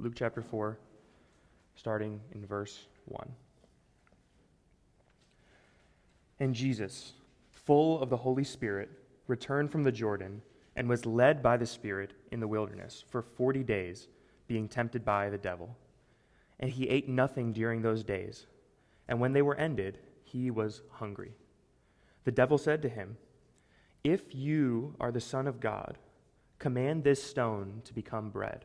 Luke 0.00 0.14
chapter 0.14 0.42
4, 0.42 0.78
starting 1.74 2.20
in 2.32 2.46
verse 2.46 2.86
1. 3.06 3.28
And 6.38 6.54
Jesus, 6.54 7.14
full 7.50 8.00
of 8.00 8.08
the 8.08 8.16
Holy 8.16 8.44
Spirit, 8.44 8.90
returned 9.26 9.72
from 9.72 9.82
the 9.82 9.90
Jordan 9.90 10.40
and 10.76 10.88
was 10.88 11.04
led 11.04 11.42
by 11.42 11.56
the 11.56 11.66
Spirit 11.66 12.12
in 12.30 12.38
the 12.38 12.46
wilderness 12.46 13.04
for 13.08 13.22
forty 13.22 13.64
days, 13.64 14.06
being 14.46 14.68
tempted 14.68 15.04
by 15.04 15.28
the 15.28 15.38
devil. 15.38 15.76
And 16.60 16.70
he 16.70 16.88
ate 16.88 17.08
nothing 17.08 17.52
during 17.52 17.82
those 17.82 18.04
days. 18.04 18.46
And 19.08 19.18
when 19.18 19.32
they 19.32 19.42
were 19.42 19.56
ended, 19.56 19.98
he 20.22 20.52
was 20.52 20.82
hungry. 20.92 21.32
The 22.24 22.30
devil 22.30 22.56
said 22.56 22.82
to 22.82 22.88
him, 22.88 23.16
If 24.04 24.32
you 24.32 24.94
are 25.00 25.10
the 25.10 25.20
Son 25.20 25.48
of 25.48 25.58
God, 25.58 25.98
command 26.60 27.02
this 27.02 27.20
stone 27.22 27.82
to 27.84 27.92
become 27.92 28.30
bread. 28.30 28.64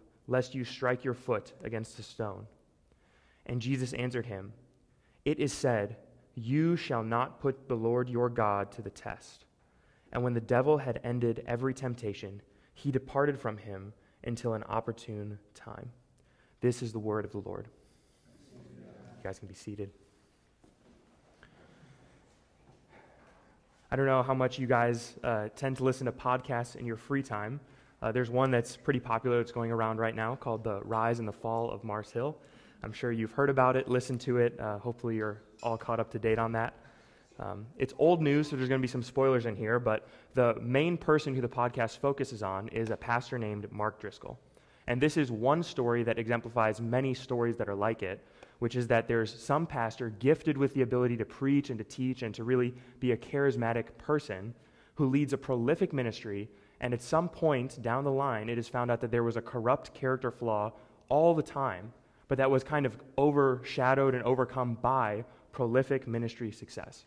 lest 0.27 0.55
you 0.55 0.63
strike 0.63 1.03
your 1.03 1.13
foot 1.13 1.53
against 1.63 1.99
a 1.99 2.03
stone. 2.03 2.47
And 3.45 3.61
Jesus 3.61 3.93
answered 3.93 4.25
him, 4.25 4.53
It 5.25 5.39
is 5.39 5.53
said, 5.53 5.97
You 6.35 6.75
shall 6.75 7.03
not 7.03 7.39
put 7.39 7.67
the 7.67 7.75
Lord 7.75 8.09
your 8.09 8.29
God 8.29 8.71
to 8.73 8.81
the 8.81 8.89
test. 8.89 9.45
And 10.11 10.23
when 10.23 10.33
the 10.33 10.41
devil 10.41 10.77
had 10.77 10.99
ended 11.03 11.43
every 11.47 11.73
temptation, 11.73 12.41
he 12.73 12.91
departed 12.91 13.39
from 13.39 13.57
him 13.57 13.93
until 14.23 14.53
an 14.53 14.63
opportune 14.63 15.39
time. 15.55 15.91
This 16.59 16.81
is 16.81 16.91
the 16.91 16.99
word 16.99 17.25
of 17.25 17.31
the 17.31 17.39
Lord. 17.39 17.67
You 18.53 19.23
guys 19.23 19.39
can 19.39 19.47
be 19.47 19.55
seated. 19.55 19.91
I 23.93 23.97
don't 23.97 24.05
know 24.05 24.23
how 24.23 24.33
much 24.33 24.57
you 24.57 24.67
guys 24.67 25.15
uh, 25.21 25.49
tend 25.55 25.77
to 25.77 25.83
listen 25.83 26.05
to 26.05 26.13
podcasts 26.13 26.77
in 26.77 26.85
your 26.85 26.95
free 26.95 27.21
time. 27.21 27.59
Uh, 28.01 28.11
there's 28.11 28.31
one 28.31 28.49
that's 28.49 28.75
pretty 28.75 28.99
popular 28.99 29.37
that's 29.37 29.51
going 29.51 29.71
around 29.71 29.99
right 29.99 30.15
now 30.15 30.35
called 30.35 30.63
The 30.63 30.81
Rise 30.81 31.19
and 31.19 31.27
the 31.27 31.33
Fall 31.33 31.69
of 31.69 31.83
Mars 31.83 32.11
Hill. 32.11 32.35
I'm 32.83 32.91
sure 32.91 33.11
you've 33.11 33.31
heard 33.31 33.49
about 33.49 33.75
it, 33.75 33.87
listened 33.87 34.21
to 34.21 34.37
it. 34.37 34.59
Uh, 34.59 34.79
hopefully, 34.79 35.15
you're 35.15 35.43
all 35.61 35.77
caught 35.77 35.99
up 35.99 36.09
to 36.11 36.19
date 36.19 36.39
on 36.39 36.51
that. 36.53 36.73
Um, 37.39 37.67
it's 37.77 37.93
old 37.99 38.21
news, 38.21 38.49
so 38.49 38.55
there's 38.55 38.69
going 38.69 38.81
to 38.81 38.87
be 38.87 38.91
some 38.91 39.03
spoilers 39.03 39.45
in 39.45 39.55
here, 39.55 39.79
but 39.79 40.07
the 40.33 40.55
main 40.61 40.97
person 40.97 41.35
who 41.35 41.41
the 41.41 41.47
podcast 41.47 41.99
focuses 41.99 42.41
on 42.41 42.67
is 42.69 42.89
a 42.89 42.97
pastor 42.97 43.37
named 43.37 43.71
Mark 43.71 43.99
Driscoll. 43.99 44.39
And 44.87 44.99
this 44.99 45.15
is 45.15 45.31
one 45.31 45.61
story 45.61 46.03
that 46.03 46.17
exemplifies 46.17 46.81
many 46.81 47.13
stories 47.13 47.55
that 47.57 47.69
are 47.69 47.75
like 47.75 48.01
it, 48.01 48.25
which 48.59 48.75
is 48.75 48.87
that 48.87 49.07
there's 49.07 49.33
some 49.39 49.67
pastor 49.67 50.09
gifted 50.09 50.57
with 50.57 50.73
the 50.73 50.81
ability 50.81 51.17
to 51.17 51.25
preach 51.25 51.69
and 51.69 51.77
to 51.77 51.83
teach 51.83 52.23
and 52.23 52.33
to 52.35 52.43
really 52.43 52.73
be 52.99 53.11
a 53.11 53.17
charismatic 53.17 53.85
person 53.97 54.53
who 54.95 55.07
leads 55.07 55.33
a 55.33 55.37
prolific 55.37 55.93
ministry 55.93 56.49
and 56.81 56.93
at 56.95 57.01
some 57.01 57.29
point 57.29 57.81
down 57.81 58.03
the 58.03 58.11
line, 58.11 58.49
it 58.49 58.57
is 58.57 58.67
found 58.67 58.91
out 58.91 58.99
that 59.01 59.11
there 59.11 59.23
was 59.23 59.37
a 59.37 59.41
corrupt 59.41 59.93
character 59.93 60.31
flaw 60.31 60.73
all 61.09 61.35
the 61.35 61.43
time, 61.43 61.93
but 62.27 62.37
that 62.39 62.49
was 62.49 62.63
kind 62.63 62.87
of 62.87 62.97
overshadowed 63.17 64.15
and 64.15 64.23
overcome 64.23 64.77
by 64.81 65.23
prolific 65.51 66.07
ministry 66.07 66.51
success. 66.51 67.05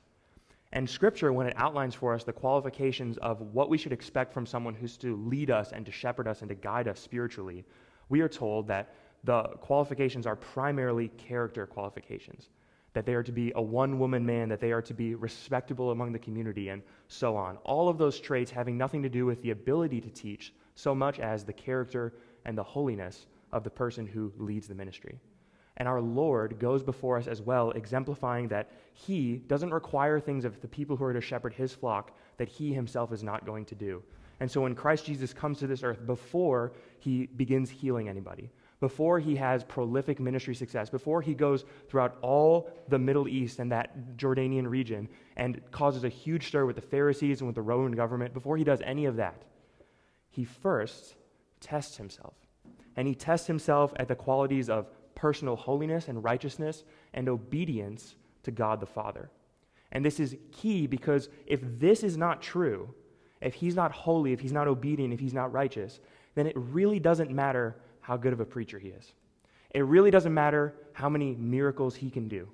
And 0.73 0.89
Scripture, 0.89 1.33
when 1.33 1.49
it 1.49 1.55
outlines 1.57 1.95
for 1.95 2.15
us 2.15 2.23
the 2.23 2.33
qualifications 2.33 3.19
of 3.19 3.41
what 3.41 3.69
we 3.69 3.77
should 3.77 3.93
expect 3.93 4.33
from 4.33 4.47
someone 4.47 4.75
who's 4.75 4.97
to 4.99 5.17
lead 5.17 5.51
us 5.51 5.73
and 5.73 5.85
to 5.87 5.93
shepherd 5.93 6.29
us 6.29 6.41
and 6.41 6.49
to 6.49 6.55
guide 6.55 6.87
us 6.87 7.01
spiritually, 7.01 7.65
we 8.09 8.21
are 8.21 8.29
told 8.29 8.69
that 8.69 8.95
the 9.25 9.43
qualifications 9.61 10.27
are 10.27 10.37
primarily 10.37 11.09
character 11.09 11.67
qualifications 11.67 12.49
that 12.95 13.05
they 13.05 13.15
are 13.15 13.23
to 13.23 13.33
be 13.33 13.53
a 13.55 13.63
one 13.63 13.99
woman 13.99 14.25
man, 14.25 14.49
that 14.49 14.61
they 14.61 14.73
are 14.73 14.83
to 14.83 14.95
be 14.95 15.15
respectable 15.15 15.91
among 15.91 16.13
the 16.13 16.19
community, 16.19 16.71
and 16.71 16.83
so 17.09 17.37
on. 17.37 17.59
All 17.59 17.89
of 17.89 17.99
those 17.99 18.19
traits 18.19 18.51
having 18.51 18.79
nothing 18.79 19.03
to 19.03 19.09
do 19.09 19.27
with 19.27 19.43
the 19.43 19.51
ability 19.51 20.01
to 20.01 20.11
teach 20.11 20.55
so 20.75 20.95
much 20.95 21.21
as 21.21 21.45
the 21.45 21.53
character 21.53 22.15
and 22.45 22.57
the 22.57 22.63
holiness 22.63 23.27
of 23.53 23.65
the 23.65 23.71
person 23.71 24.07
who 24.07 24.33
leads 24.39 24.67
the 24.67 24.75
ministry. 24.75 25.19
And 25.77 25.89
our 25.89 26.01
Lord 26.01 26.61
goes 26.61 26.85
before 26.85 27.19
us 27.19 27.27
as 27.27 27.43
well, 27.43 27.73
exemplifying 27.73 28.49
that 28.49 28.71
He 28.93 29.39
doesn't 29.49 29.75
require 29.75 30.21
things 30.21 30.45
of 30.45 30.61
the 30.61 30.69
people 30.69 30.97
who 30.97 31.05
are 31.05 31.13
to 31.13 31.21
shepherd 31.21 31.53
His 31.53 31.75
flock 31.75 32.13
that 32.37 32.49
He 32.49 32.73
Himself 32.73 33.13
is 33.13 33.25
not 33.25 33.45
going 33.45 33.65
to 33.67 33.75
do. 33.75 34.03
And 34.41 34.51
so 34.51 34.61
when 34.61 34.75
Christ 34.75 35.07
Jesus 35.07 35.33
comes 35.33 35.59
to 35.59 35.67
this 35.67 35.83
earth, 35.83 36.07
before 36.07 36.73
He 37.01 37.27
begins 37.27 37.71
healing 37.71 38.09
anybody, 38.09 38.51
before 38.81 39.19
he 39.19 39.37
has 39.37 39.65
prolific 39.65 40.21
ministry 40.21 40.55
success, 40.55 40.91
before 40.91 41.23
he 41.23 41.35
goes 41.35 41.65
throughout 41.89 42.17
all 42.23 42.71
the 42.89 42.99
Middle 42.99 43.29
East 43.29 43.59
and 43.59 43.73
that 43.73 44.17
Jordanian 44.17 44.69
region 44.69 45.09
and 45.37 45.61
causes 45.71 46.05
a 46.05 46.09
huge 46.09 46.49
stir 46.49 46.67
with 46.67 46.77
the 46.77 46.83
Pharisees 46.83 47.41
and 47.41 47.47
with 47.47 47.55
the 47.55 47.63
Roman 47.63 47.93
government, 47.93 48.35
before 48.35 48.57
he 48.57 48.65
does 48.65 48.81
any 48.85 49.07
of 49.07 49.17
that, 49.17 49.43
he 50.31 50.45
first 50.45 51.15
tests 51.61 51.97
himself. 51.97 52.35
And 52.97 53.09
he 53.09 53.15
tests 53.15 53.47
himself 53.47 53.93
at 53.97 54.09
the 54.09 54.15
qualities 54.15 54.69
of 54.69 54.87
personal 55.15 55.57
holiness 55.57 56.09
and 56.09 56.23
righteousness 56.23 56.85
and 57.13 57.29
obedience 57.29 58.15
to 58.43 58.51
God 58.51 58.81
the 58.81 58.87
Father. 58.87 59.31
And 59.93 60.05
this 60.05 60.21
is 60.21 60.37
key 60.53 60.87
because 60.87 61.29
if 61.47 61.61
this 61.63 62.03
is 62.03 62.17
not 62.17 62.43
true, 62.43 62.93
if 63.41 63.55
he's 63.55 63.77
not 63.77 63.93
holy, 63.93 64.33
if 64.33 64.41
he's 64.41 64.53
not 64.53 64.69
obedient, 64.69 65.13
if 65.13 65.21
he's 65.21 65.35
not 65.35 65.53
righteous, 65.53 66.01
then 66.35 66.47
it 66.47 66.55
really 66.57 66.99
doesn't 66.99 67.31
matter 67.31 67.77
how 68.05 68.19
good 68.19 68.35
of 68.35 68.41
a 68.41 68.45
preacher 68.45 68.79
he 68.79 68.89
is. 68.89 69.13
It 69.71 69.81
really 69.81 70.11
doesn't 70.11 70.35
matter 70.35 70.75
how 70.93 71.09
many 71.09 71.35
miracles 71.37 71.97
he 71.97 72.11
can 72.11 72.29
do. 72.29 72.47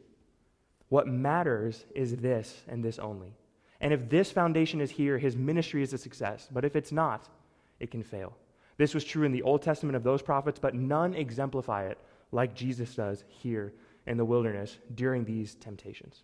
What 0.90 1.08
matters 1.08 1.84
is 1.92 2.16
this 2.16 2.62
and 2.68 2.84
this 2.84 3.00
only. 3.00 3.34
And 3.80 3.92
if 3.92 4.08
this 4.08 4.30
foundation 4.30 4.80
is 4.80 4.92
here, 4.92 5.18
his 5.18 5.36
ministry 5.36 5.82
is 5.82 5.92
a 5.92 5.98
success. 5.98 6.48
But 6.52 6.64
if 6.64 6.76
it's 6.76 6.92
not, 6.92 7.28
it 7.80 7.90
can 7.90 8.04
fail. 8.04 8.36
This 8.76 8.94
was 8.94 9.04
true 9.04 9.24
in 9.24 9.32
the 9.32 9.42
Old 9.42 9.60
Testament 9.60 9.96
of 9.96 10.04
those 10.04 10.22
prophets, 10.22 10.60
but 10.60 10.74
none 10.74 11.14
exemplify 11.14 11.86
it 11.86 11.98
like 12.30 12.54
Jesus 12.54 12.94
does 12.94 13.24
here 13.26 13.72
in 14.06 14.16
the 14.16 14.24
wilderness 14.24 14.78
during 14.94 15.24
these 15.24 15.56
temptations. 15.56 16.22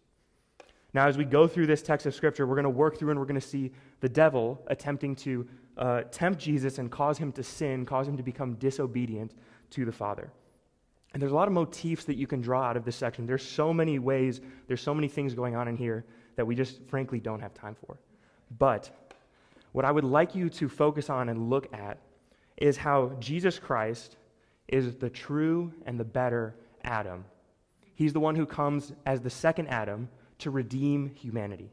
Now, 0.97 1.07
as 1.07 1.19
we 1.19 1.27
go 1.27 1.47
through 1.47 1.67
this 1.67 1.83
text 1.83 2.07
of 2.07 2.15
Scripture, 2.15 2.47
we're 2.47 2.55
going 2.55 2.65
to 2.65 2.71
work 2.71 2.99
through 2.99 3.11
and 3.11 3.21
we're 3.21 3.27
going 3.27 3.39
to 3.39 3.47
see 3.47 3.71
the 4.01 4.09
devil 4.09 4.59
attempting 4.69 5.15
to 5.17 5.47
uh, 5.77 6.01
tempt 6.11 6.41
Jesus 6.41 6.79
and 6.79 6.91
cause 6.91 7.19
him 7.19 7.33
to 7.33 7.43
sin, 7.43 7.85
cause 7.85 8.09
him 8.09 8.17
to 8.17 8.23
become 8.23 8.55
disobedient 8.55 9.35
to 9.73 9.85
the 9.85 9.93
Father. 9.93 10.33
And 11.13 11.21
there's 11.21 11.33
a 11.33 11.35
lot 11.35 11.49
of 11.49 11.53
motifs 11.53 12.05
that 12.05 12.17
you 12.17 12.27
can 12.27 12.41
draw 12.41 12.63
out 12.63 12.79
of 12.79 12.87
this 12.87 12.97
section. 12.97 13.27
There's 13.27 13.47
so 13.47 13.75
many 13.75 13.99
ways, 13.99 14.41
there's 14.69 14.81
so 14.81 14.95
many 14.95 15.07
things 15.07 15.35
going 15.35 15.55
on 15.55 15.69
in 15.69 15.77
here 15.77 16.07
that 16.37 16.47
we 16.47 16.55
just 16.55 16.81
frankly 16.89 17.21
don't 17.21 17.41
have 17.41 17.53
time 17.53 17.77
for. 17.87 17.99
But 18.59 18.91
what 19.73 19.85
I 19.85 19.93
would 19.93 20.05
like 20.05 20.35
you 20.35 20.49
to 20.49 20.67
focus 20.67 21.11
on 21.11 21.29
and 21.29 21.51
look 21.51 21.71
at 21.75 21.99
is 22.57 22.79
how 22.79 23.13
Jesus 23.21 23.59
Christ 23.59 24.17
is 24.69 24.95
the 24.95 25.11
true 25.11 25.75
and 25.85 26.01
the 26.01 26.05
better 26.05 26.55
Adam. 26.85 27.27
He's 27.95 28.15
the 28.15 28.21
one 28.21 28.35
who 28.35 28.47
comes 28.47 28.95
as 29.05 29.21
the 29.21 29.29
second 29.29 29.67
Adam 29.67 30.09
to 30.39 30.51
redeem 30.51 31.15
humanity. 31.15 31.73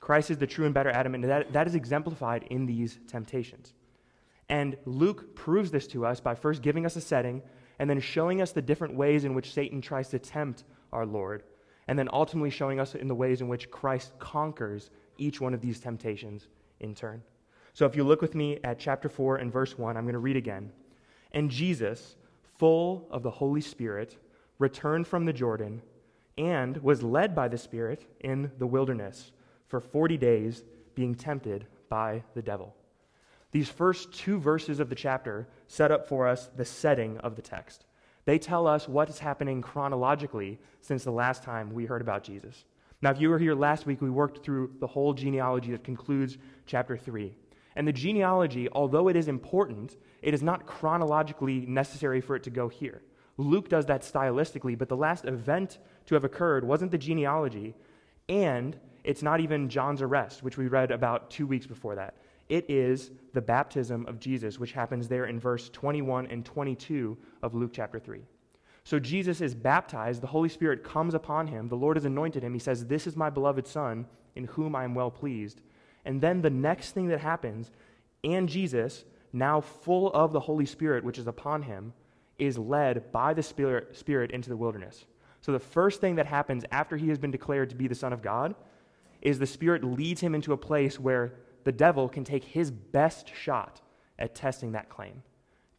Christ 0.00 0.30
is 0.30 0.38
the 0.38 0.46
true 0.46 0.66
and 0.66 0.74
better 0.74 0.90
Adam, 0.90 1.14
and 1.14 1.24
that, 1.24 1.52
that 1.52 1.66
is 1.66 1.74
exemplified 1.74 2.44
in 2.50 2.66
these 2.66 2.98
temptations. 3.08 3.72
And 4.48 4.76
Luke 4.84 5.34
proves 5.34 5.70
this 5.70 5.86
to 5.88 6.04
us 6.04 6.20
by 6.20 6.34
first 6.34 6.62
giving 6.62 6.84
us 6.84 6.96
a 6.96 7.00
setting 7.00 7.42
and 7.78 7.88
then 7.88 8.00
showing 8.00 8.40
us 8.42 8.52
the 8.52 8.62
different 8.62 8.94
ways 8.94 9.24
in 9.24 9.34
which 9.34 9.52
Satan 9.52 9.80
tries 9.80 10.08
to 10.10 10.18
tempt 10.18 10.64
our 10.92 11.06
Lord, 11.06 11.42
and 11.88 11.98
then 11.98 12.08
ultimately 12.12 12.50
showing 12.50 12.78
us 12.78 12.94
in 12.94 13.08
the 13.08 13.14
ways 13.14 13.40
in 13.40 13.48
which 13.48 13.70
Christ 13.70 14.12
conquers 14.18 14.90
each 15.18 15.40
one 15.40 15.54
of 15.54 15.60
these 15.60 15.80
temptations 15.80 16.48
in 16.80 16.94
turn. 16.94 17.22
So 17.72 17.86
if 17.86 17.96
you 17.96 18.04
look 18.04 18.22
with 18.22 18.34
me 18.34 18.58
at 18.62 18.78
chapter 18.78 19.08
4 19.08 19.36
and 19.36 19.52
verse 19.52 19.76
1, 19.76 19.96
I'm 19.96 20.04
going 20.04 20.12
to 20.12 20.18
read 20.18 20.36
again. 20.36 20.70
And 21.32 21.50
Jesus, 21.50 22.16
full 22.58 23.08
of 23.10 23.22
the 23.22 23.30
Holy 23.30 23.60
Spirit, 23.60 24.16
returned 24.58 25.06
from 25.06 25.24
the 25.24 25.32
Jordan, 25.32 25.82
and 26.36 26.76
was 26.78 27.02
led 27.02 27.34
by 27.34 27.48
the 27.48 27.58
Spirit 27.58 28.06
in 28.20 28.50
the 28.58 28.66
wilderness 28.66 29.32
for 29.68 29.80
40 29.80 30.16
days, 30.16 30.64
being 30.94 31.14
tempted 31.14 31.66
by 31.88 32.22
the 32.34 32.42
devil. 32.42 32.74
These 33.50 33.68
first 33.68 34.12
two 34.12 34.38
verses 34.38 34.80
of 34.80 34.88
the 34.88 34.94
chapter 34.94 35.48
set 35.68 35.92
up 35.92 36.08
for 36.08 36.26
us 36.26 36.50
the 36.56 36.64
setting 36.64 37.18
of 37.18 37.36
the 37.36 37.42
text. 37.42 37.84
They 38.24 38.38
tell 38.38 38.66
us 38.66 38.88
what 38.88 39.08
is 39.08 39.18
happening 39.18 39.62
chronologically 39.62 40.58
since 40.80 41.04
the 41.04 41.12
last 41.12 41.42
time 41.42 41.72
we 41.72 41.84
heard 41.84 42.00
about 42.00 42.24
Jesus. 42.24 42.64
Now, 43.02 43.10
if 43.10 43.20
you 43.20 43.28
were 43.28 43.38
here 43.38 43.54
last 43.54 43.86
week, 43.86 44.00
we 44.00 44.10
worked 44.10 44.42
through 44.42 44.72
the 44.80 44.86
whole 44.86 45.12
genealogy 45.12 45.72
that 45.72 45.84
concludes 45.84 46.38
chapter 46.66 46.96
3. 46.96 47.34
And 47.76 47.86
the 47.86 47.92
genealogy, 47.92 48.68
although 48.72 49.08
it 49.08 49.16
is 49.16 49.28
important, 49.28 49.96
it 50.22 50.32
is 50.32 50.42
not 50.42 50.66
chronologically 50.66 51.66
necessary 51.66 52.20
for 52.20 52.34
it 52.36 52.44
to 52.44 52.50
go 52.50 52.68
here. 52.68 53.02
Luke 53.36 53.68
does 53.68 53.86
that 53.86 54.02
stylistically, 54.02 54.78
but 54.78 54.88
the 54.88 54.96
last 54.96 55.24
event 55.24 55.78
to 56.06 56.14
have 56.14 56.24
occurred 56.24 56.64
wasn't 56.64 56.90
the 56.90 56.98
genealogy, 56.98 57.74
and 58.28 58.76
it's 59.04 59.22
not 59.22 59.40
even 59.40 59.68
John's 59.68 60.02
arrest, 60.02 60.42
which 60.42 60.56
we 60.56 60.68
read 60.68 60.90
about 60.90 61.30
two 61.30 61.46
weeks 61.46 61.66
before 61.66 61.94
that. 61.94 62.14
It 62.48 62.68
is 62.68 63.10
the 63.32 63.40
baptism 63.40 64.06
of 64.06 64.20
Jesus, 64.20 64.58
which 64.58 64.72
happens 64.72 65.08
there 65.08 65.26
in 65.26 65.40
verse 65.40 65.68
21 65.70 66.26
and 66.26 66.44
22 66.44 67.16
of 67.42 67.54
Luke 67.54 67.70
chapter 67.72 67.98
3. 67.98 68.20
So 68.84 68.98
Jesus 68.98 69.40
is 69.40 69.54
baptized, 69.54 70.20
the 70.20 70.26
Holy 70.26 70.50
Spirit 70.50 70.84
comes 70.84 71.14
upon 71.14 71.46
him, 71.46 71.68
the 71.68 71.76
Lord 71.76 71.96
has 71.96 72.04
anointed 72.04 72.42
him. 72.42 72.52
He 72.52 72.60
says, 72.60 72.84
This 72.84 73.06
is 73.06 73.16
my 73.16 73.30
beloved 73.30 73.66
Son, 73.66 74.06
in 74.34 74.44
whom 74.44 74.76
I 74.76 74.84
am 74.84 74.94
well 74.94 75.10
pleased. 75.10 75.62
And 76.04 76.20
then 76.20 76.42
the 76.42 76.50
next 76.50 76.90
thing 76.90 77.08
that 77.08 77.20
happens, 77.20 77.70
and 78.22 78.46
Jesus, 78.46 79.04
now 79.32 79.62
full 79.62 80.12
of 80.12 80.32
the 80.32 80.40
Holy 80.40 80.66
Spirit, 80.66 81.02
which 81.02 81.18
is 81.18 81.26
upon 81.26 81.62
him, 81.62 81.94
is 82.38 82.58
led 82.58 83.10
by 83.10 83.32
the 83.32 83.42
Spirit, 83.42 83.96
Spirit 83.96 84.30
into 84.32 84.50
the 84.50 84.56
wilderness. 84.56 85.06
So 85.44 85.52
the 85.52 85.58
first 85.58 86.00
thing 86.00 86.14
that 86.14 86.24
happens 86.24 86.64
after 86.72 86.96
he 86.96 87.10
has 87.10 87.18
been 87.18 87.30
declared 87.30 87.68
to 87.68 87.76
be 87.76 87.86
the 87.86 87.94
Son 87.94 88.14
of 88.14 88.22
God 88.22 88.54
is 89.20 89.38
the 89.38 89.46
Spirit 89.46 89.84
leads 89.84 90.22
him 90.22 90.34
into 90.34 90.54
a 90.54 90.56
place 90.56 90.98
where 90.98 91.34
the 91.64 91.70
devil 91.70 92.08
can 92.08 92.24
take 92.24 92.44
his 92.44 92.70
best 92.70 93.30
shot 93.36 93.82
at 94.18 94.34
testing 94.34 94.72
that 94.72 94.88
claim. 94.88 95.22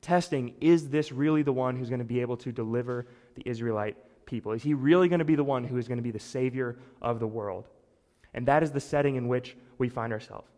Testing, 0.01 0.53
is 0.61 0.89
this 0.89 1.11
really 1.11 1.41
the 1.41 1.51
one 1.51 1.75
who's 1.75 1.89
going 1.89 1.97
to 1.97 2.05
be 2.05 2.21
able 2.21 2.37
to 2.37 2.51
deliver 2.51 3.07
the 3.33 3.41
Israelite 3.43 3.97
people? 4.27 4.51
Is 4.51 4.61
he 4.61 4.75
really 4.75 5.09
going 5.09 5.17
to 5.17 5.25
be 5.25 5.33
the 5.33 5.43
one 5.43 5.63
who 5.63 5.77
is 5.77 5.87
going 5.87 5.97
to 5.97 6.03
be 6.03 6.11
the 6.11 6.19
Savior 6.19 6.77
of 7.01 7.19
the 7.19 7.25
world? 7.25 7.67
And 8.35 8.45
that 8.45 8.61
is 8.61 8.69
the 8.69 8.79
setting 8.79 9.15
in 9.15 9.27
which 9.27 9.57
we 9.79 9.89
find 9.89 10.13
ourselves. 10.13 10.51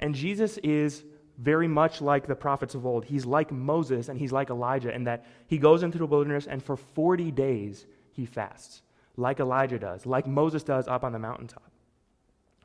And 0.00 0.12
Jesus 0.12 0.58
is 0.64 1.04
very 1.38 1.68
much 1.68 2.00
like 2.00 2.26
the 2.26 2.34
prophets 2.34 2.74
of 2.74 2.84
old. 2.84 3.04
He's 3.04 3.26
like 3.26 3.52
Moses 3.52 4.08
and 4.08 4.18
he's 4.18 4.32
like 4.32 4.50
Elijah 4.50 4.92
in 4.92 5.04
that 5.04 5.24
he 5.46 5.56
goes 5.56 5.84
into 5.84 5.98
the 5.98 6.06
wilderness 6.06 6.48
and 6.48 6.60
for 6.60 6.76
40 6.76 7.30
days 7.30 7.86
he 8.14 8.24
fasts, 8.24 8.82
like 9.16 9.40
Elijah 9.40 9.78
does, 9.78 10.06
like 10.06 10.26
Moses 10.26 10.62
does 10.62 10.86
up 10.88 11.04
on 11.04 11.12
the 11.12 11.18
mountaintop. 11.18 11.70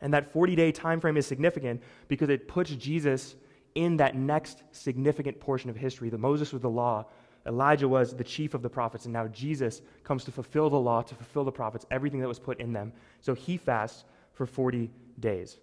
And 0.02 0.14
that 0.14 0.32
40 0.32 0.56
day 0.56 0.72
time 0.72 1.02
frame 1.02 1.18
is 1.18 1.26
significant 1.26 1.82
because 2.08 2.30
it 2.30 2.48
puts 2.48 2.72
Jesus 2.72 3.36
in 3.76 3.98
that 3.98 4.16
next 4.16 4.64
significant 4.72 5.40
portion 5.40 5.70
of 5.70 5.76
history. 5.76 6.10
The 6.10 6.18
Moses 6.18 6.54
was 6.54 6.62
the 6.62 6.70
law, 6.70 7.06
Elijah 7.46 7.88
was 7.88 8.16
the 8.16 8.24
chief 8.24 8.54
of 8.54 8.62
the 8.62 8.70
prophets, 8.70 9.06
and 9.06 9.14
now 9.14 9.28
Jesus 9.28 9.82
comes 10.04 10.24
to 10.26 10.32
fulfill 10.32 10.70
the 10.70 10.80
law, 10.80 11.02
to 11.02 11.16
fulfill 11.16 11.44
the 11.44 11.52
prophets, 11.52 11.86
everything 11.90 12.20
that 12.20 12.28
was 12.28 12.40
put 12.40 12.60
in 12.60 12.74
them. 12.74 12.94
So 13.22 13.34
he 13.34 13.58
fasts 13.58 14.04
for 14.34 14.46
40 14.46 14.92
days. 15.20 15.58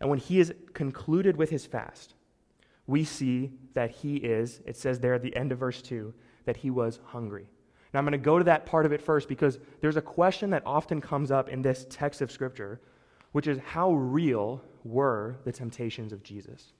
And 0.00 0.08
when 0.08 0.18
he 0.18 0.40
is 0.40 0.52
concluded 0.72 1.36
with 1.36 1.50
his 1.50 1.66
fast, 1.66 2.14
we 2.86 3.04
see 3.04 3.52
that 3.74 3.90
he 3.90 4.16
is, 4.16 4.60
it 4.66 4.76
says 4.76 4.98
there 4.98 5.14
at 5.14 5.22
the 5.22 5.36
end 5.36 5.52
of 5.52 5.58
verse 5.58 5.82
2, 5.82 6.12
that 6.44 6.56
he 6.56 6.70
was 6.70 6.98
hungry. 7.04 7.46
Now 7.92 7.98
I'm 7.98 8.04
going 8.04 8.12
to 8.12 8.18
go 8.18 8.38
to 8.38 8.44
that 8.44 8.66
part 8.66 8.86
of 8.86 8.92
it 8.92 9.02
first 9.02 9.28
because 9.28 9.58
there's 9.80 9.96
a 9.96 10.02
question 10.02 10.50
that 10.50 10.62
often 10.64 11.00
comes 11.00 11.30
up 11.30 11.48
in 11.48 11.62
this 11.62 11.86
text 11.90 12.20
of 12.20 12.30
Scripture 12.30 12.80
which 13.32 13.46
is 13.46 13.58
how 13.58 13.92
real 13.92 14.62
were 14.84 15.36
the 15.44 15.52
temptations 15.52 16.12
of 16.12 16.22
Jesus? 16.22 16.72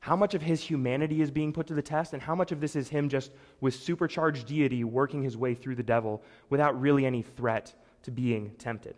How 0.00 0.16
much 0.16 0.34
of 0.34 0.42
his 0.42 0.60
humanity 0.62 1.22
is 1.22 1.30
being 1.30 1.52
put 1.52 1.66
to 1.68 1.74
the 1.74 1.82
test, 1.82 2.12
and 2.12 2.20
how 2.20 2.34
much 2.34 2.52
of 2.52 2.60
this 2.60 2.76
is 2.76 2.88
him 2.88 3.08
just 3.08 3.30
with 3.60 3.74
supercharged 3.74 4.46
deity 4.46 4.84
working 4.84 5.22
his 5.22 5.36
way 5.36 5.54
through 5.54 5.76
the 5.76 5.82
devil 5.82 6.22
without 6.50 6.78
really 6.78 7.06
any 7.06 7.22
threat 7.22 7.74
to 8.02 8.10
being 8.10 8.50
tempted? 8.58 8.96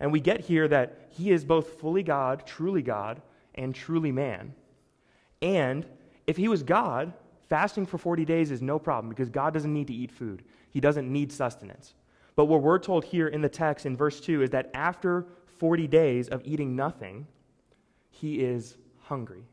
And 0.00 0.10
we 0.10 0.20
get 0.20 0.40
here 0.40 0.66
that 0.68 1.08
he 1.10 1.30
is 1.30 1.44
both 1.44 1.80
fully 1.80 2.02
God, 2.02 2.44
truly 2.44 2.82
God, 2.82 3.22
and 3.54 3.74
truly 3.74 4.10
man. 4.10 4.54
And 5.40 5.86
if 6.26 6.36
he 6.36 6.48
was 6.48 6.64
God, 6.64 7.12
fasting 7.48 7.86
for 7.86 7.98
40 7.98 8.24
days 8.24 8.50
is 8.50 8.62
no 8.62 8.78
problem 8.78 9.08
because 9.08 9.30
God 9.30 9.54
doesn't 9.54 9.72
need 9.72 9.86
to 9.88 9.94
eat 9.94 10.10
food, 10.10 10.44
he 10.70 10.80
doesn't 10.80 11.10
need 11.10 11.32
sustenance. 11.32 11.94
But 12.36 12.46
what 12.46 12.62
we're 12.62 12.78
told 12.78 13.04
here 13.04 13.28
in 13.28 13.42
the 13.42 13.48
text 13.48 13.86
in 13.86 13.96
verse 13.96 14.20
2 14.20 14.42
is 14.42 14.50
that 14.50 14.70
after 14.74 15.26
40 15.58 15.86
days 15.86 16.28
of 16.28 16.42
eating 16.44 16.74
nothing, 16.74 17.26
he 18.10 18.40
is 18.40 18.76
hungry. 19.02 19.44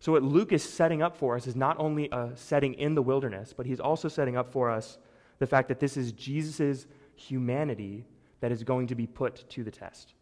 So, 0.00 0.12
what 0.12 0.22
Luke 0.22 0.52
is 0.52 0.62
setting 0.62 1.02
up 1.02 1.16
for 1.16 1.34
us 1.34 1.46
is 1.46 1.56
not 1.56 1.76
only 1.78 2.08
a 2.12 2.30
setting 2.36 2.74
in 2.74 2.94
the 2.94 3.02
wilderness, 3.02 3.52
but 3.56 3.66
he's 3.66 3.80
also 3.80 4.08
setting 4.08 4.36
up 4.36 4.52
for 4.52 4.70
us 4.70 4.98
the 5.38 5.46
fact 5.46 5.68
that 5.68 5.80
this 5.80 5.96
is 5.96 6.12
Jesus' 6.12 6.86
humanity 7.16 8.04
that 8.40 8.52
is 8.52 8.62
going 8.62 8.86
to 8.88 8.94
be 8.94 9.06
put 9.06 9.48
to 9.50 9.64
the 9.64 9.70
test. 9.70 10.14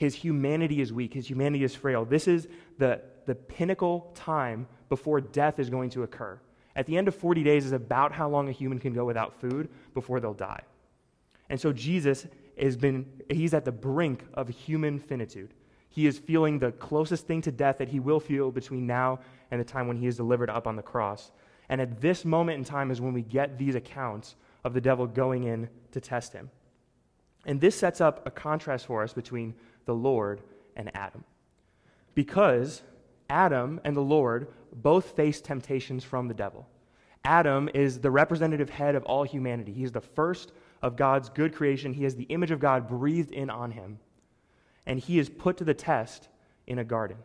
His 0.00 0.14
humanity 0.14 0.80
is 0.80 0.94
weak, 0.94 1.12
his 1.12 1.28
humanity 1.28 1.62
is 1.62 1.74
frail. 1.74 2.06
This 2.06 2.26
is 2.26 2.48
the, 2.78 3.02
the 3.26 3.34
pinnacle 3.34 4.10
time 4.14 4.66
before 4.88 5.20
death 5.20 5.58
is 5.58 5.68
going 5.68 5.90
to 5.90 6.04
occur. 6.04 6.40
At 6.74 6.86
the 6.86 6.96
end 6.96 7.06
of 7.06 7.14
40 7.14 7.42
days 7.42 7.66
is 7.66 7.72
about 7.72 8.10
how 8.10 8.26
long 8.26 8.48
a 8.48 8.52
human 8.52 8.78
can 8.78 8.94
go 8.94 9.04
without 9.04 9.38
food 9.38 9.68
before 9.92 10.18
they'll 10.18 10.32
die. 10.32 10.62
And 11.50 11.60
so 11.60 11.70
Jesus 11.70 12.26
has 12.58 12.78
been, 12.78 13.04
he's 13.28 13.52
at 13.52 13.66
the 13.66 13.72
brink 13.72 14.24
of 14.32 14.48
human 14.48 14.98
finitude. 14.98 15.52
He 15.90 16.06
is 16.06 16.18
feeling 16.18 16.58
the 16.58 16.72
closest 16.72 17.26
thing 17.26 17.42
to 17.42 17.52
death 17.52 17.76
that 17.76 17.90
he 17.90 18.00
will 18.00 18.20
feel 18.20 18.50
between 18.50 18.86
now 18.86 19.20
and 19.50 19.60
the 19.60 19.66
time 19.66 19.86
when 19.86 19.98
he 19.98 20.06
is 20.06 20.16
delivered 20.16 20.48
up 20.48 20.66
on 20.66 20.76
the 20.76 20.82
cross. 20.82 21.30
And 21.68 21.78
at 21.78 22.00
this 22.00 22.24
moment 22.24 22.56
in 22.56 22.64
time 22.64 22.90
is 22.90 23.02
when 23.02 23.12
we 23.12 23.20
get 23.20 23.58
these 23.58 23.74
accounts 23.74 24.36
of 24.64 24.72
the 24.72 24.80
devil 24.80 25.06
going 25.06 25.44
in 25.44 25.68
to 25.92 26.00
test 26.00 26.32
him. 26.32 26.48
And 27.44 27.60
this 27.60 27.74
sets 27.74 28.00
up 28.00 28.26
a 28.26 28.30
contrast 28.30 28.86
for 28.86 29.02
us 29.02 29.12
between 29.12 29.54
the 29.84 29.94
Lord 29.94 30.42
and 30.76 30.90
Adam. 30.94 31.24
Because 32.14 32.82
Adam 33.28 33.80
and 33.84 33.96
the 33.96 34.00
Lord 34.00 34.48
both 34.72 35.16
face 35.16 35.40
temptations 35.40 36.04
from 36.04 36.28
the 36.28 36.34
devil. 36.34 36.68
Adam 37.24 37.68
is 37.74 38.00
the 38.00 38.10
representative 38.10 38.70
head 38.70 38.94
of 38.94 39.04
all 39.04 39.24
humanity. 39.24 39.72
He 39.72 39.84
is 39.84 39.92
the 39.92 40.00
first 40.00 40.52
of 40.82 40.96
God's 40.96 41.28
good 41.28 41.54
creation. 41.54 41.92
He 41.92 42.04
has 42.04 42.16
the 42.16 42.24
image 42.24 42.50
of 42.50 42.60
God 42.60 42.88
breathed 42.88 43.32
in 43.32 43.50
on 43.50 43.70
him. 43.70 43.98
And 44.86 44.98
he 44.98 45.18
is 45.18 45.28
put 45.28 45.58
to 45.58 45.64
the 45.64 45.74
test 45.74 46.28
in 46.66 46.78
a 46.78 46.84
garden, 46.84 47.18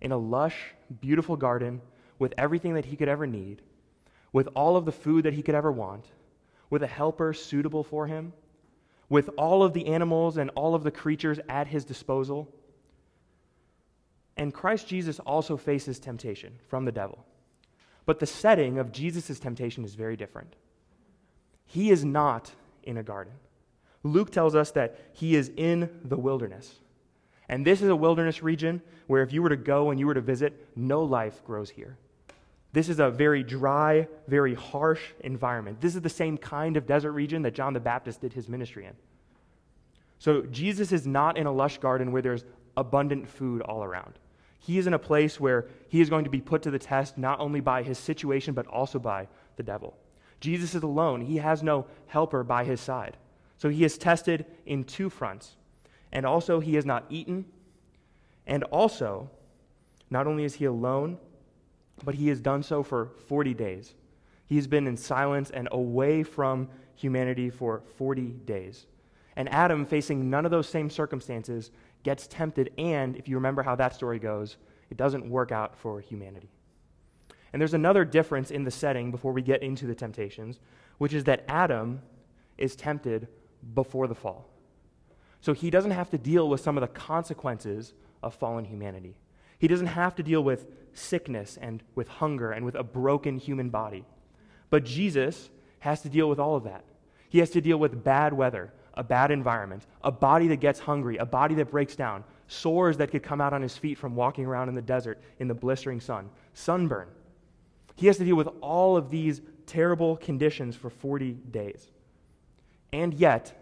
in 0.00 0.12
a 0.12 0.16
lush, 0.16 0.74
beautiful 1.00 1.36
garden 1.36 1.80
with 2.18 2.34
everything 2.36 2.74
that 2.74 2.84
he 2.84 2.96
could 2.96 3.08
ever 3.08 3.26
need, 3.26 3.62
with 4.32 4.48
all 4.54 4.76
of 4.76 4.84
the 4.84 4.92
food 4.92 5.24
that 5.24 5.34
he 5.34 5.42
could 5.42 5.54
ever 5.54 5.70
want, 5.70 6.06
with 6.70 6.82
a 6.82 6.86
helper 6.86 7.32
suitable 7.32 7.84
for 7.84 8.06
him, 8.06 8.32
with 9.12 9.28
all 9.36 9.62
of 9.62 9.74
the 9.74 9.88
animals 9.88 10.38
and 10.38 10.48
all 10.54 10.74
of 10.74 10.84
the 10.84 10.90
creatures 10.90 11.38
at 11.46 11.66
his 11.66 11.84
disposal. 11.84 12.48
And 14.38 14.54
Christ 14.54 14.88
Jesus 14.88 15.18
also 15.18 15.58
faces 15.58 15.98
temptation 15.98 16.58
from 16.66 16.86
the 16.86 16.92
devil. 16.92 17.22
But 18.06 18.20
the 18.20 18.26
setting 18.26 18.78
of 18.78 18.90
Jesus' 18.90 19.38
temptation 19.38 19.84
is 19.84 19.96
very 19.96 20.16
different. 20.16 20.56
He 21.66 21.90
is 21.90 22.06
not 22.06 22.52
in 22.84 22.96
a 22.96 23.02
garden. 23.02 23.34
Luke 24.02 24.30
tells 24.30 24.54
us 24.54 24.70
that 24.70 24.98
he 25.12 25.36
is 25.36 25.52
in 25.58 25.90
the 26.02 26.16
wilderness. 26.16 26.80
And 27.50 27.66
this 27.66 27.82
is 27.82 27.90
a 27.90 27.94
wilderness 27.94 28.42
region 28.42 28.80
where 29.08 29.22
if 29.22 29.30
you 29.30 29.42
were 29.42 29.50
to 29.50 29.56
go 29.56 29.90
and 29.90 30.00
you 30.00 30.06
were 30.06 30.14
to 30.14 30.22
visit, 30.22 30.70
no 30.74 31.02
life 31.02 31.44
grows 31.44 31.68
here. 31.68 31.98
This 32.72 32.88
is 32.88 33.00
a 33.00 33.10
very 33.10 33.42
dry, 33.42 34.08
very 34.28 34.54
harsh 34.54 35.02
environment. 35.20 35.80
This 35.80 35.94
is 35.94 36.00
the 36.00 36.08
same 36.08 36.38
kind 36.38 36.76
of 36.76 36.86
desert 36.86 37.12
region 37.12 37.42
that 37.42 37.54
John 37.54 37.74
the 37.74 37.80
Baptist 37.80 38.22
did 38.22 38.32
his 38.32 38.48
ministry 38.48 38.86
in. 38.86 38.94
So 40.18 40.42
Jesus 40.42 40.92
is 40.92 41.06
not 41.06 41.36
in 41.36 41.46
a 41.46 41.52
lush 41.52 41.78
garden 41.78 42.12
where 42.12 42.22
there's 42.22 42.44
abundant 42.76 43.28
food 43.28 43.60
all 43.62 43.84
around. 43.84 44.18
He 44.58 44.78
is 44.78 44.86
in 44.86 44.94
a 44.94 44.98
place 44.98 45.40
where 45.40 45.66
he 45.88 46.00
is 46.00 46.08
going 46.08 46.24
to 46.24 46.30
be 46.30 46.40
put 46.40 46.62
to 46.62 46.70
the 46.70 46.78
test 46.78 47.18
not 47.18 47.40
only 47.40 47.60
by 47.60 47.82
his 47.82 47.98
situation, 47.98 48.54
but 48.54 48.66
also 48.68 48.98
by 48.98 49.26
the 49.56 49.62
devil. 49.62 49.96
Jesus 50.40 50.74
is 50.74 50.82
alone, 50.82 51.20
he 51.20 51.36
has 51.38 51.62
no 51.62 51.86
helper 52.06 52.42
by 52.42 52.64
his 52.64 52.80
side. 52.80 53.16
So 53.58 53.68
he 53.68 53.84
is 53.84 53.98
tested 53.98 54.46
in 54.64 54.84
two 54.84 55.10
fronts. 55.10 55.56
And 56.12 56.26
also, 56.26 56.60
he 56.60 56.74
has 56.74 56.84
not 56.84 57.06
eaten. 57.10 57.44
And 58.46 58.64
also, 58.64 59.30
not 60.10 60.26
only 60.26 60.44
is 60.44 60.54
he 60.54 60.64
alone, 60.64 61.18
but 62.04 62.14
he 62.14 62.28
has 62.28 62.40
done 62.40 62.62
so 62.62 62.82
for 62.82 63.10
40 63.26 63.54
days. 63.54 63.94
He 64.46 64.56
has 64.56 64.66
been 64.66 64.86
in 64.86 64.96
silence 64.96 65.50
and 65.50 65.68
away 65.72 66.22
from 66.22 66.68
humanity 66.94 67.50
for 67.50 67.82
40 67.96 68.22
days. 68.44 68.86
And 69.36 69.48
Adam, 69.48 69.86
facing 69.86 70.28
none 70.28 70.44
of 70.44 70.50
those 70.50 70.68
same 70.68 70.90
circumstances, 70.90 71.70
gets 72.02 72.26
tempted. 72.26 72.70
And 72.76 73.16
if 73.16 73.28
you 73.28 73.36
remember 73.36 73.62
how 73.62 73.74
that 73.76 73.94
story 73.94 74.18
goes, 74.18 74.56
it 74.90 74.96
doesn't 74.96 75.28
work 75.28 75.52
out 75.52 75.76
for 75.76 76.00
humanity. 76.00 76.50
And 77.52 77.60
there's 77.60 77.74
another 77.74 78.04
difference 78.04 78.50
in 78.50 78.64
the 78.64 78.70
setting 78.70 79.10
before 79.10 79.32
we 79.32 79.42
get 79.42 79.62
into 79.62 79.86
the 79.86 79.94
temptations, 79.94 80.60
which 80.98 81.14
is 81.14 81.24
that 81.24 81.44
Adam 81.48 82.02
is 82.58 82.76
tempted 82.76 83.28
before 83.74 84.06
the 84.06 84.14
fall. 84.14 84.48
So 85.40 85.52
he 85.52 85.70
doesn't 85.70 85.90
have 85.90 86.10
to 86.10 86.18
deal 86.18 86.48
with 86.48 86.60
some 86.60 86.76
of 86.76 86.82
the 86.82 86.88
consequences 86.88 87.94
of 88.22 88.34
fallen 88.34 88.64
humanity. 88.64 89.16
He 89.58 89.68
doesn't 89.68 89.88
have 89.88 90.14
to 90.16 90.22
deal 90.22 90.42
with 90.42 90.66
sickness 90.94 91.58
and 91.60 91.82
with 91.94 92.08
hunger 92.08 92.52
and 92.52 92.64
with 92.64 92.74
a 92.74 92.82
broken 92.82 93.38
human 93.38 93.70
body. 93.70 94.04
But 94.70 94.84
Jesus 94.84 95.50
has 95.80 96.02
to 96.02 96.08
deal 96.08 96.28
with 96.28 96.38
all 96.38 96.56
of 96.56 96.64
that. 96.64 96.84
He 97.28 97.38
has 97.38 97.50
to 97.50 97.60
deal 97.60 97.78
with 97.78 98.04
bad 98.04 98.32
weather, 98.32 98.72
a 98.94 99.02
bad 99.02 99.30
environment, 99.30 99.86
a 100.02 100.12
body 100.12 100.48
that 100.48 100.60
gets 100.60 100.78
hungry, 100.78 101.16
a 101.16 101.26
body 101.26 101.54
that 101.56 101.70
breaks 101.70 101.96
down, 101.96 102.24
sores 102.46 102.98
that 102.98 103.10
could 103.10 103.22
come 103.22 103.40
out 103.40 103.52
on 103.52 103.62
his 103.62 103.76
feet 103.76 103.98
from 103.98 104.14
walking 104.14 104.44
around 104.44 104.68
in 104.68 104.74
the 104.74 104.82
desert 104.82 105.20
in 105.38 105.48
the 105.48 105.54
blistering 105.54 106.00
sun, 106.00 106.28
sunburn. 106.54 107.08
He 107.96 108.06
has 108.06 108.18
to 108.18 108.24
deal 108.24 108.36
with 108.36 108.48
all 108.60 108.96
of 108.96 109.10
these 109.10 109.40
terrible 109.66 110.16
conditions 110.16 110.76
for 110.76 110.90
40 110.90 111.32
days. 111.50 111.90
And 112.92 113.14
yet, 113.14 113.58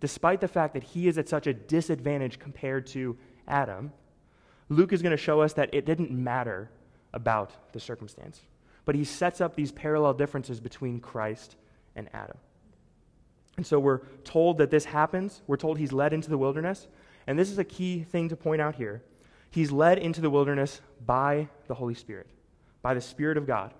despite 0.00 0.40
the 0.40 0.48
fact 0.48 0.74
that 0.74 0.82
he 0.82 1.08
is 1.08 1.18
at 1.18 1.28
such 1.28 1.46
a 1.46 1.54
disadvantage 1.54 2.38
compared 2.38 2.86
to 2.88 3.16
Adam, 3.48 3.92
Luke 4.68 4.92
is 4.92 5.02
going 5.02 5.12
to 5.12 5.16
show 5.16 5.40
us 5.40 5.52
that 5.54 5.72
it 5.72 5.84
didn't 5.84 6.10
matter 6.10 6.70
about 7.12 7.72
the 7.72 7.80
circumstance. 7.80 8.40
But 8.84 8.94
he 8.94 9.04
sets 9.04 9.40
up 9.40 9.54
these 9.54 9.72
parallel 9.72 10.14
differences 10.14 10.60
between 10.60 11.00
Christ 11.00 11.56
and 11.94 12.08
Adam. 12.12 12.36
And 13.56 13.66
so 13.66 13.78
we're 13.78 14.00
told 14.24 14.58
that 14.58 14.70
this 14.70 14.84
happens. 14.84 15.42
We're 15.46 15.56
told 15.56 15.78
he's 15.78 15.92
led 15.92 16.12
into 16.12 16.28
the 16.28 16.38
wilderness. 16.38 16.86
And 17.26 17.38
this 17.38 17.50
is 17.50 17.58
a 17.58 17.64
key 17.64 18.02
thing 18.02 18.28
to 18.28 18.36
point 18.36 18.60
out 18.60 18.74
here. 18.74 19.02
He's 19.50 19.72
led 19.72 19.98
into 19.98 20.20
the 20.20 20.30
wilderness 20.30 20.80
by 21.04 21.48
the 21.66 21.74
Holy 21.74 21.94
Spirit, 21.94 22.26
by 22.82 22.94
the 22.94 23.00
Spirit 23.00 23.38
of 23.38 23.46
God. 23.46 23.72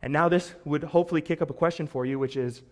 And 0.00 0.12
now 0.12 0.28
this 0.28 0.54
would 0.64 0.84
hopefully 0.84 1.20
kick 1.20 1.42
up 1.42 1.50
a 1.50 1.54
question 1.54 1.86
for 1.86 2.06
you, 2.06 2.18
which 2.18 2.36
is 2.36 2.62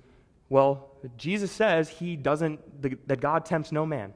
well, 0.52 0.90
Jesus 1.16 1.50
says 1.50 1.88
he 1.88 2.14
doesn't, 2.14 2.82
that 3.08 3.22
God 3.22 3.46
tempts 3.46 3.72
no 3.72 3.86
man. 3.86 4.12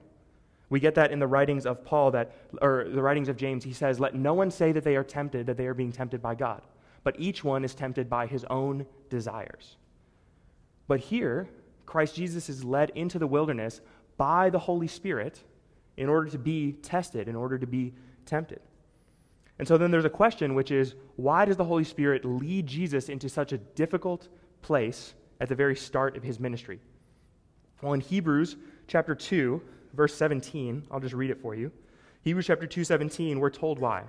We 0.68 0.80
get 0.80 0.94
that 0.96 1.12
in 1.12 1.18
the 1.18 1.26
writings 1.26 1.64
of 1.64 1.84
Paul, 1.84 2.10
that, 2.12 2.32
or 2.60 2.86
the 2.88 3.02
writings 3.02 3.28
of 3.28 3.36
James. 3.36 3.64
He 3.64 3.72
says, 3.72 4.00
Let 4.00 4.14
no 4.14 4.34
one 4.34 4.50
say 4.50 4.72
that 4.72 4.84
they 4.84 4.96
are 4.96 5.04
tempted, 5.04 5.46
that 5.46 5.56
they 5.56 5.66
are 5.66 5.74
being 5.74 5.92
tempted 5.92 6.20
by 6.20 6.34
God. 6.34 6.62
But 7.04 7.14
each 7.20 7.44
one 7.44 7.64
is 7.64 7.74
tempted 7.74 8.10
by 8.10 8.26
his 8.26 8.44
own 8.50 8.84
desires. 9.08 9.76
But 10.88 11.00
here, 11.00 11.48
Christ 11.84 12.16
Jesus 12.16 12.48
is 12.48 12.64
led 12.64 12.90
into 12.90 13.18
the 13.18 13.26
wilderness 13.28 13.80
by 14.16 14.50
the 14.50 14.58
Holy 14.58 14.88
Spirit 14.88 15.40
in 15.96 16.08
order 16.08 16.28
to 16.30 16.38
be 16.38 16.72
tested, 16.72 17.28
in 17.28 17.36
order 17.36 17.58
to 17.58 17.66
be 17.66 17.94
tempted. 18.24 18.60
And 19.58 19.66
so 19.66 19.78
then 19.78 19.90
there's 19.90 20.04
a 20.04 20.10
question, 20.10 20.54
which 20.54 20.70
is 20.70 20.94
why 21.16 21.44
does 21.44 21.56
the 21.56 21.64
Holy 21.64 21.84
Spirit 21.84 22.24
lead 22.24 22.66
Jesus 22.66 23.08
into 23.08 23.28
such 23.28 23.52
a 23.52 23.58
difficult 23.58 24.28
place 24.62 25.14
at 25.40 25.48
the 25.48 25.54
very 25.54 25.76
start 25.76 26.16
of 26.16 26.22
his 26.22 26.38
ministry? 26.38 26.80
Well, 27.82 27.92
in 27.92 28.00
Hebrews 28.00 28.56
chapter 28.86 29.14
2, 29.14 29.62
verse 29.96 30.14
17, 30.14 30.86
I'll 30.90 31.00
just 31.00 31.14
read 31.14 31.30
it 31.30 31.40
for 31.40 31.54
you. 31.54 31.72
Hebrews 32.22 32.46
chapter 32.46 32.66
2, 32.66 32.84
17, 32.84 33.40
we're 33.40 33.50
told 33.50 33.78
why. 33.78 34.00
It 34.00 34.08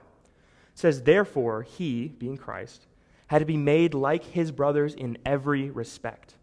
says, 0.76 1.04
Therefore, 1.04 1.64
he, 1.64 2.08
being 2.08 2.38
Christ, 2.38 2.86
had 3.28 3.40
to 3.40 3.46
be 3.46 3.58
made 3.58 3.94
like 3.94 4.24
his 4.24 4.52
brothers 4.52 4.94
in 4.94 5.18
every 5.26 5.70
respect 5.70 6.36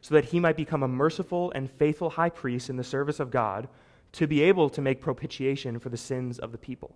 so 0.00 0.14
that 0.14 0.26
he 0.26 0.40
might 0.40 0.56
become 0.56 0.82
a 0.82 0.88
merciful 0.88 1.52
and 1.54 1.70
faithful 1.70 2.10
high 2.10 2.30
priest 2.30 2.70
in 2.70 2.76
the 2.76 2.84
service 2.84 3.20
of 3.20 3.30
God 3.30 3.68
to 4.12 4.26
be 4.26 4.42
able 4.42 4.70
to 4.70 4.80
make 4.80 5.00
propitiation 5.00 5.78
for 5.78 5.88
the 5.88 5.96
sins 5.96 6.38
of 6.38 6.52
the 6.52 6.58
people. 6.58 6.94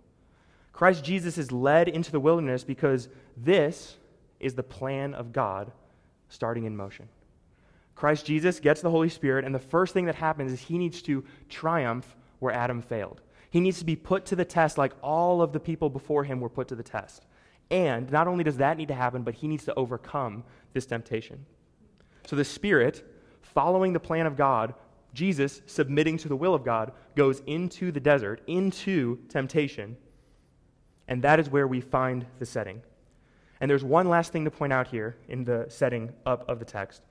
Christ 0.73 1.03
Jesus 1.05 1.37
is 1.37 1.51
led 1.51 1.87
into 1.87 2.11
the 2.11 2.19
wilderness 2.19 2.63
because 2.63 3.07
this 3.37 3.97
is 4.39 4.55
the 4.55 4.63
plan 4.63 5.13
of 5.13 5.31
God 5.31 5.71
starting 6.27 6.65
in 6.65 6.75
motion. 6.75 7.07
Christ 7.95 8.25
Jesus 8.25 8.59
gets 8.59 8.81
the 8.81 8.91
Holy 8.91 9.09
Spirit, 9.09 9.45
and 9.45 9.55
the 9.55 9.59
first 9.59 9.93
thing 9.93 10.05
that 10.05 10.15
happens 10.15 10.51
is 10.51 10.61
he 10.61 10.77
needs 10.77 11.01
to 11.03 11.23
triumph 11.49 12.15
where 12.39 12.53
Adam 12.53 12.81
failed. 12.81 13.21
He 13.49 13.61
needs 13.61 13.79
to 13.79 13.85
be 13.85 13.95
put 13.95 14.25
to 14.25 14.35
the 14.35 14.43
test 14.43 14.77
like 14.77 14.91
all 15.01 15.41
of 15.41 15.53
the 15.53 15.59
people 15.59 15.89
before 15.89 16.25
him 16.25 16.41
were 16.41 16.49
put 16.49 16.67
to 16.67 16.75
the 16.75 16.83
test. 16.83 17.25
And 17.71 18.11
not 18.11 18.27
only 18.27 18.43
does 18.43 18.57
that 18.57 18.77
need 18.77 18.89
to 18.89 18.93
happen, 18.93 19.23
but 19.23 19.33
he 19.33 19.47
needs 19.47 19.65
to 19.65 19.73
overcome 19.75 20.43
this 20.73 20.85
temptation. 20.85 21.45
So 22.27 22.35
the 22.35 22.43
Spirit, 22.43 23.09
following 23.41 23.93
the 23.93 23.99
plan 23.99 24.25
of 24.25 24.35
God, 24.35 24.73
Jesus, 25.13 25.61
submitting 25.65 26.17
to 26.17 26.27
the 26.27 26.35
will 26.35 26.53
of 26.53 26.65
God, 26.65 26.91
goes 27.15 27.41
into 27.47 27.91
the 27.91 27.99
desert, 27.99 28.41
into 28.47 29.19
temptation. 29.29 29.95
And 31.07 31.21
that 31.23 31.39
is 31.39 31.49
where 31.49 31.67
we 31.67 31.79
find 31.79 32.25
the 32.39 32.45
setting. 32.45 32.81
And 33.61 33.71
there's 33.71 33.83
one 33.83 34.09
last 34.09 34.33
thing 34.33 34.43
to 34.43 34.51
point 34.51 34.73
out 34.73 34.87
here 34.87 35.15
in 35.29 35.45
the 35.45 35.65
setting 35.69 36.11
up 36.25 36.47
of 36.49 36.59
the 36.59 36.65
text, 36.65 37.05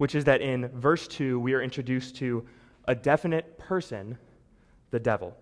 which 0.00 0.14
is 0.14 0.24
that 0.24 0.40
in 0.40 0.66
verse 0.68 1.06
2, 1.08 1.38
we 1.38 1.52
are 1.52 1.60
introduced 1.60 2.16
to 2.16 2.42
a 2.86 2.94
definite 2.94 3.58
person, 3.58 4.16
the 4.92 4.98
devil. 4.98 5.36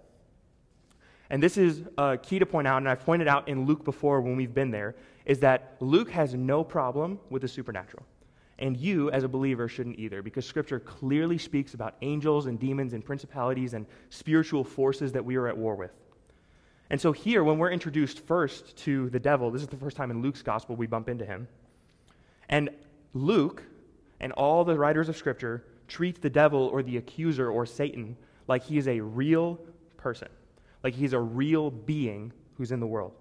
And 1.31 1.41
this 1.41 1.57
is 1.57 1.85
uh, 1.97 2.17
key 2.21 2.41
to 2.41 2.45
point 2.45 2.67
out, 2.67 2.79
and 2.79 2.88
I've 2.88 3.05
pointed 3.05 3.29
out 3.29 3.47
in 3.47 3.67
Luke 3.67 3.85
before 3.85 4.21
when 4.21 4.35
we've 4.35 4.53
been 4.53 4.73
there, 4.73 4.97
is 5.27 5.38
that 5.38 5.77
Luke 5.79 6.11
has 6.11 6.35
no 6.35 6.65
problem 6.65 7.21
with 7.31 7.43
the 7.43 7.47
supernatural. 7.47 8.05
And 8.59 8.77
you, 8.77 9.12
as 9.12 9.23
a 9.23 9.29
believer, 9.29 9.69
shouldn't 9.69 9.97
either, 9.97 10.23
because 10.23 10.45
Scripture 10.45 10.81
clearly 10.81 11.38
speaks 11.38 11.75
about 11.75 11.95
angels 12.03 12.47
and 12.47 12.59
demons 12.59 12.95
and 12.95 13.05
principalities 13.05 13.75
and 13.75 13.87
spiritual 14.11 14.65
forces 14.65 15.12
that 15.12 15.25
we 15.25 15.37
are 15.37 15.47
at 15.47 15.57
war 15.57 15.77
with. 15.77 15.93
And 16.91 17.00
so, 17.00 17.12
here, 17.12 17.45
when 17.45 17.59
we're 17.59 17.71
introduced 17.71 18.27
first 18.27 18.77
to 18.79 19.09
the 19.11 19.21
devil, 19.21 19.53
this 19.53 19.62
is 19.62 19.69
the 19.69 19.77
first 19.77 19.97
time 19.97 20.11
in 20.11 20.21
Luke's 20.21 20.43
gospel 20.43 20.75
we 20.75 20.88
bump 20.88 21.09
into 21.09 21.25
him. 21.25 21.47
And 22.49 22.71
Luke 23.15 23.62
and 24.21 24.33
all 24.33 24.65
the 24.65 24.77
writers 24.77 25.09
of 25.09 25.17
Scripture 25.17 25.65
treat 25.87 26.21
the 26.21 26.31
devil 26.31 26.67
or 26.67 26.83
the 26.83 26.97
accuser 26.97 27.51
or 27.51 27.65
Satan 27.67 28.17
like 28.47 28.65
he 28.65 28.79
is 28.79 28.89
a 28.89 29.01
real 29.01 29.59
person, 29.97 30.29
like 30.83 30.95
he's 30.95 31.13
a 31.13 31.21
real 31.21 31.71
being 31.71 32.33
who's 32.57 32.73
in 32.73 32.81
the 32.81 32.87
world. 32.87 33.13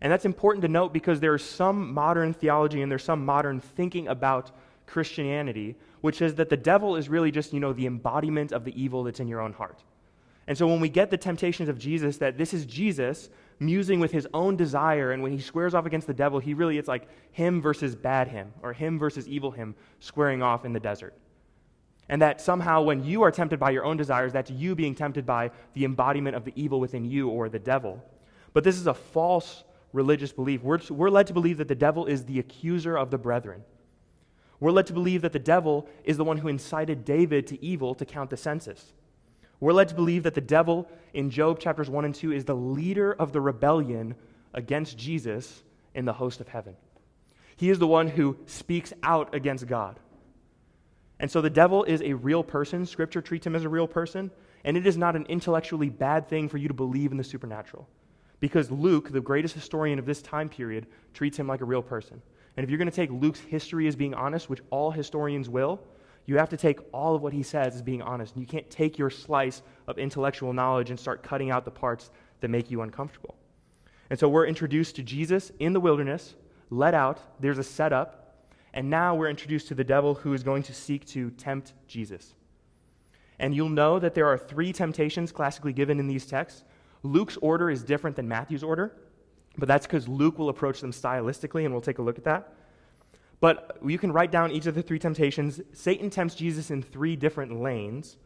And 0.00 0.12
that's 0.12 0.24
important 0.24 0.62
to 0.62 0.68
note 0.68 0.92
because 0.92 1.20
there's 1.20 1.44
some 1.44 1.94
modern 1.94 2.34
theology 2.34 2.82
and 2.82 2.90
there's 2.90 3.04
some 3.04 3.24
modern 3.24 3.60
thinking 3.60 4.08
about 4.08 4.50
Christianity, 4.86 5.76
which 6.00 6.18
says 6.18 6.34
that 6.34 6.48
the 6.48 6.56
devil 6.56 6.96
is 6.96 7.08
really 7.08 7.30
just, 7.30 7.52
you 7.52 7.60
know, 7.60 7.72
the 7.72 7.86
embodiment 7.86 8.52
of 8.52 8.64
the 8.64 8.82
evil 8.82 9.04
that's 9.04 9.20
in 9.20 9.28
your 9.28 9.40
own 9.40 9.52
heart. 9.52 9.84
And 10.48 10.58
so 10.58 10.66
when 10.66 10.80
we 10.80 10.88
get 10.88 11.10
the 11.10 11.16
temptations 11.16 11.68
of 11.68 11.78
Jesus, 11.78 12.18
that 12.18 12.36
this 12.36 12.52
is 12.52 12.66
Jesus 12.66 13.30
musing 13.64 14.00
with 14.00 14.12
his 14.12 14.26
own 14.34 14.56
desire, 14.56 15.12
and 15.12 15.22
when 15.22 15.32
he 15.32 15.40
squares 15.40 15.74
off 15.74 15.86
against 15.86 16.06
the 16.06 16.14
devil, 16.14 16.38
he 16.38 16.54
really, 16.54 16.78
it's 16.78 16.88
like 16.88 17.08
him 17.32 17.60
versus 17.60 17.94
bad 17.94 18.28
him, 18.28 18.52
or 18.62 18.72
him 18.72 18.98
versus 18.98 19.28
evil 19.28 19.50
him, 19.50 19.74
squaring 20.00 20.42
off 20.42 20.64
in 20.64 20.72
the 20.72 20.80
desert. 20.80 21.14
And 22.08 22.20
that 22.20 22.40
somehow 22.40 22.82
when 22.82 23.04
you 23.04 23.22
are 23.22 23.30
tempted 23.30 23.58
by 23.58 23.70
your 23.70 23.84
own 23.84 23.96
desires, 23.96 24.32
that's 24.32 24.50
you 24.50 24.74
being 24.74 24.94
tempted 24.94 25.24
by 25.24 25.50
the 25.74 25.84
embodiment 25.84 26.36
of 26.36 26.44
the 26.44 26.52
evil 26.56 26.80
within 26.80 27.04
you 27.04 27.28
or 27.28 27.48
the 27.48 27.58
devil. 27.58 28.02
But 28.52 28.64
this 28.64 28.76
is 28.76 28.86
a 28.86 28.94
false 28.94 29.64
religious 29.92 30.32
belief. 30.32 30.62
We're, 30.62 30.80
we're 30.90 31.10
led 31.10 31.26
to 31.28 31.32
believe 31.32 31.58
that 31.58 31.68
the 31.68 31.74
devil 31.74 32.06
is 32.06 32.24
the 32.24 32.38
accuser 32.38 32.96
of 32.96 33.10
the 33.10 33.18
brethren. 33.18 33.62
We're 34.60 34.70
led 34.70 34.86
to 34.86 34.92
believe 34.92 35.22
that 35.22 35.32
the 35.32 35.38
devil 35.38 35.88
is 36.04 36.16
the 36.16 36.24
one 36.24 36.38
who 36.38 36.48
incited 36.48 37.04
David 37.04 37.46
to 37.48 37.64
evil 37.64 37.94
to 37.94 38.04
count 38.04 38.30
the 38.30 38.36
census. 38.36 38.92
We're 39.62 39.72
led 39.72 39.90
to 39.90 39.94
believe 39.94 40.24
that 40.24 40.34
the 40.34 40.40
devil 40.40 40.88
in 41.14 41.30
Job 41.30 41.60
chapters 41.60 41.88
1 41.88 42.04
and 42.04 42.12
2 42.12 42.32
is 42.32 42.44
the 42.44 42.56
leader 42.56 43.12
of 43.12 43.30
the 43.30 43.40
rebellion 43.40 44.16
against 44.52 44.98
Jesus 44.98 45.62
in 45.94 46.04
the 46.04 46.12
host 46.12 46.40
of 46.40 46.48
heaven. 46.48 46.74
He 47.56 47.70
is 47.70 47.78
the 47.78 47.86
one 47.86 48.08
who 48.08 48.36
speaks 48.46 48.92
out 49.04 49.36
against 49.36 49.68
God. 49.68 50.00
And 51.20 51.30
so 51.30 51.40
the 51.40 51.48
devil 51.48 51.84
is 51.84 52.02
a 52.02 52.14
real 52.14 52.42
person. 52.42 52.86
Scripture 52.86 53.22
treats 53.22 53.46
him 53.46 53.54
as 53.54 53.62
a 53.62 53.68
real 53.68 53.86
person. 53.86 54.32
And 54.64 54.76
it 54.76 54.84
is 54.84 54.96
not 54.96 55.14
an 55.14 55.26
intellectually 55.28 55.90
bad 55.90 56.28
thing 56.28 56.48
for 56.48 56.58
you 56.58 56.66
to 56.66 56.74
believe 56.74 57.12
in 57.12 57.16
the 57.16 57.22
supernatural 57.22 57.88
because 58.40 58.68
Luke, 58.68 59.12
the 59.12 59.20
greatest 59.20 59.54
historian 59.54 60.00
of 60.00 60.06
this 60.06 60.22
time 60.22 60.48
period, 60.48 60.88
treats 61.14 61.38
him 61.38 61.46
like 61.46 61.60
a 61.60 61.64
real 61.64 61.82
person. 61.82 62.20
And 62.56 62.64
if 62.64 62.70
you're 62.70 62.78
going 62.78 62.90
to 62.90 62.96
take 62.96 63.12
Luke's 63.12 63.38
history 63.38 63.86
as 63.86 63.94
being 63.94 64.12
honest, 64.12 64.50
which 64.50 64.60
all 64.70 64.90
historians 64.90 65.48
will, 65.48 65.80
you 66.26 66.38
have 66.38 66.48
to 66.50 66.56
take 66.56 66.80
all 66.92 67.14
of 67.14 67.22
what 67.22 67.32
he 67.32 67.42
says 67.42 67.74
as 67.74 67.82
being 67.82 68.02
honest. 68.02 68.36
You 68.36 68.46
can't 68.46 68.68
take 68.70 68.98
your 68.98 69.10
slice 69.10 69.62
of 69.86 69.98
intellectual 69.98 70.52
knowledge 70.52 70.90
and 70.90 70.98
start 70.98 71.22
cutting 71.22 71.50
out 71.50 71.64
the 71.64 71.70
parts 71.70 72.10
that 72.40 72.48
make 72.48 72.70
you 72.70 72.82
uncomfortable. 72.82 73.36
And 74.10 74.18
so 74.18 74.28
we're 74.28 74.46
introduced 74.46 74.96
to 74.96 75.02
Jesus 75.02 75.50
in 75.58 75.72
the 75.72 75.80
wilderness, 75.80 76.34
let 76.70 76.94
out, 76.94 77.18
there's 77.40 77.58
a 77.58 77.64
setup, 77.64 78.46
and 78.74 78.88
now 78.88 79.14
we're 79.14 79.28
introduced 79.28 79.68
to 79.68 79.74
the 79.74 79.84
devil 79.84 80.14
who 80.14 80.32
is 80.32 80.42
going 80.42 80.62
to 80.64 80.74
seek 80.74 81.04
to 81.06 81.30
tempt 81.30 81.72
Jesus. 81.86 82.34
And 83.38 83.54
you'll 83.54 83.68
know 83.68 83.98
that 83.98 84.14
there 84.14 84.26
are 84.26 84.38
three 84.38 84.72
temptations 84.72 85.32
classically 85.32 85.72
given 85.72 85.98
in 85.98 86.06
these 86.06 86.26
texts. 86.26 86.64
Luke's 87.02 87.36
order 87.38 87.70
is 87.70 87.82
different 87.82 88.16
than 88.16 88.28
Matthew's 88.28 88.62
order, 88.62 88.96
but 89.58 89.66
that's 89.66 89.86
because 89.86 90.06
Luke 90.08 90.38
will 90.38 90.48
approach 90.48 90.80
them 90.80 90.92
stylistically, 90.92 91.64
and 91.64 91.74
we'll 91.74 91.80
take 91.80 91.98
a 91.98 92.02
look 92.02 92.18
at 92.18 92.24
that. 92.24 92.54
But 93.42 93.78
you 93.84 93.98
can 93.98 94.12
write 94.12 94.30
down 94.30 94.52
each 94.52 94.66
of 94.66 94.76
the 94.76 94.82
three 94.82 95.00
temptations. 95.00 95.60
Satan 95.72 96.10
tempts 96.10 96.36
Jesus 96.36 96.70
in 96.70 96.80
three 96.80 97.16
different 97.16 97.60
lanes, 97.60 98.16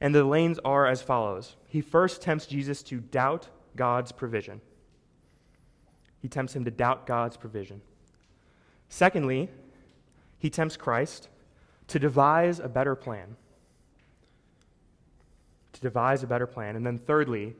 and 0.00 0.14
the 0.14 0.24
lanes 0.24 0.58
are 0.64 0.86
as 0.86 1.02
follows. 1.02 1.56
He 1.68 1.82
first 1.82 2.22
tempts 2.22 2.46
Jesus 2.46 2.82
to 2.84 3.00
doubt 3.00 3.48
God's 3.76 4.12
provision. 4.12 4.62
he 6.22 6.28
tempts 6.28 6.56
him 6.56 6.64
to 6.64 6.70
doubt 6.70 7.06
God's 7.06 7.36
provision. 7.36 7.82
Secondly, 8.88 9.50
he 10.38 10.48
tempts 10.48 10.78
Christ 10.78 11.28
to 11.88 11.98
devise 11.98 12.60
a 12.60 12.68
better 12.68 12.94
plan. 12.94 13.36
To 15.74 15.80
devise 15.82 16.22
a 16.22 16.26
better 16.26 16.46
plan. 16.46 16.76
And 16.76 16.86
then 16.86 16.96
thirdly, 16.96 17.56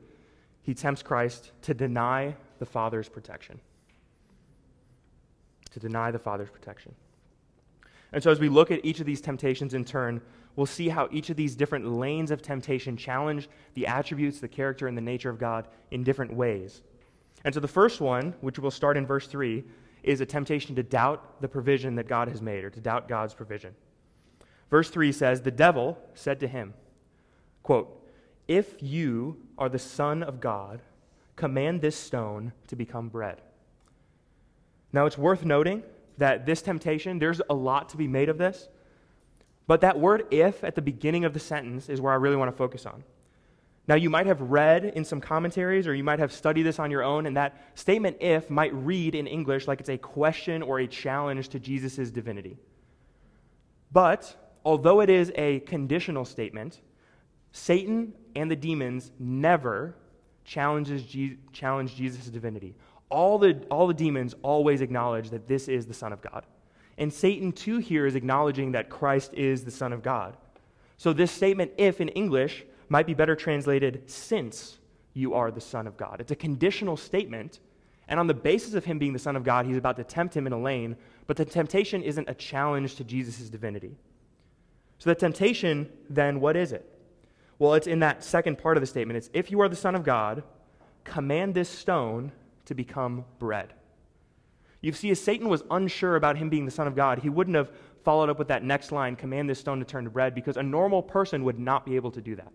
he 0.63 0.73
tempts 0.73 1.03
Christ 1.03 1.51
to 1.61 1.75
deny 1.75 2.35
the 2.57 2.65
Father's 2.65 3.07
protection. 3.07 3.59
To 5.71 5.79
deny 5.79 6.11
the 6.11 6.19
Father's 6.19 6.49
protection. 6.49 6.93
And 8.13 8.21
so, 8.21 8.29
as 8.29 8.39
we 8.39 8.49
look 8.49 8.71
at 8.71 8.83
each 8.83 8.99
of 8.99 9.05
these 9.05 9.21
temptations 9.21 9.73
in 9.73 9.85
turn, 9.85 10.21
we'll 10.55 10.65
see 10.65 10.89
how 10.89 11.07
each 11.11 11.29
of 11.29 11.37
these 11.37 11.55
different 11.55 11.87
lanes 11.87 12.29
of 12.29 12.41
temptation 12.41 12.97
challenge 12.97 13.49
the 13.73 13.87
attributes, 13.87 14.39
the 14.39 14.47
character, 14.47 14.87
and 14.87 14.97
the 14.97 15.01
nature 15.01 15.29
of 15.29 15.39
God 15.39 15.67
in 15.91 16.03
different 16.03 16.33
ways. 16.33 16.81
And 17.45 17.53
so, 17.53 17.59
the 17.59 17.67
first 17.67 18.01
one, 18.01 18.33
which 18.41 18.59
we'll 18.59 18.71
start 18.71 18.97
in 18.97 19.05
verse 19.05 19.27
3, 19.27 19.63
is 20.03 20.19
a 20.19 20.25
temptation 20.25 20.75
to 20.75 20.83
doubt 20.83 21.41
the 21.41 21.47
provision 21.47 21.95
that 21.95 22.07
God 22.07 22.27
has 22.27 22.41
made, 22.41 22.63
or 22.63 22.69
to 22.69 22.81
doubt 22.81 23.07
God's 23.07 23.33
provision. 23.33 23.73
Verse 24.69 24.89
3 24.89 25.11
says, 25.11 25.41
The 25.41 25.51
devil 25.51 25.97
said 26.13 26.39
to 26.39 26.47
him, 26.47 26.73
quote, 27.63 28.07
If 28.47 28.81
you 28.81 29.37
are 29.57 29.69
the 29.69 29.79
Son 29.79 30.23
of 30.23 30.39
God, 30.39 30.81
command 31.35 31.81
this 31.81 31.95
stone 31.95 32.53
to 32.67 32.75
become 32.75 33.09
bread. 33.09 33.41
Now, 34.93 35.05
it's 35.05 35.17
worth 35.17 35.45
noting 35.45 35.83
that 36.17 36.45
this 36.45 36.61
temptation, 36.61 37.19
there's 37.19 37.41
a 37.49 37.53
lot 37.53 37.89
to 37.89 37.97
be 37.97 38.07
made 38.07 38.29
of 38.29 38.37
this. 38.37 38.67
But 39.67 39.81
that 39.81 39.99
word 39.99 40.25
if 40.31 40.63
at 40.63 40.75
the 40.75 40.81
beginning 40.81 41.23
of 41.23 41.33
the 41.33 41.39
sentence 41.39 41.87
is 41.87 42.01
where 42.01 42.11
I 42.11 42.17
really 42.17 42.35
want 42.35 42.51
to 42.51 42.57
focus 42.57 42.85
on. 42.85 43.03
Now, 43.87 43.95
you 43.95 44.09
might 44.09 44.27
have 44.27 44.41
read 44.41 44.85
in 44.85 45.03
some 45.03 45.19
commentaries 45.19 45.87
or 45.87 45.95
you 45.95 46.03
might 46.03 46.19
have 46.19 46.31
studied 46.31 46.63
this 46.63 46.77
on 46.77 46.91
your 46.91 47.03
own, 47.03 47.25
and 47.25 47.35
that 47.37 47.71
statement 47.75 48.17
if 48.19 48.49
might 48.49 48.73
read 48.73 49.15
in 49.15 49.27
English 49.27 49.67
like 49.67 49.79
it's 49.79 49.89
a 49.89 49.97
question 49.97 50.61
or 50.61 50.79
a 50.79 50.87
challenge 50.87 51.49
to 51.49 51.59
Jesus' 51.59 52.11
divinity. 52.11 52.57
But 53.91 54.35
although 54.63 55.01
it 55.01 55.09
is 55.09 55.31
a 55.35 55.59
conditional 55.61 56.25
statement, 56.25 56.81
Satan 57.51 58.13
and 58.35 58.49
the 58.49 58.55
demons 58.55 59.11
never 59.19 59.95
challenges 60.45 61.03
Je- 61.03 61.37
challenge 61.51 61.95
Jesus' 61.95 62.27
divinity 62.27 62.75
all 63.11 63.37
the, 63.37 63.63
all 63.69 63.87
the 63.87 63.93
demons 63.93 64.33
always 64.41 64.81
acknowledge 64.81 65.29
that 65.29 65.47
this 65.47 65.67
is 65.67 65.85
the 65.85 65.93
Son 65.93 66.13
of 66.13 66.21
God. 66.21 66.45
And 66.97 67.11
Satan, 67.11 67.51
too, 67.51 67.77
here 67.77 68.05
is 68.05 68.15
acknowledging 68.15 68.71
that 68.71 68.89
Christ 68.89 69.33
is 69.33 69.63
the 69.63 69.71
Son 69.71 69.93
of 69.93 70.01
God. 70.01 70.37
So, 70.97 71.13
this 71.13 71.31
statement, 71.31 71.71
if 71.77 71.99
in 71.99 72.09
English, 72.09 72.63
might 72.89 73.07
be 73.07 73.13
better 73.13 73.35
translated, 73.35 74.09
since 74.09 74.77
you 75.13 75.33
are 75.33 75.51
the 75.51 75.61
Son 75.61 75.87
of 75.87 75.97
God. 75.97 76.21
It's 76.21 76.31
a 76.31 76.35
conditional 76.35 76.97
statement. 76.97 77.59
And 78.07 78.19
on 78.19 78.27
the 78.27 78.33
basis 78.33 78.73
of 78.73 78.85
him 78.85 78.99
being 78.99 79.13
the 79.13 79.19
Son 79.19 79.35
of 79.35 79.43
God, 79.43 79.65
he's 79.65 79.77
about 79.77 79.95
to 79.97 80.03
tempt 80.03 80.35
him 80.35 80.45
in 80.45 80.53
a 80.53 80.59
lane, 80.59 80.97
but 81.27 81.37
the 81.37 81.45
temptation 81.45 82.03
isn't 82.03 82.29
a 82.29 82.33
challenge 82.33 82.95
to 82.95 83.03
Jesus' 83.03 83.49
divinity. 83.49 83.97
So, 84.99 85.09
the 85.09 85.15
temptation, 85.15 85.89
then, 86.09 86.39
what 86.39 86.55
is 86.55 86.71
it? 86.71 86.87
Well, 87.57 87.73
it's 87.73 87.87
in 87.87 87.99
that 87.99 88.23
second 88.23 88.57
part 88.57 88.77
of 88.77 88.81
the 88.81 88.87
statement. 88.87 89.17
It's 89.17 89.29
if 89.33 89.49
you 89.49 89.61
are 89.61 89.69
the 89.69 89.75
Son 89.75 89.95
of 89.95 90.03
God, 90.03 90.43
command 91.03 91.55
this 91.55 91.69
stone 91.69 92.31
to 92.71 92.75
become 92.75 93.25
bread. 93.37 93.73
You 94.79 94.93
see, 94.93 95.11
as 95.11 95.19
Satan 95.19 95.49
was 95.49 95.61
unsure 95.69 96.15
about 96.15 96.37
him 96.37 96.49
being 96.49 96.63
the 96.63 96.71
Son 96.71 96.87
of 96.87 96.95
God, 96.95 97.19
he 97.19 97.27
wouldn't 97.27 97.57
have 97.57 97.69
followed 98.05 98.29
up 98.29 98.39
with 98.39 98.47
that 98.47 98.63
next 98.63 98.93
line 98.93 99.17
command 99.17 99.49
this 99.49 99.59
stone 99.59 99.79
to 99.79 99.85
turn 99.85 100.05
to 100.05 100.09
bread 100.09 100.33
because 100.33 100.55
a 100.55 100.63
normal 100.63 101.03
person 101.03 101.43
would 101.43 101.59
not 101.59 101.85
be 101.85 101.97
able 101.97 102.11
to 102.11 102.21
do 102.21 102.33
that. 102.37 102.51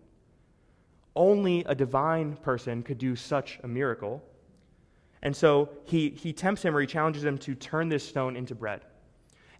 Only 1.15 1.63
a 1.65 1.75
divine 1.75 2.35
person 2.37 2.81
could 2.81 2.97
do 2.97 3.15
such 3.15 3.59
a 3.63 3.67
miracle. 3.67 4.23
And 5.21 5.35
so 5.35 5.69
he, 5.85 6.09
he 6.09 6.33
tempts 6.33 6.63
him 6.63 6.75
or 6.75 6.81
he 6.81 6.87
challenges 6.87 7.23
him 7.23 7.37
to 7.39 7.53
turn 7.53 7.87
this 7.87 8.03
stone 8.03 8.35
into 8.35 8.55
bread. 8.55 8.81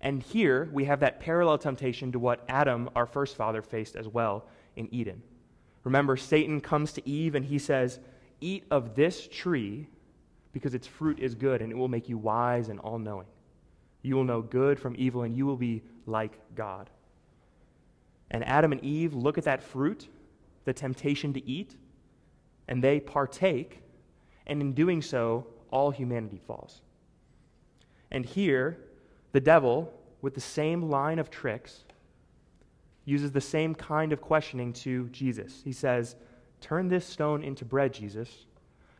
And 0.02 0.24
here 0.24 0.70
we 0.74 0.86
have 0.86 1.02
that 1.02 1.20
parallel 1.20 1.60
temptation 1.60 2.12
to 2.14 2.20
what 2.20 2.44
Adam, 2.50 2.90
our 2.96 3.06
first 3.06 3.36
father, 3.36 3.62
faced 3.62 3.96
as 3.96 4.08
well 4.08 4.48
in 4.76 4.92
Eden. 4.92 5.22
Remember, 5.84 6.18
Satan 6.18 6.62
comes 6.62 6.94
to 6.94 7.08
Eve 7.08 7.36
and 7.36 7.46
he 7.46 7.60
says, 7.60 8.00
Eat 8.42 8.66
of 8.72 8.96
this 8.96 9.28
tree 9.28 9.88
because 10.58 10.74
its 10.74 10.88
fruit 10.88 11.20
is 11.20 11.36
good 11.36 11.62
and 11.62 11.72
it 11.72 11.76
will 11.76 11.88
make 11.88 12.10
you 12.10 12.18
wise 12.18 12.70
and 12.70 12.80
all 12.80 12.98
knowing. 12.98 13.28
You 14.02 14.16
will 14.16 14.24
know 14.24 14.42
good 14.42 14.80
from 14.80 14.96
evil 14.98 15.24
and 15.24 15.36
you 15.36 15.46
will 15.46 15.58
be 15.58 15.84
like 16.06 16.40
God. 16.56 16.90
And 18.32 18.44
Adam 18.44 18.72
and 18.72 18.84
Eve 18.84 19.14
look 19.14 19.38
at 19.38 19.44
that 19.46 19.64
fruit, 19.64 20.08
the 20.66 20.74
temptation 20.74 21.34
to 21.34 21.48
eat, 21.48 21.76
and 22.68 22.84
they 22.84 23.00
partake, 23.00 23.82
and 24.46 24.62
in 24.62 24.74
doing 24.74 25.02
so, 25.02 25.48
all 25.72 25.92
humanity 25.92 26.42
falls. 26.46 26.82
And 28.12 28.26
here, 28.26 28.78
the 29.32 29.40
devil, 29.40 29.94
with 30.22 30.34
the 30.34 30.42
same 30.42 30.90
line 30.90 31.20
of 31.20 31.30
tricks, 31.30 31.84
uses 33.06 33.32
the 33.32 33.42
same 33.42 33.74
kind 33.74 34.12
of 34.12 34.22
questioning 34.22 34.74
to 34.74 35.08
Jesus. 35.10 35.62
He 35.64 35.72
says, 35.72 36.16
Turn 36.60 36.88
this 36.88 37.06
stone 37.06 37.44
into 37.44 37.64
bread, 37.64 37.94
Jesus. 37.94 38.46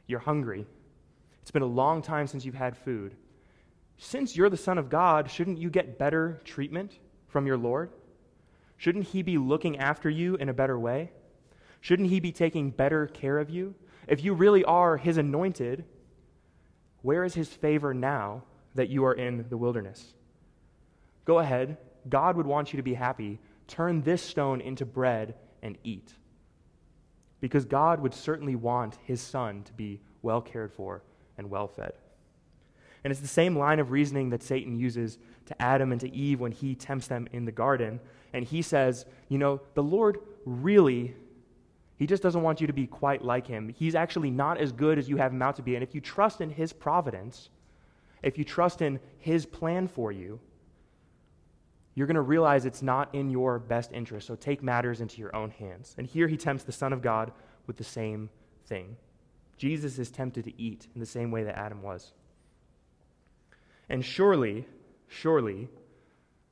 You're 0.06 0.20
hungry. 0.20 0.66
It's 1.48 1.52
been 1.54 1.62
a 1.62 1.66
long 1.66 2.02
time 2.02 2.28
since 2.28 2.44
you've 2.44 2.56
had 2.56 2.76
food. 2.76 3.16
Since 3.96 4.36
you're 4.36 4.50
the 4.50 4.58
Son 4.58 4.78
of 4.78 4.90
God, 4.90 5.32
shouldn't 5.32 5.60
you 5.60 5.70
get 5.70 5.98
better 5.98 6.42
treatment 6.44 7.00
from 7.30 7.48
your 7.48 7.56
Lord? 7.56 7.90
Shouldn't 8.76 9.06
He 9.06 9.22
be 9.22 9.38
looking 9.38 9.78
after 9.80 10.10
you 10.10 10.36
in 10.36 10.50
a 10.50 10.54
better 10.54 10.78
way? 10.78 11.10
Shouldn't 11.80 12.10
He 12.10 12.20
be 12.20 12.34
taking 12.34 12.70
better 12.70 13.08
care 13.08 13.38
of 13.38 13.50
you? 13.50 13.76
If 14.10 14.26
you 14.26 14.34
really 14.34 14.66
are 14.66 14.98
His 14.98 15.18
anointed, 15.18 15.86
where 17.02 17.24
is 17.24 17.34
His 17.34 17.48
favor 17.48 17.94
now 17.94 18.44
that 18.76 18.90
you 18.90 19.06
are 19.06 19.14
in 19.14 19.46
the 19.48 19.56
wilderness? 19.56 20.16
Go 21.24 21.40
ahead. 21.40 21.78
God 22.10 22.36
would 22.36 22.46
want 22.46 22.74
you 22.74 22.78
to 22.78 22.84
be 22.84 22.94
happy. 22.94 23.40
Turn 23.70 24.02
this 24.02 24.22
stone 24.22 24.60
into 24.60 24.86
bread 24.86 25.36
and 25.64 25.78
eat. 25.86 26.12
Because 27.40 27.64
God 27.64 28.02
would 28.02 28.14
certainly 28.14 28.58
want 28.58 28.98
His 29.06 29.22
Son 29.22 29.64
to 29.64 29.72
be 29.72 30.02
well 30.22 30.42
cared 30.42 30.74
for 30.74 31.04
and 31.38 31.50
well 31.50 31.68
fed. 31.68 31.94
And 33.04 33.12
it's 33.12 33.22
the 33.22 33.28
same 33.28 33.58
line 33.58 33.80
of 33.80 33.92
reasoning 33.92 34.32
that 34.32 34.44
Satan 34.44 34.76
uses 34.76 35.18
to 35.46 35.62
Adam 35.62 35.92
and 35.92 36.02
to 36.02 36.14
Eve 36.14 36.40
when 36.40 36.52
he 36.52 36.76
tempts 36.76 37.08
them 37.08 37.28
in 37.32 37.46
the 37.46 37.52
garden. 37.52 38.00
And 38.34 38.44
he 38.44 38.62
says, 38.62 39.06
You 39.30 39.38
know, 39.38 39.62
the 39.76 39.84
Lord 39.84 40.20
really, 40.46 41.16
he 41.96 42.06
just 42.06 42.24
doesn't 42.24 42.42
want 42.42 42.60
you 42.60 42.68
to 42.68 42.74
be 42.74 42.88
quite 42.88 43.24
like 43.24 43.48
him. 43.48 43.70
He's 43.70 43.96
actually 43.96 44.32
not 44.32 44.58
as 44.58 44.72
good 44.72 44.98
as 44.98 45.08
you 45.08 45.18
have 45.18 45.32
him 45.32 45.42
out 45.42 45.56
to 45.58 45.62
be. 45.62 45.76
And 45.76 45.84
if 45.84 45.96
you 45.96 46.02
trust 46.02 46.42
in 46.42 46.50
his 46.50 46.74
providence, 46.74 47.50
if 48.24 48.38
you 48.38 48.44
trust 48.44 48.82
in 48.82 49.00
his 49.20 49.46
plan 49.46 49.88
for 49.88 50.12
you, 50.12 50.40
you're 51.96 52.08
going 52.08 52.16
to 52.16 52.22
realize 52.22 52.66
it's 52.66 52.84
not 52.84 53.14
in 53.16 53.30
your 53.30 53.58
best 53.58 53.92
interest. 53.92 54.28
So 54.28 54.36
take 54.36 54.62
matters 54.62 55.02
into 55.02 55.20
your 55.20 55.36
own 55.36 55.50
hands. 55.50 55.96
And 55.98 56.06
here 56.06 56.28
he 56.28 56.38
tempts 56.38 56.64
the 56.64 56.72
Son 56.72 56.94
of 56.94 57.02
God 57.02 57.32
with 57.66 57.78
the 57.78 57.84
same 57.84 58.30
thing. 58.68 58.98
Jesus 59.58 59.98
is 60.00 60.12
tempted 60.12 60.46
to 60.46 60.62
eat 60.62 60.88
in 60.94 61.00
the 61.00 61.06
same 61.06 61.32
way 61.32 61.44
that 61.44 61.58
Adam 61.58 61.82
was. 61.82 62.14
And 63.90 64.04
surely, 64.04 64.66
surely, 65.08 65.68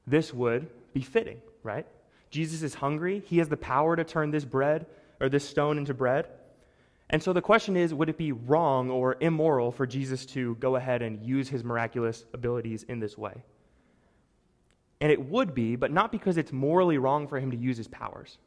this 0.08 0.34
would 0.34 0.70
be 0.94 1.02
fitting, 1.02 1.42
right? 1.64 1.86
Jesus 2.30 2.64
is 2.64 2.74
hungry. 2.74 3.24
He 3.26 3.38
has 3.38 3.50
the 3.50 3.58
power 3.58 3.96
to 3.96 4.04
turn 4.04 4.32
this 4.32 4.46
bread 4.46 4.86
or 5.20 5.30
this 5.30 5.48
stone 5.48 5.78
into 5.78 5.94
bread. 5.94 6.28
And 7.10 7.22
so 7.22 7.34
the 7.34 7.42
question 7.42 7.78
is 7.78 7.94
would 7.94 8.10
it 8.10 8.18
be 8.18 8.32
wrong 8.32 8.90
or 8.90 9.18
immoral 9.20 9.72
for 9.72 9.86
Jesus 9.86 10.26
to 10.28 10.56
go 10.56 10.76
ahead 10.76 11.02
and 11.02 11.24
use 11.24 11.48
his 11.50 11.64
miraculous 11.64 12.26
abilities 12.34 12.84
in 12.84 13.00
this 13.00 13.18
way? 13.18 13.44
And 15.02 15.12
it 15.12 15.30
would 15.30 15.54
be, 15.54 15.76
but 15.76 15.92
not 15.92 16.12
because 16.12 16.38
it's 16.38 16.52
morally 16.52 16.98
wrong 16.98 17.28
for 17.28 17.40
him 17.40 17.52
to 17.52 17.58
use 17.58 17.78
his 17.78 17.88
powers. 17.88 18.38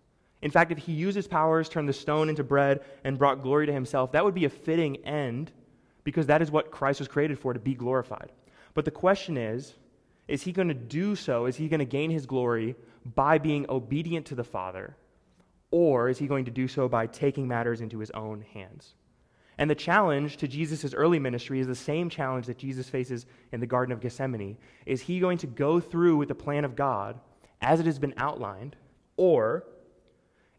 In 0.43 0.51
fact, 0.51 0.71
if 0.71 0.79
he 0.79 0.93
used 0.93 1.17
his 1.17 1.27
powers, 1.27 1.69
turned 1.69 1.89
the 1.89 1.93
stone 1.93 2.29
into 2.29 2.45
bread, 2.45 2.81
and 3.05 3.19
brought 3.19 3.43
glory 3.43 3.67
to 3.67 3.73
himself, 3.73 4.13
that 4.13 4.25
would 4.25 4.35
be 4.35 4.45
a 4.45 4.51
fitting 4.51 4.97
end 4.99 5.51
because 6.05 6.27
that 6.27 6.41
is 6.43 6.51
what 6.51 6.71
Christ 6.71 7.01
was 7.01 7.09
created 7.09 7.39
for, 7.39 7.53
to 7.53 7.59
be 7.59 7.75
glorified. 7.75 8.33
But 8.75 8.85
the 8.85 8.91
question 8.91 9.37
is 9.37 9.75
is 10.29 10.43
he 10.43 10.53
going 10.53 10.69
to 10.69 10.75
do 10.75 11.17
so? 11.17 11.47
Is 11.47 11.57
he 11.57 11.69
going 11.69 11.81
to 11.81 11.87
gain 11.87 12.11
his 12.11 12.27
glory 12.27 12.77
by 13.15 13.39
being 13.39 13.67
obedient 13.69 14.27
to 14.27 14.35
the 14.35 14.45
Father? 14.45 14.97
Or 15.71 16.09
is 16.09 16.19
he 16.19 16.27
going 16.27 16.45
to 16.45 16.51
do 16.51 16.69
so 16.69 16.89
by 16.89 17.07
taking 17.07 17.49
matters 17.49 17.81
into 17.81 17.99
his 17.99 18.11
own 18.13 18.43
hands? 18.53 18.95
And 19.57 19.69
the 19.69 19.75
challenge 19.75 20.37
to 20.37 20.49
Jesus' 20.49 20.95
early 20.95 21.19
ministry 21.19 21.61
is 21.61 21.67
the 21.67 21.75
same 21.75 22.09
challenge 22.09 22.47
that 22.47 22.59
Jesus 22.59 22.89
faces 22.89 23.27
in 23.53 23.61
the 23.61 23.67
Garden 23.67 23.93
of 23.93 24.01
Gethsemane. 24.01 24.57
Is 24.87 25.01
he 25.01 25.19
going 25.19 25.39
to 25.39 25.47
go 25.47 25.81
through 25.81 26.17
with 26.17 26.29
the 26.29 26.35
plan 26.35 26.65
of 26.65 26.77
God 26.77 27.19
as 27.61 27.81
it 27.81 27.87
has 27.87 27.99
been 27.99 28.15
outlined? 28.17 28.77
Or 29.17 29.65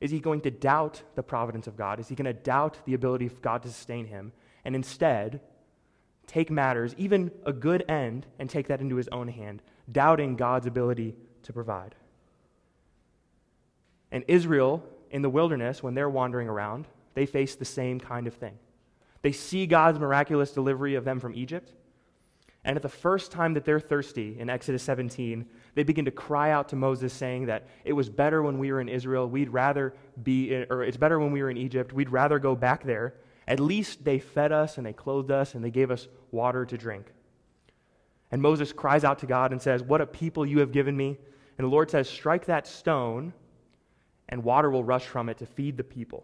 is 0.01 0.11
he 0.11 0.19
going 0.19 0.41
to 0.41 0.51
doubt 0.51 1.01
the 1.15 1.23
providence 1.23 1.67
of 1.67 1.75
God? 1.75 1.99
Is 1.99 2.07
he 2.07 2.15
going 2.15 2.25
to 2.25 2.33
doubt 2.33 2.77
the 2.85 2.93
ability 2.93 3.25
of 3.25 3.41
God 3.41 3.63
to 3.63 3.69
sustain 3.69 4.05
him 4.05 4.31
and 4.63 4.75
instead 4.75 5.41
take 6.27 6.49
matters, 6.49 6.93
even 6.97 7.31
a 7.45 7.51
good 7.51 7.83
end, 7.89 8.25
and 8.37 8.49
take 8.49 8.67
that 8.67 8.81
into 8.81 8.95
his 8.95 9.07
own 9.09 9.27
hand, 9.27 9.61
doubting 9.91 10.35
God's 10.35 10.67
ability 10.67 11.15
to 11.43 11.53
provide? 11.53 11.95
And 14.11 14.23
Israel 14.27 14.83
in 15.11 15.21
the 15.21 15.29
wilderness, 15.29 15.81
when 15.83 15.95
they're 15.95 16.09
wandering 16.09 16.47
around, 16.47 16.87
they 17.13 17.25
face 17.25 17.55
the 17.55 17.65
same 17.65 17.99
kind 17.99 18.27
of 18.27 18.33
thing. 18.35 18.57
They 19.21 19.31
see 19.31 19.65
God's 19.65 19.99
miraculous 19.99 20.51
delivery 20.51 20.95
of 20.95 21.03
them 21.03 21.19
from 21.19 21.35
Egypt, 21.35 21.73
And 22.63 22.75
at 22.75 22.81
the 22.81 22.89
first 22.89 23.31
time 23.31 23.53
that 23.53 23.65
they're 23.65 23.79
thirsty 23.79 24.37
in 24.39 24.49
Exodus 24.49 24.83
17, 24.83 25.45
they 25.75 25.83
begin 25.83 26.05
to 26.05 26.11
cry 26.11 26.51
out 26.51 26.69
to 26.69 26.75
Moses, 26.75 27.13
saying 27.13 27.45
that 27.47 27.67
it 27.85 27.93
was 27.93 28.09
better 28.09 28.41
when 28.41 28.57
we 28.57 28.71
were 28.71 28.81
in 28.81 28.89
Israel. 28.89 29.27
We'd 29.27 29.49
rather 29.49 29.93
be, 30.21 30.53
in, 30.53 30.65
or 30.69 30.83
it's 30.83 30.97
better 30.97 31.19
when 31.19 31.31
we 31.31 31.41
were 31.41 31.49
in 31.49 31.57
Egypt. 31.57 31.93
We'd 31.93 32.09
rather 32.09 32.39
go 32.39 32.55
back 32.55 32.83
there. 32.83 33.15
At 33.47 33.59
least 33.59 34.03
they 34.03 34.19
fed 34.19 34.51
us 34.51 34.77
and 34.77 34.85
they 34.85 34.93
clothed 34.93 35.31
us 35.31 35.55
and 35.55 35.63
they 35.63 35.71
gave 35.71 35.91
us 35.91 36.07
water 36.31 36.65
to 36.65 36.77
drink. 36.77 37.11
And 38.31 38.41
Moses 38.41 38.71
cries 38.71 39.03
out 39.03 39.19
to 39.19 39.25
God 39.25 39.51
and 39.51 39.61
says, 39.61 39.81
What 39.81 40.01
a 40.01 40.05
people 40.05 40.45
you 40.45 40.59
have 40.59 40.71
given 40.71 40.95
me. 40.95 41.17
And 41.57 41.65
the 41.65 41.69
Lord 41.69 41.89
says, 41.89 42.09
Strike 42.09 42.45
that 42.45 42.67
stone, 42.67 43.33
and 44.27 44.43
water 44.43 44.69
will 44.69 44.83
rush 44.83 45.05
from 45.05 45.29
it 45.29 45.39
to 45.39 45.45
feed 45.45 45.77
the 45.77 45.83
people, 45.83 46.23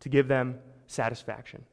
to 0.00 0.08
give 0.08 0.28
them 0.28 0.58
satisfaction. 0.86 1.64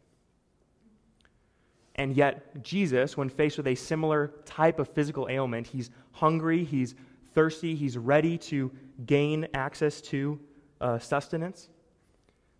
And 1.95 2.15
yet, 2.15 2.61
Jesus, 2.61 3.15
when 3.15 3.29
faced 3.29 3.57
with 3.57 3.67
a 3.67 3.75
similar 3.75 4.33
type 4.45 4.79
of 4.79 4.89
physical 4.89 5.27
ailment, 5.29 5.67
he's 5.67 5.89
hungry, 6.11 6.63
he's 6.63 6.95
thirsty, 7.33 7.75
he's 7.75 7.97
ready 7.97 8.37
to 8.37 8.71
gain 9.05 9.47
access 9.53 10.01
to 10.01 10.39
uh, 10.81 10.99
sustenance. 10.99 11.69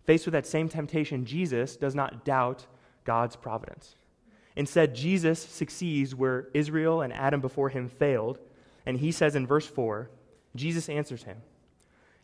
Faced 0.04 0.26
with 0.26 0.32
that 0.32 0.46
same 0.46 0.68
temptation, 0.68 1.24
Jesus 1.24 1.76
does 1.76 1.94
not 1.94 2.24
doubt 2.24 2.66
God's 3.04 3.36
providence. 3.36 3.96
Instead, 4.54 4.94
Jesus 4.94 5.38
succeeds 5.38 6.14
where 6.14 6.48
Israel 6.54 7.02
and 7.02 7.12
Adam 7.12 7.40
before 7.40 7.68
him 7.68 7.88
failed. 7.88 8.38
And 8.86 8.96
he 8.98 9.12
says 9.12 9.36
in 9.36 9.46
verse 9.46 9.66
4 9.66 10.10
Jesus 10.54 10.88
answers 10.88 11.24
him, 11.24 11.36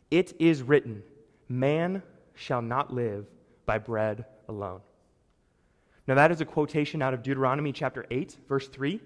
It 0.09 0.33
is 0.39 0.63
written, 0.63 1.03
Man 1.47 2.01
shall 2.33 2.63
not 2.63 2.91
live 2.91 3.27
by 3.67 3.77
bread 3.77 4.25
alone. 4.49 4.81
Now, 6.07 6.15
that 6.15 6.31
is 6.31 6.41
a 6.41 6.45
quotation 6.45 7.01
out 7.01 7.13
of 7.13 7.23
Deuteronomy 7.23 7.71
chapter 7.71 8.05
8, 8.11 8.37
verse 8.47 8.67
3. 8.67 8.99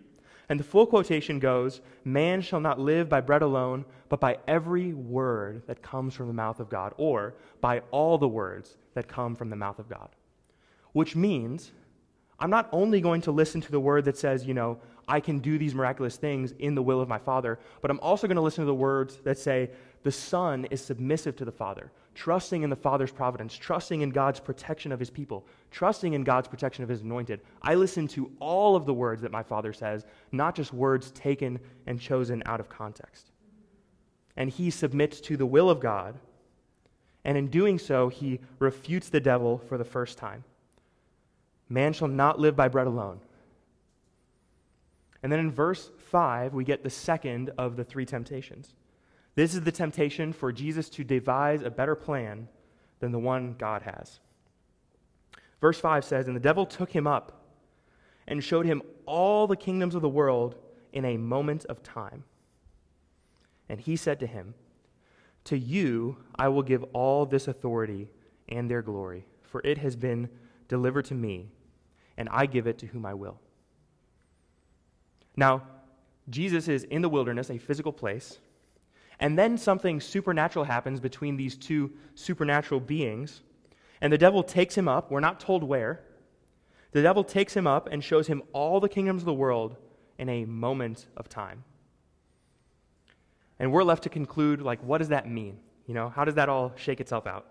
And 0.50 0.60
the 0.60 0.64
full 0.64 0.88
quotation 0.88 1.40
goes 1.40 1.82
Man 2.06 2.42
shall 2.42 2.60
not 2.60 2.80
live 2.80 3.10
by 3.10 3.22
bread 3.22 3.42
alone, 3.42 3.86
but 4.10 4.20
by 4.20 4.38
every 4.48 4.94
word 4.94 5.64
that 5.68 5.82
comes 5.82 6.14
from 6.14 6.28
the 6.28 6.34
mouth 6.34 6.60
of 6.60 6.70
God, 6.70 6.94
or 6.98 7.36
by 7.62 7.82
all 7.92 8.18
the 8.18 8.28
words 8.28 8.78
that 8.94 9.08
come 9.08 9.36
from 9.36 9.50
the 9.50 9.56
mouth 9.56 9.78
of 9.78 9.90
God. 9.90 10.10
Which 10.94 11.16
means 11.16 11.72
I'm 12.40 12.50
not 12.50 12.70
only 12.72 13.02
going 13.02 13.22
to 13.22 13.32
listen 13.32 13.62
to 13.62 13.72
the 13.72 13.80
word 13.80 14.06
that 14.06 14.18
says, 14.18 14.46
you 14.46 14.54
know, 14.54 14.80
I 15.08 15.20
can 15.20 15.40
do 15.40 15.58
these 15.58 15.74
miraculous 15.74 16.18
things 16.18 16.54
in 16.60 16.76
the 16.76 16.84
will 16.84 17.02
of 17.02 17.08
my 17.08 17.18
Father, 17.18 17.60
but 17.82 17.90
I'm 17.90 18.00
also 18.00 18.28
going 18.28 18.36
to 18.36 18.42
listen 18.42 18.64
to 18.64 18.68
the 18.68 18.76
words 18.76 19.18
that 19.24 19.38
say, 19.38 19.72
the 20.04 20.12
Son 20.12 20.66
is 20.66 20.82
submissive 20.82 21.36
to 21.38 21.46
the 21.46 21.52
Father, 21.52 21.92
trusting 22.18 22.64
in 22.64 22.70
the 22.72 22.76
Father's 22.76 23.12
providence, 23.12 23.56
trusting 23.56 24.02
in 24.02 24.10
God's 24.10 24.40
protection 24.40 24.92
of 24.92 25.00
his 25.00 25.12
people, 25.12 25.46
trusting 25.70 26.14
in 26.14 26.24
God's 26.24 26.48
protection 26.48 26.84
of 26.84 26.90
his 26.90 27.02
anointed. 27.02 27.42
I 27.62 27.76
listen 27.76 28.08
to 28.10 28.32
all 28.40 28.76
of 28.76 28.88
the 28.88 28.94
words 28.94 29.22
that 29.22 29.32
my 29.32 29.44
Father 29.44 29.72
says, 29.72 30.04
not 30.32 30.56
just 30.56 30.74
words 30.74 31.12
taken 31.12 31.60
and 31.86 32.02
chosen 32.02 32.42
out 32.48 32.60
of 32.60 32.70
context. 32.70 33.30
And 34.36 34.50
he 34.50 34.72
submits 34.72 35.22
to 35.22 35.38
the 35.38 35.46
will 35.46 35.70
of 35.70 35.80
God, 35.80 36.18
and 37.24 37.38
in 37.38 37.50
doing 37.50 37.78
so, 37.78 38.10
he 38.10 38.40
refutes 38.58 39.10
the 39.10 39.20
devil 39.20 39.60
for 39.70 39.78
the 39.78 39.86
first 39.86 40.18
time. 40.18 40.44
Man 41.70 41.94
shall 41.94 42.08
not 42.08 42.40
live 42.40 42.56
by 42.56 42.68
bread 42.68 42.88
alone. 42.88 43.20
And 45.22 45.32
then 45.32 45.40
in 45.40 45.52
verse 45.52 45.92
5, 46.10 46.56
we 46.56 46.64
get 46.64 46.84
the 46.84 46.90
second 46.90 47.52
of 47.60 47.76
the 47.76 47.84
three 47.84 48.06
temptations. 48.06 48.74
This 49.38 49.54
is 49.54 49.62
the 49.62 49.72
temptation 49.72 50.34
for 50.34 50.52
Jesus 50.52 50.90
to 50.90 51.04
devise 51.04 51.62
a 51.62 51.70
better 51.70 51.94
plan 51.94 52.48
than 53.00 53.12
the 53.12 53.20
one 53.20 53.54
God 53.60 53.84
has. 53.84 54.20
Verse 55.62 55.80
5 55.80 56.04
says, 56.04 56.26
And 56.26 56.36
the 56.36 56.40
devil 56.40 56.66
took 56.66 56.92
him 56.92 57.06
up 57.06 57.46
and 58.28 58.44
showed 58.44 58.66
him 58.66 58.82
all 59.06 59.46
the 59.46 59.56
kingdoms 59.56 59.94
of 59.94 60.02
the 60.02 60.10
world 60.10 60.56
in 60.92 61.06
a 61.06 61.18
moment 61.18 61.66
of 61.66 61.84
time. 61.84 62.24
And 63.70 63.80
he 63.80 63.96
said 63.96 64.20
to 64.22 64.26
him, 64.26 64.56
To 65.44 65.56
you 65.56 66.18
I 66.36 66.48
will 66.48 66.64
give 66.64 66.82
all 66.94 67.28
this 67.28 67.48
authority 67.48 68.10
and 68.50 68.68
their 68.68 68.82
glory, 68.82 69.28
for 69.44 69.62
it 69.64 69.78
has 69.78 69.96
been 69.96 70.30
delivered 70.68 71.06
to 71.06 71.14
me, 71.14 71.52
and 72.18 72.28
I 72.32 72.48
give 72.48 72.66
it 72.66 72.80
to 72.80 72.88
whom 72.88 73.06
I 73.06 73.14
will. 73.14 73.40
Now, 75.36 75.62
Jesus 76.28 76.68
is 76.68 76.86
in 76.86 77.04
the 77.04 77.10
wilderness, 77.10 77.52
a 77.52 77.60
physical 77.60 77.94
place. 77.94 78.40
And 79.20 79.38
then 79.38 79.58
something 79.58 80.00
supernatural 80.00 80.66
happens 80.66 81.00
between 81.00 81.38
these 81.38 81.58
two 81.58 81.92
supernatural 82.16 82.80
beings. 82.80 83.42
And 84.02 84.14
the 84.14 84.18
devil 84.18 84.44
takes 84.44 84.76
him 84.76 84.88
up. 84.88 85.10
We're 85.10 85.20
not 85.20 85.40
told 85.40 85.64
where. 85.64 86.04
The 86.92 87.02
devil 87.02 87.24
takes 87.24 87.56
him 87.56 87.68
up 87.68 87.90
and 87.92 88.04
shows 88.04 88.28
him 88.28 88.44
all 88.54 88.80
the 88.80 88.90
kingdoms 88.90 89.24
of 89.24 89.26
the 89.26 89.34
world 89.34 89.76
in 90.18 90.30
a 90.30 90.46
moment 90.46 91.08
of 91.18 91.30
time. 91.30 91.64
And 93.60 93.72
we're 93.72 93.84
left 93.84 94.04
to 94.04 94.10
conclude, 94.10 94.62
like, 94.62 94.82
what 94.84 95.00
does 95.00 95.10
that 95.10 95.28
mean? 95.28 95.58
You 95.88 95.94
know, 95.94 96.10
how 96.10 96.26
does 96.26 96.36
that 96.36 96.50
all 96.50 96.74
shake 96.76 97.00
itself 97.00 97.26
out? 97.26 97.48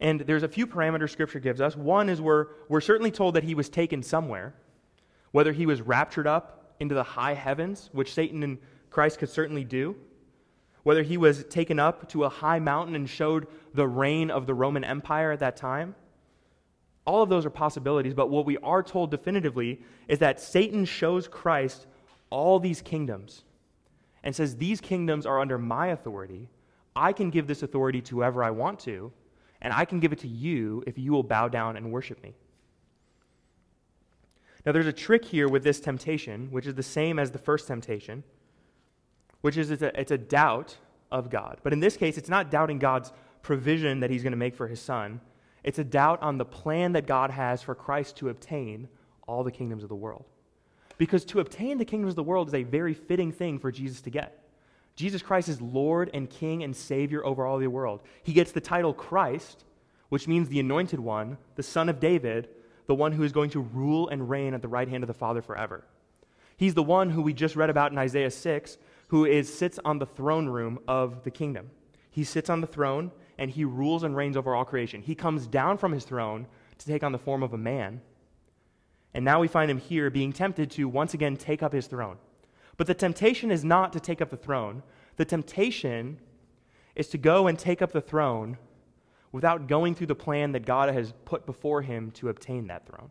And 0.00 0.20
there's 0.22 0.42
a 0.42 0.48
few 0.48 0.66
parameters 0.66 1.10
Scripture 1.10 1.38
gives 1.38 1.60
us. 1.60 1.76
One 1.76 2.08
is 2.08 2.20
we're, 2.20 2.48
we're 2.68 2.80
certainly 2.80 3.12
told 3.12 3.34
that 3.34 3.44
he 3.44 3.54
was 3.54 3.68
taken 3.68 4.02
somewhere, 4.02 4.54
whether 5.30 5.52
he 5.52 5.64
was 5.64 5.80
raptured 5.80 6.26
up 6.26 6.74
into 6.80 6.96
the 6.96 7.04
high 7.04 7.34
heavens, 7.34 7.88
which 7.92 8.12
Satan 8.12 8.42
and 8.42 8.58
Christ 8.92 9.18
could 9.18 9.30
certainly 9.30 9.64
do, 9.64 9.96
whether 10.82 11.02
he 11.02 11.16
was 11.16 11.44
taken 11.44 11.78
up 11.78 12.08
to 12.10 12.24
a 12.24 12.28
high 12.28 12.58
mountain 12.58 12.94
and 12.94 13.08
showed 13.08 13.46
the 13.72 13.88
reign 13.88 14.30
of 14.30 14.46
the 14.46 14.52
Roman 14.52 14.84
Empire 14.84 15.32
at 15.32 15.40
that 15.40 15.56
time. 15.56 15.94
All 17.06 17.22
of 17.22 17.30
those 17.30 17.46
are 17.46 17.50
possibilities, 17.50 18.12
but 18.12 18.28
what 18.28 18.44
we 18.44 18.58
are 18.58 18.82
told 18.82 19.10
definitively 19.10 19.80
is 20.08 20.18
that 20.18 20.40
Satan 20.40 20.84
shows 20.84 21.26
Christ 21.26 21.86
all 22.28 22.60
these 22.60 22.82
kingdoms 22.82 23.44
and 24.22 24.36
says, 24.36 24.56
These 24.56 24.80
kingdoms 24.82 25.24
are 25.24 25.40
under 25.40 25.58
my 25.58 25.88
authority. 25.88 26.48
I 26.94 27.12
can 27.14 27.30
give 27.30 27.46
this 27.46 27.62
authority 27.62 28.02
to 28.02 28.16
whoever 28.16 28.44
I 28.44 28.50
want 28.50 28.78
to, 28.80 29.10
and 29.62 29.72
I 29.72 29.86
can 29.86 30.00
give 30.00 30.12
it 30.12 30.18
to 30.20 30.28
you 30.28 30.84
if 30.86 30.98
you 30.98 31.12
will 31.12 31.22
bow 31.22 31.48
down 31.48 31.78
and 31.78 31.90
worship 31.90 32.22
me. 32.22 32.34
Now, 34.66 34.72
there's 34.72 34.86
a 34.86 34.92
trick 34.92 35.24
here 35.24 35.48
with 35.48 35.64
this 35.64 35.80
temptation, 35.80 36.48
which 36.50 36.66
is 36.66 36.74
the 36.74 36.82
same 36.82 37.18
as 37.18 37.30
the 37.30 37.38
first 37.38 37.66
temptation 37.66 38.22
which 39.42 39.56
is 39.56 39.70
it's 39.70 39.82
a, 39.82 40.00
it's 40.00 40.10
a 40.10 40.18
doubt 40.18 40.76
of 41.10 41.30
God. 41.30 41.58
But 41.62 41.72
in 41.72 41.80
this 41.80 41.96
case, 41.96 42.16
it's 42.16 42.28
not 42.28 42.50
doubting 42.50 42.78
God's 42.78 43.12
provision 43.42 44.00
that 44.00 44.10
he's 44.10 44.22
going 44.22 44.32
to 44.32 44.38
make 44.38 44.54
for 44.54 44.66
his 44.66 44.80
son. 44.80 45.20
It's 45.62 45.78
a 45.78 45.84
doubt 45.84 46.22
on 46.22 46.38
the 46.38 46.44
plan 46.44 46.92
that 46.92 47.06
God 47.06 47.30
has 47.30 47.62
for 47.62 47.74
Christ 47.74 48.16
to 48.16 48.30
obtain 48.30 48.88
all 49.28 49.44
the 49.44 49.52
kingdoms 49.52 49.82
of 49.82 49.88
the 49.88 49.94
world. 49.94 50.24
Because 50.98 51.24
to 51.26 51.40
obtain 51.40 51.78
the 51.78 51.84
kingdoms 51.84 52.12
of 52.12 52.16
the 52.16 52.22
world 52.22 52.48
is 52.48 52.54
a 52.54 52.62
very 52.62 52.94
fitting 52.94 53.32
thing 53.32 53.58
for 53.58 53.70
Jesus 53.70 54.00
to 54.02 54.10
get. 54.10 54.38
Jesus 54.94 55.22
Christ 55.22 55.48
is 55.48 55.60
Lord 55.60 56.10
and 56.12 56.28
King 56.28 56.62
and 56.62 56.76
Savior 56.76 57.24
over 57.24 57.46
all 57.46 57.58
the 57.58 57.66
world. 57.66 58.00
He 58.22 58.32
gets 58.32 58.52
the 58.52 58.60
title 58.60 58.92
Christ, 58.92 59.64
which 60.10 60.28
means 60.28 60.48
the 60.48 60.60
anointed 60.60 61.00
one, 61.00 61.38
the 61.56 61.62
son 61.62 61.88
of 61.88 61.98
David, 61.98 62.48
the 62.86 62.94
one 62.94 63.12
who 63.12 63.22
is 63.22 63.32
going 63.32 63.50
to 63.50 63.60
rule 63.60 64.08
and 64.08 64.28
reign 64.28 64.54
at 64.54 64.62
the 64.62 64.68
right 64.68 64.88
hand 64.88 65.02
of 65.02 65.08
the 65.08 65.14
Father 65.14 65.40
forever. 65.40 65.84
He's 66.56 66.74
the 66.74 66.82
one 66.82 67.10
who 67.10 67.22
we 67.22 67.32
just 67.32 67.56
read 67.56 67.70
about 67.70 67.92
in 67.92 67.98
Isaiah 67.98 68.30
6, 68.30 68.76
who 69.12 69.26
is, 69.26 69.52
sits 69.52 69.78
on 69.84 69.98
the 69.98 70.06
throne 70.06 70.48
room 70.48 70.78
of 70.88 71.22
the 71.22 71.30
kingdom. 71.30 71.70
He 72.10 72.24
sits 72.24 72.48
on 72.48 72.62
the 72.62 72.66
throne 72.66 73.12
and 73.36 73.50
he 73.50 73.62
rules 73.62 74.04
and 74.04 74.16
reigns 74.16 74.38
over 74.38 74.54
all 74.54 74.64
creation. 74.64 75.02
He 75.02 75.14
comes 75.14 75.46
down 75.46 75.76
from 75.76 75.92
his 75.92 76.04
throne 76.04 76.46
to 76.78 76.86
take 76.86 77.04
on 77.04 77.12
the 77.12 77.18
form 77.18 77.42
of 77.42 77.52
a 77.52 77.58
man. 77.58 78.00
And 79.12 79.22
now 79.22 79.38
we 79.38 79.48
find 79.48 79.70
him 79.70 79.76
here 79.76 80.08
being 80.08 80.32
tempted 80.32 80.70
to 80.70 80.88
once 80.88 81.12
again 81.12 81.36
take 81.36 81.62
up 81.62 81.74
his 81.74 81.88
throne. 81.88 82.16
But 82.78 82.86
the 82.86 82.94
temptation 82.94 83.50
is 83.50 83.66
not 83.66 83.92
to 83.92 84.00
take 84.00 84.22
up 84.22 84.30
the 84.30 84.36
throne. 84.38 84.82
The 85.16 85.26
temptation 85.26 86.18
is 86.96 87.08
to 87.08 87.18
go 87.18 87.48
and 87.48 87.58
take 87.58 87.82
up 87.82 87.92
the 87.92 88.00
throne 88.00 88.56
without 89.30 89.68
going 89.68 89.94
through 89.94 90.06
the 90.06 90.14
plan 90.14 90.52
that 90.52 90.64
God 90.64 90.88
has 90.88 91.12
put 91.26 91.44
before 91.44 91.82
him 91.82 92.12
to 92.12 92.30
obtain 92.30 92.68
that 92.68 92.86
throne. 92.86 93.10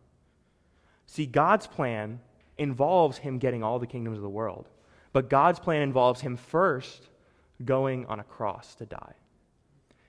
See, 1.06 1.28
God's 1.28 1.68
plan 1.68 2.22
involves 2.58 3.20
him 3.20 3.38
getting 3.38 3.62
all 3.62 3.78
the 3.78 3.86
kingdoms 3.86 4.18
of 4.18 4.24
the 4.24 4.30
world. 4.30 4.68
But 5.14 5.30
God's 5.30 5.60
plan 5.60 5.82
involves 5.82 6.22
him 6.22 6.38
first 6.38 7.10
going 7.64 8.06
on 8.06 8.20
a 8.20 8.24
cross 8.24 8.76
to 8.76 8.86
die. 8.86 9.14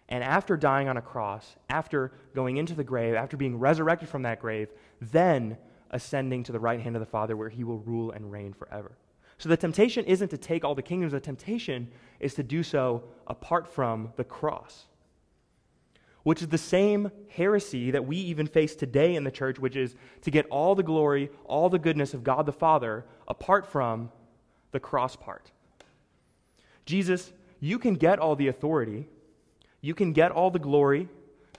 And 0.08 0.22
after 0.22 0.56
dying 0.56 0.88
on 0.88 0.96
a 0.96 1.02
cross, 1.02 1.56
after 1.70 2.12
going 2.34 2.58
into 2.58 2.74
the 2.74 2.84
grave, 2.84 3.14
after 3.14 3.36
being 3.36 3.58
resurrected 3.58 4.08
from 4.08 4.22
that 4.22 4.40
grave, 4.40 4.68
then 5.00 5.56
ascending 5.90 6.42
to 6.44 6.52
the 6.52 6.60
right 6.60 6.80
hand 6.80 6.96
of 6.96 7.00
the 7.00 7.06
Father 7.06 7.36
where 7.36 7.48
he 7.48 7.64
will 7.64 7.78
rule 7.78 8.10
and 8.12 8.30
reign 8.30 8.52
forever. 8.52 8.92
So 9.38 9.48
the 9.48 9.56
temptation 9.56 10.04
isn't 10.04 10.28
to 10.28 10.38
take 10.38 10.64
all 10.64 10.74
the 10.74 10.82
kingdoms, 10.82 11.12
the 11.12 11.20
temptation 11.20 11.90
is 12.20 12.34
to 12.34 12.42
do 12.42 12.62
so 12.62 13.04
apart 13.26 13.66
from 13.66 14.12
the 14.16 14.24
cross, 14.24 14.84
which 16.22 16.42
is 16.42 16.48
the 16.48 16.58
same 16.58 17.10
heresy 17.28 17.90
that 17.90 18.06
we 18.06 18.16
even 18.16 18.46
face 18.46 18.76
today 18.76 19.16
in 19.16 19.24
the 19.24 19.30
church, 19.30 19.58
which 19.58 19.76
is 19.76 19.96
to 20.20 20.30
get 20.30 20.46
all 20.46 20.74
the 20.74 20.82
glory, 20.82 21.30
all 21.44 21.68
the 21.68 21.78
goodness 21.78 22.14
of 22.14 22.22
God 22.22 22.46
the 22.46 22.52
Father 22.52 23.04
apart 23.26 23.66
from 23.66 24.10
the 24.72 24.80
cross 24.80 25.16
part. 25.16 25.50
Jesus, 26.84 27.32
you 27.60 27.78
can 27.78 27.94
get 27.94 28.18
all 28.18 28.34
the 28.34 28.48
authority, 28.48 29.06
you 29.80 29.94
can 29.94 30.12
get 30.12 30.32
all 30.32 30.50
the 30.50 30.58
glory. 30.58 31.08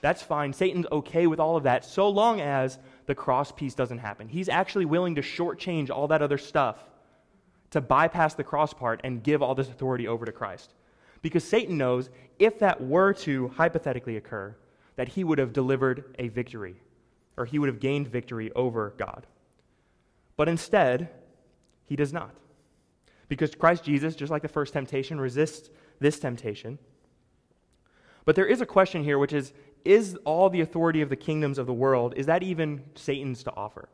That's 0.00 0.22
fine. 0.22 0.52
Satan's 0.52 0.86
okay 0.92 1.26
with 1.26 1.40
all 1.40 1.56
of 1.56 1.62
that 1.62 1.82
so 1.82 2.10
long 2.10 2.40
as 2.42 2.78
the 3.06 3.14
cross 3.14 3.50
piece 3.50 3.74
doesn't 3.74 3.98
happen. 3.98 4.28
He's 4.28 4.50
actually 4.50 4.84
willing 4.84 5.14
to 5.14 5.22
shortchange 5.22 5.88
all 5.88 6.08
that 6.08 6.20
other 6.20 6.36
stuff 6.36 6.84
to 7.70 7.80
bypass 7.80 8.34
the 8.34 8.44
cross 8.44 8.74
part 8.74 9.00
and 9.02 9.22
give 9.22 9.42
all 9.42 9.54
this 9.54 9.68
authority 9.68 10.06
over 10.06 10.26
to 10.26 10.32
Christ. 10.32 10.74
Because 11.22 11.42
Satan 11.42 11.78
knows 11.78 12.10
if 12.38 12.58
that 12.58 12.82
were 12.82 13.14
to 13.14 13.48
hypothetically 13.48 14.18
occur, 14.18 14.54
that 14.96 15.08
he 15.08 15.24
would 15.24 15.38
have 15.38 15.52
delivered 15.52 16.14
a 16.18 16.28
victory, 16.28 16.76
or 17.36 17.46
he 17.46 17.58
would 17.58 17.68
have 17.68 17.80
gained 17.80 18.08
victory 18.08 18.52
over 18.52 18.92
God. 18.98 19.26
But 20.36 20.48
instead, 20.48 21.08
he 21.86 21.96
does 21.96 22.12
not. 22.12 22.34
Because 23.28 23.54
Christ 23.54 23.84
Jesus, 23.84 24.14
just 24.14 24.30
like 24.30 24.42
the 24.42 24.48
first 24.48 24.72
temptation, 24.72 25.20
resists 25.20 25.70
this 26.00 26.18
temptation. 26.18 26.78
But 28.24 28.36
there 28.36 28.46
is 28.46 28.60
a 28.60 28.66
question 28.66 29.04
here, 29.04 29.18
which 29.18 29.32
is 29.32 29.52
is 29.84 30.16
all 30.24 30.48
the 30.48 30.62
authority 30.62 31.02
of 31.02 31.10
the 31.10 31.16
kingdoms 31.16 31.58
of 31.58 31.66
the 31.66 31.74
world, 31.74 32.14
is 32.16 32.26
that 32.26 32.42
even 32.42 32.82
Satan's 32.94 33.42
to 33.44 33.54
offer? 33.54 33.88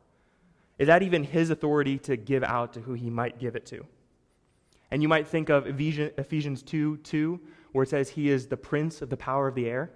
Is 0.79 0.87
that 0.87 1.03
even 1.03 1.23
his 1.23 1.49
authority 1.49 1.97
to 1.99 2.15
give 2.15 2.43
out 2.43 2.73
to 2.73 2.79
who 2.79 2.93
he 2.93 3.09
might 3.09 3.39
give 3.39 3.55
it 3.55 3.65
to? 3.67 3.85
And 4.89 5.01
you 5.01 5.07
might 5.07 5.27
think 5.27 5.49
of 5.49 5.67
Ephesians 5.67 6.63
2 6.63 6.97
2, 6.97 7.39
where 7.71 7.83
it 7.83 7.89
says 7.89 8.09
he 8.09 8.29
is 8.29 8.47
the 8.47 8.57
prince 8.57 9.01
of 9.01 9.09
the 9.09 9.17
power 9.17 9.47
of 9.47 9.55
the 9.55 9.67
air. 9.67 9.91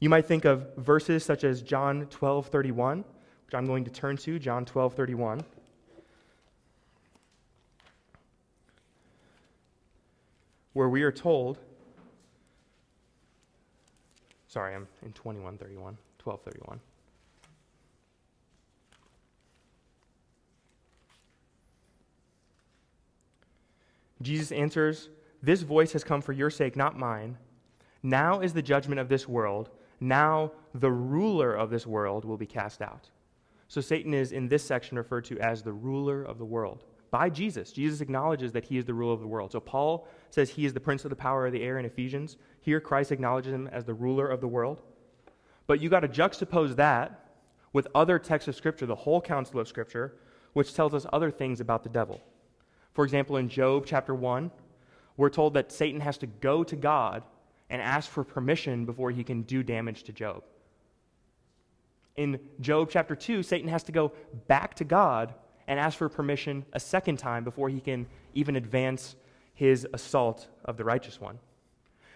You 0.00 0.08
might 0.08 0.26
think 0.26 0.44
of 0.44 0.76
verses 0.76 1.24
such 1.24 1.42
as 1.44 1.62
John 1.62 2.06
12 2.10 2.46
31, 2.46 2.98
which 2.98 3.54
I'm 3.54 3.66
going 3.66 3.84
to 3.84 3.90
turn 3.90 4.16
to, 4.18 4.38
John 4.38 4.64
12 4.64 4.94
31. 4.94 5.42
Where 10.78 10.88
we 10.88 11.02
are 11.02 11.10
told, 11.10 11.58
sorry, 14.46 14.76
I'm 14.76 14.86
in 15.02 15.12
21 15.12 15.58
31, 15.58 15.98
12 16.20 16.40
31. 16.40 16.80
Jesus 24.22 24.52
answers, 24.52 25.08
This 25.42 25.62
voice 25.62 25.92
has 25.94 26.04
come 26.04 26.22
for 26.22 26.32
your 26.32 26.48
sake, 26.48 26.76
not 26.76 26.96
mine. 26.96 27.36
Now 28.04 28.38
is 28.38 28.52
the 28.52 28.62
judgment 28.62 29.00
of 29.00 29.08
this 29.08 29.26
world. 29.26 29.70
Now 29.98 30.52
the 30.76 30.92
ruler 30.92 31.54
of 31.54 31.70
this 31.70 31.88
world 31.88 32.24
will 32.24 32.36
be 32.36 32.46
cast 32.46 32.82
out. 32.82 33.10
So 33.66 33.80
Satan 33.80 34.14
is 34.14 34.30
in 34.30 34.46
this 34.46 34.62
section 34.62 34.96
referred 34.96 35.24
to 35.24 35.40
as 35.40 35.60
the 35.60 35.72
ruler 35.72 36.22
of 36.22 36.38
the 36.38 36.44
world 36.44 36.84
by 37.10 37.30
Jesus. 37.30 37.72
Jesus 37.72 38.00
acknowledges 38.00 38.52
that 38.52 38.64
he 38.64 38.78
is 38.78 38.84
the 38.84 38.94
ruler 38.94 39.14
of 39.14 39.20
the 39.20 39.26
world. 39.26 39.52
So 39.52 39.60
Paul 39.60 40.08
says 40.30 40.50
he 40.50 40.66
is 40.66 40.72
the 40.72 40.80
prince 40.80 41.04
of 41.04 41.10
the 41.10 41.16
power 41.16 41.46
of 41.46 41.52
the 41.52 41.62
air 41.62 41.78
in 41.78 41.84
Ephesians. 41.84 42.36
Here, 42.60 42.80
Christ 42.80 43.12
acknowledges 43.12 43.52
him 43.52 43.68
as 43.68 43.84
the 43.84 43.94
ruler 43.94 44.28
of 44.28 44.40
the 44.40 44.48
world. 44.48 44.82
But 45.66 45.80
you 45.80 45.88
got 45.88 46.00
to 46.00 46.08
juxtapose 46.08 46.76
that 46.76 47.28
with 47.72 47.88
other 47.94 48.18
texts 48.18 48.48
of 48.48 48.56
Scripture, 48.56 48.86
the 48.86 48.94
whole 48.94 49.20
counsel 49.20 49.60
of 49.60 49.68
Scripture, 49.68 50.16
which 50.52 50.74
tells 50.74 50.94
us 50.94 51.06
other 51.12 51.30
things 51.30 51.60
about 51.60 51.82
the 51.82 51.90
devil. 51.90 52.20
For 52.94 53.04
example, 53.04 53.36
in 53.36 53.48
Job 53.48 53.84
chapter 53.86 54.14
1, 54.14 54.50
we're 55.16 55.30
told 55.30 55.54
that 55.54 55.70
Satan 55.70 56.00
has 56.00 56.18
to 56.18 56.26
go 56.26 56.64
to 56.64 56.76
God 56.76 57.22
and 57.70 57.82
ask 57.82 58.10
for 58.10 58.24
permission 58.24 58.84
before 58.86 59.10
he 59.10 59.22
can 59.22 59.42
do 59.42 59.62
damage 59.62 60.04
to 60.04 60.12
Job. 60.12 60.42
In 62.16 62.40
Job 62.60 62.88
chapter 62.90 63.14
2, 63.14 63.42
Satan 63.42 63.68
has 63.68 63.82
to 63.84 63.92
go 63.92 64.12
back 64.48 64.74
to 64.76 64.84
God 64.84 65.34
and 65.68 65.78
ask 65.78 65.96
for 65.96 66.08
permission 66.08 66.64
a 66.72 66.80
second 66.80 67.18
time 67.18 67.44
before 67.44 67.68
he 67.68 67.80
can 67.80 68.06
even 68.34 68.56
advance 68.56 69.14
his 69.54 69.86
assault 69.92 70.48
of 70.64 70.76
the 70.76 70.84
righteous 70.84 71.20
one. 71.20 71.38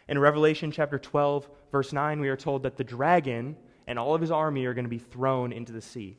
In 0.08 0.18
Revelation 0.18 0.72
chapter 0.72 0.98
12, 0.98 1.48
verse 1.70 1.92
9, 1.92 2.18
we 2.18 2.28
are 2.28 2.36
told 2.36 2.64
that 2.64 2.76
the 2.76 2.82
dragon 2.82 3.56
and 3.86 3.96
all 3.96 4.14
of 4.14 4.20
his 4.20 4.32
army 4.32 4.64
are 4.64 4.74
going 4.74 4.84
to 4.84 4.88
be 4.88 4.98
thrown 4.98 5.52
into 5.52 5.72
the 5.72 5.80
sea 5.80 6.16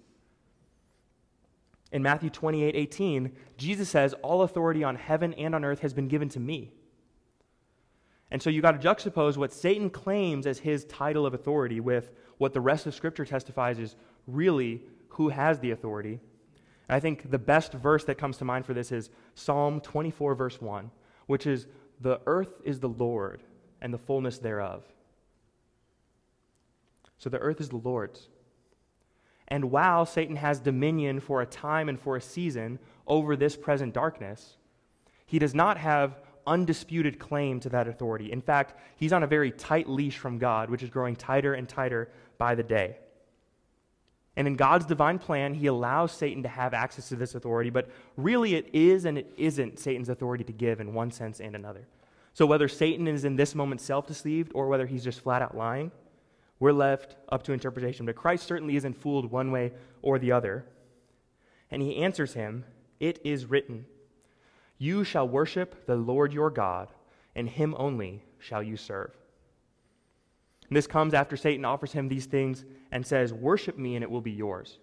in 1.94 2.02
Matthew 2.02 2.32
28 2.32 2.76
18, 2.76 3.32
Jesus 3.56 3.88
says, 3.88 4.14
All 4.24 4.42
authority 4.42 4.84
on 4.84 4.96
heaven 4.96 5.34
and 5.36 5.56
on 5.56 5.64
earth 5.64 5.80
has 5.80 5.94
been 5.94 6.10
given 6.10 6.28
to 6.30 6.40
me. 6.40 6.74
And 8.32 8.42
so 8.42 8.50
you 8.50 8.64
got 8.64 8.82
to 8.82 8.88
juxtapose 8.88 9.38
what 9.38 9.54
Satan 9.54 9.92
claims 9.92 10.48
as 10.48 10.58
his 10.58 10.86
title 10.86 11.26
of 11.26 11.36
authority 11.36 11.80
with 11.80 12.12
what 12.40 12.52
the 12.52 12.62
rest 12.62 12.88
of 12.88 12.96
Scripture 12.96 13.26
testifies 13.26 13.78
is 13.78 13.96
really 14.26 14.82
who 15.10 15.30
has 15.30 15.60
the 15.60 15.70
authority. 15.70 16.20
I 16.90 17.00
think 17.00 17.32
the 17.32 17.40
best 17.40 17.74
verse 17.74 18.04
that 18.06 18.18
comes 18.18 18.38
to 18.38 18.46
mind 18.46 18.66
for 18.66 18.74
this 18.74 18.92
is 18.92 19.10
Psalm 19.36 19.80
24, 19.82 20.36
verse 20.36 20.62
1, 20.62 20.92
which 21.28 21.48
is, 21.48 21.68
The 22.02 22.20
earth 22.26 22.62
is 22.64 22.80
the 22.80 22.90
Lord 22.90 23.42
and 23.82 23.94
the 23.94 23.98
fullness 23.98 24.38
thereof. 24.38 24.84
So 27.18 27.30
the 27.30 27.40
earth 27.40 27.62
is 27.62 27.70
the 27.70 27.78
Lord's. 27.78 28.28
And 29.48 29.72
while 29.72 30.06
Satan 30.06 30.36
has 30.36 30.60
dominion 30.60 31.20
for 31.20 31.42
a 31.42 31.46
time 31.46 31.90
and 31.90 32.00
for 32.00 32.18
a 32.18 32.22
season 32.22 32.80
over 33.08 33.36
this 33.36 33.56
present 33.56 33.94
darkness, 33.94 34.58
he 35.26 35.40
does 35.40 35.54
not 35.56 35.78
have 35.78 36.20
undisputed 36.46 37.20
claim 37.20 37.60
to 37.62 37.70
that 37.70 37.88
authority. 37.88 38.32
In 38.32 38.42
fact, 38.42 38.78
he's 38.96 39.14
on 39.14 39.24
a 39.24 39.28
very 39.28 39.52
tight 39.52 39.88
leash 39.88 40.18
from 40.18 40.38
God, 40.38 40.70
which 40.70 40.84
is 40.84 40.90
growing 40.90 41.16
tighter 41.16 41.54
and 41.54 41.68
tighter 41.68 42.10
by 42.38 42.56
the 42.56 42.64
day. 42.64 42.98
And 44.36 44.48
in 44.48 44.56
God's 44.56 44.86
divine 44.86 45.20
plan, 45.20 45.54
he 45.54 45.68
allows 45.68 46.12
Satan 46.12 46.42
to 46.44 46.50
have 46.50 46.74
access 46.74 47.10
to 47.10 47.16
this 47.16 47.36
authority, 47.36 47.70
but 47.70 47.90
really 48.18 48.56
it 48.56 48.68
is 48.74 49.06
and 49.06 49.18
it 49.18 49.32
isn't 49.38 49.78
Satan's 49.78 50.10
authority 50.10 50.44
to 50.46 50.54
give 50.54 50.80
in 50.80 50.94
one 50.94 51.12
sense 51.12 51.40
and 51.40 51.56
another. 51.56 51.88
So 52.34 52.48
whether 52.48 52.68
Satan 52.68 53.08
is 53.08 53.26
in 53.26 53.36
this 53.36 53.54
moment 53.54 53.80
self 53.80 54.08
deceived 54.08 54.52
or 54.56 54.68
whether 54.68 54.88
he's 54.88 55.04
just 55.04 55.22
flat 55.22 55.44
out 55.44 55.56
lying, 55.56 55.92
we're 56.60 56.72
left 56.72 57.16
up 57.30 57.44
to 57.44 57.54
interpretation. 57.54 58.06
But 58.06 58.16
Christ 58.16 58.48
certainly 58.48 58.76
isn't 58.76 58.96
fooled 58.96 59.32
one 59.32 59.52
way 59.52 59.72
or 60.02 60.18
the 60.18 60.32
other. 60.32 60.66
And 61.70 61.82
he 61.82 61.98
answers 61.98 62.34
him, 62.34 62.66
It 63.00 63.20
is 63.24 63.46
written, 63.46 63.86
You 64.80 65.04
shall 65.04 65.28
worship 65.28 65.86
the 65.86 65.96
Lord 65.96 66.34
your 66.34 66.50
God, 66.50 66.88
and 67.36 67.50
him 67.50 67.76
only 67.78 68.24
shall 68.40 68.64
you 68.64 68.78
serve. 68.78 69.12
And 70.68 70.78
this 70.78 70.88
comes 70.88 71.14
after 71.14 71.36
Satan 71.38 71.66
offers 71.66 71.92
him 71.92 72.08
these 72.08 72.26
things 72.26 72.66
and 72.92 73.06
says, 73.06 73.34
Worship 73.34 73.78
me, 73.78 73.96
and 73.96 74.04
it 74.04 74.10
will 74.10 74.22
be 74.22 74.32
yours. 74.32 74.78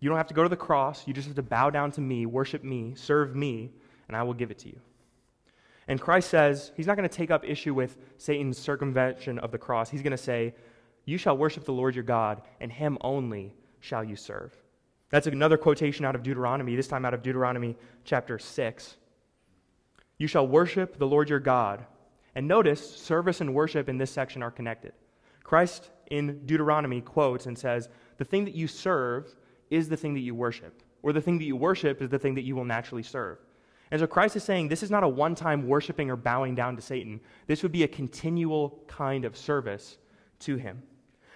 You 0.00 0.08
don't 0.08 0.18
have 0.18 0.28
to 0.28 0.34
go 0.34 0.42
to 0.42 0.48
the 0.48 0.56
cross. 0.56 1.06
You 1.06 1.14
just 1.14 1.26
have 1.28 1.36
to 1.36 1.42
bow 1.42 1.70
down 1.70 1.90
to 1.92 2.00
me, 2.00 2.26
worship 2.26 2.62
me, 2.62 2.94
serve 2.94 3.34
me, 3.34 3.72
and 4.08 4.16
I 4.16 4.22
will 4.22 4.34
give 4.34 4.50
it 4.50 4.58
to 4.58 4.68
you. 4.68 4.78
And 5.88 6.00
Christ 6.00 6.30
says 6.30 6.72
he's 6.76 6.86
not 6.86 6.96
going 6.96 7.08
to 7.08 7.14
take 7.14 7.30
up 7.30 7.44
issue 7.44 7.74
with 7.74 7.96
Satan's 8.18 8.58
circumvention 8.58 9.38
of 9.38 9.50
the 9.50 9.58
cross. 9.58 9.90
He's 9.90 10.02
going 10.02 10.12
to 10.12 10.16
say, 10.16 10.54
You 11.04 11.18
shall 11.18 11.36
worship 11.36 11.64
the 11.64 11.72
Lord 11.72 11.94
your 11.94 12.04
God, 12.04 12.42
and 12.60 12.70
him 12.70 12.98
only 13.00 13.54
shall 13.80 14.04
you 14.04 14.16
serve. 14.16 14.54
That's 15.10 15.26
another 15.26 15.56
quotation 15.56 16.04
out 16.04 16.14
of 16.14 16.22
Deuteronomy, 16.22 16.74
this 16.74 16.88
time 16.88 17.04
out 17.04 17.14
of 17.14 17.22
Deuteronomy 17.22 17.76
chapter 18.04 18.38
6. 18.38 18.96
You 20.18 20.26
shall 20.26 20.46
worship 20.46 20.98
the 20.98 21.06
Lord 21.06 21.28
your 21.28 21.40
God. 21.40 21.84
And 22.34 22.48
notice, 22.48 22.96
service 22.96 23.40
and 23.40 23.54
worship 23.54 23.88
in 23.88 23.98
this 23.98 24.10
section 24.10 24.42
are 24.42 24.50
connected. 24.50 24.92
Christ 25.42 25.90
in 26.10 26.44
Deuteronomy 26.46 27.00
quotes 27.00 27.46
and 27.46 27.56
says, 27.56 27.88
The 28.16 28.24
thing 28.24 28.44
that 28.44 28.54
you 28.54 28.66
serve 28.66 29.34
is 29.70 29.88
the 29.88 29.96
thing 29.96 30.14
that 30.14 30.20
you 30.20 30.34
worship, 30.34 30.82
or 31.02 31.12
the 31.12 31.20
thing 31.20 31.38
that 31.38 31.44
you 31.44 31.56
worship 31.56 32.02
is 32.02 32.10
the 32.10 32.18
thing 32.18 32.34
that 32.34 32.44
you 32.44 32.56
will 32.56 32.64
naturally 32.64 33.02
serve. 33.02 33.38
And 33.90 34.00
so 34.00 34.06
Christ 34.06 34.34
is 34.36 34.42
saying 34.42 34.68
this 34.68 34.82
is 34.82 34.90
not 34.90 35.04
a 35.04 35.08
one 35.08 35.34
time 35.34 35.68
worshiping 35.68 36.10
or 36.10 36.16
bowing 36.16 36.54
down 36.54 36.74
to 36.76 36.82
Satan. 36.82 37.20
This 37.46 37.62
would 37.62 37.72
be 37.72 37.84
a 37.84 37.88
continual 37.88 38.82
kind 38.88 39.24
of 39.24 39.36
service 39.36 39.98
to 40.40 40.56
him. 40.56 40.82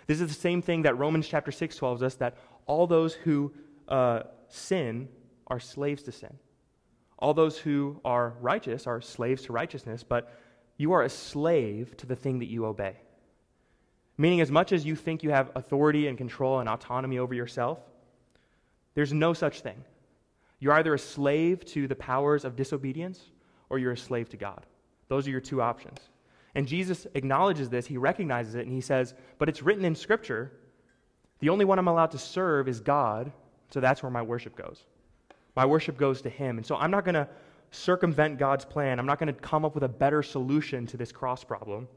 This 0.06 0.20
is 0.20 0.28
the 0.28 0.40
same 0.40 0.62
thing 0.62 0.82
that 0.82 0.98
Romans 0.98 1.28
chapter 1.28 1.52
6 1.52 1.78
tells 1.78 2.02
us 2.02 2.14
that 2.16 2.38
all 2.66 2.86
those 2.86 3.14
who 3.14 3.52
uh, 3.88 4.22
sin 4.48 5.08
are 5.46 5.60
slaves 5.60 6.02
to 6.04 6.12
sin. 6.12 6.34
All 7.18 7.34
those 7.34 7.58
who 7.58 8.00
are 8.04 8.34
righteous 8.40 8.86
are 8.86 9.00
slaves 9.00 9.42
to 9.42 9.52
righteousness, 9.52 10.02
but 10.02 10.32
you 10.78 10.92
are 10.92 11.02
a 11.02 11.08
slave 11.10 11.94
to 11.98 12.06
the 12.06 12.16
thing 12.16 12.38
that 12.38 12.48
you 12.48 12.64
obey. 12.64 12.96
Meaning, 14.16 14.40
as 14.40 14.50
much 14.50 14.72
as 14.72 14.86
you 14.86 14.96
think 14.96 15.22
you 15.22 15.30
have 15.30 15.50
authority 15.54 16.08
and 16.08 16.16
control 16.16 16.60
and 16.60 16.68
autonomy 16.68 17.18
over 17.18 17.34
yourself, 17.34 17.78
there's 18.94 19.12
no 19.12 19.34
such 19.34 19.60
thing. 19.60 19.84
You're 20.58 20.72
either 20.72 20.94
a 20.94 20.98
slave 20.98 21.64
to 21.66 21.86
the 21.86 21.94
powers 21.94 22.44
of 22.44 22.56
disobedience 22.56 23.20
or 23.68 23.78
you're 23.78 23.92
a 23.92 23.96
slave 23.96 24.28
to 24.30 24.36
God. 24.36 24.64
Those 25.08 25.26
are 25.28 25.30
your 25.30 25.40
two 25.40 25.60
options. 25.60 25.98
And 26.54 26.66
Jesus 26.66 27.06
acknowledges 27.14 27.68
this, 27.68 27.86
he 27.86 27.98
recognizes 27.98 28.54
it, 28.54 28.66
and 28.66 28.72
he 28.72 28.80
says, 28.80 29.14
But 29.38 29.48
it's 29.48 29.62
written 29.62 29.84
in 29.84 29.94
Scripture 29.94 30.50
the 31.40 31.50
only 31.50 31.64
one 31.64 31.78
I'm 31.78 31.88
allowed 31.88 32.10
to 32.12 32.18
serve 32.18 32.68
is 32.68 32.80
God, 32.80 33.30
so 33.70 33.80
that's 33.80 34.02
where 34.02 34.10
my 34.10 34.22
worship 34.22 34.56
goes. 34.56 34.84
My 35.54 35.64
worship 35.64 35.96
goes 35.96 36.22
to 36.22 36.30
him. 36.30 36.56
And 36.56 36.66
so 36.66 36.76
I'm 36.76 36.90
not 36.90 37.04
going 37.04 37.14
to 37.14 37.28
circumvent 37.70 38.38
God's 38.38 38.64
plan. 38.64 38.98
I'm 38.98 39.06
not 39.06 39.18
going 39.18 39.32
to 39.32 39.40
come 39.40 39.64
up 39.64 39.74
with 39.74 39.84
a 39.84 39.88
better 39.88 40.22
solution 40.22 40.86
to 40.86 40.96
this 40.96 41.12
cross 41.12 41.44
problem. 41.44 41.88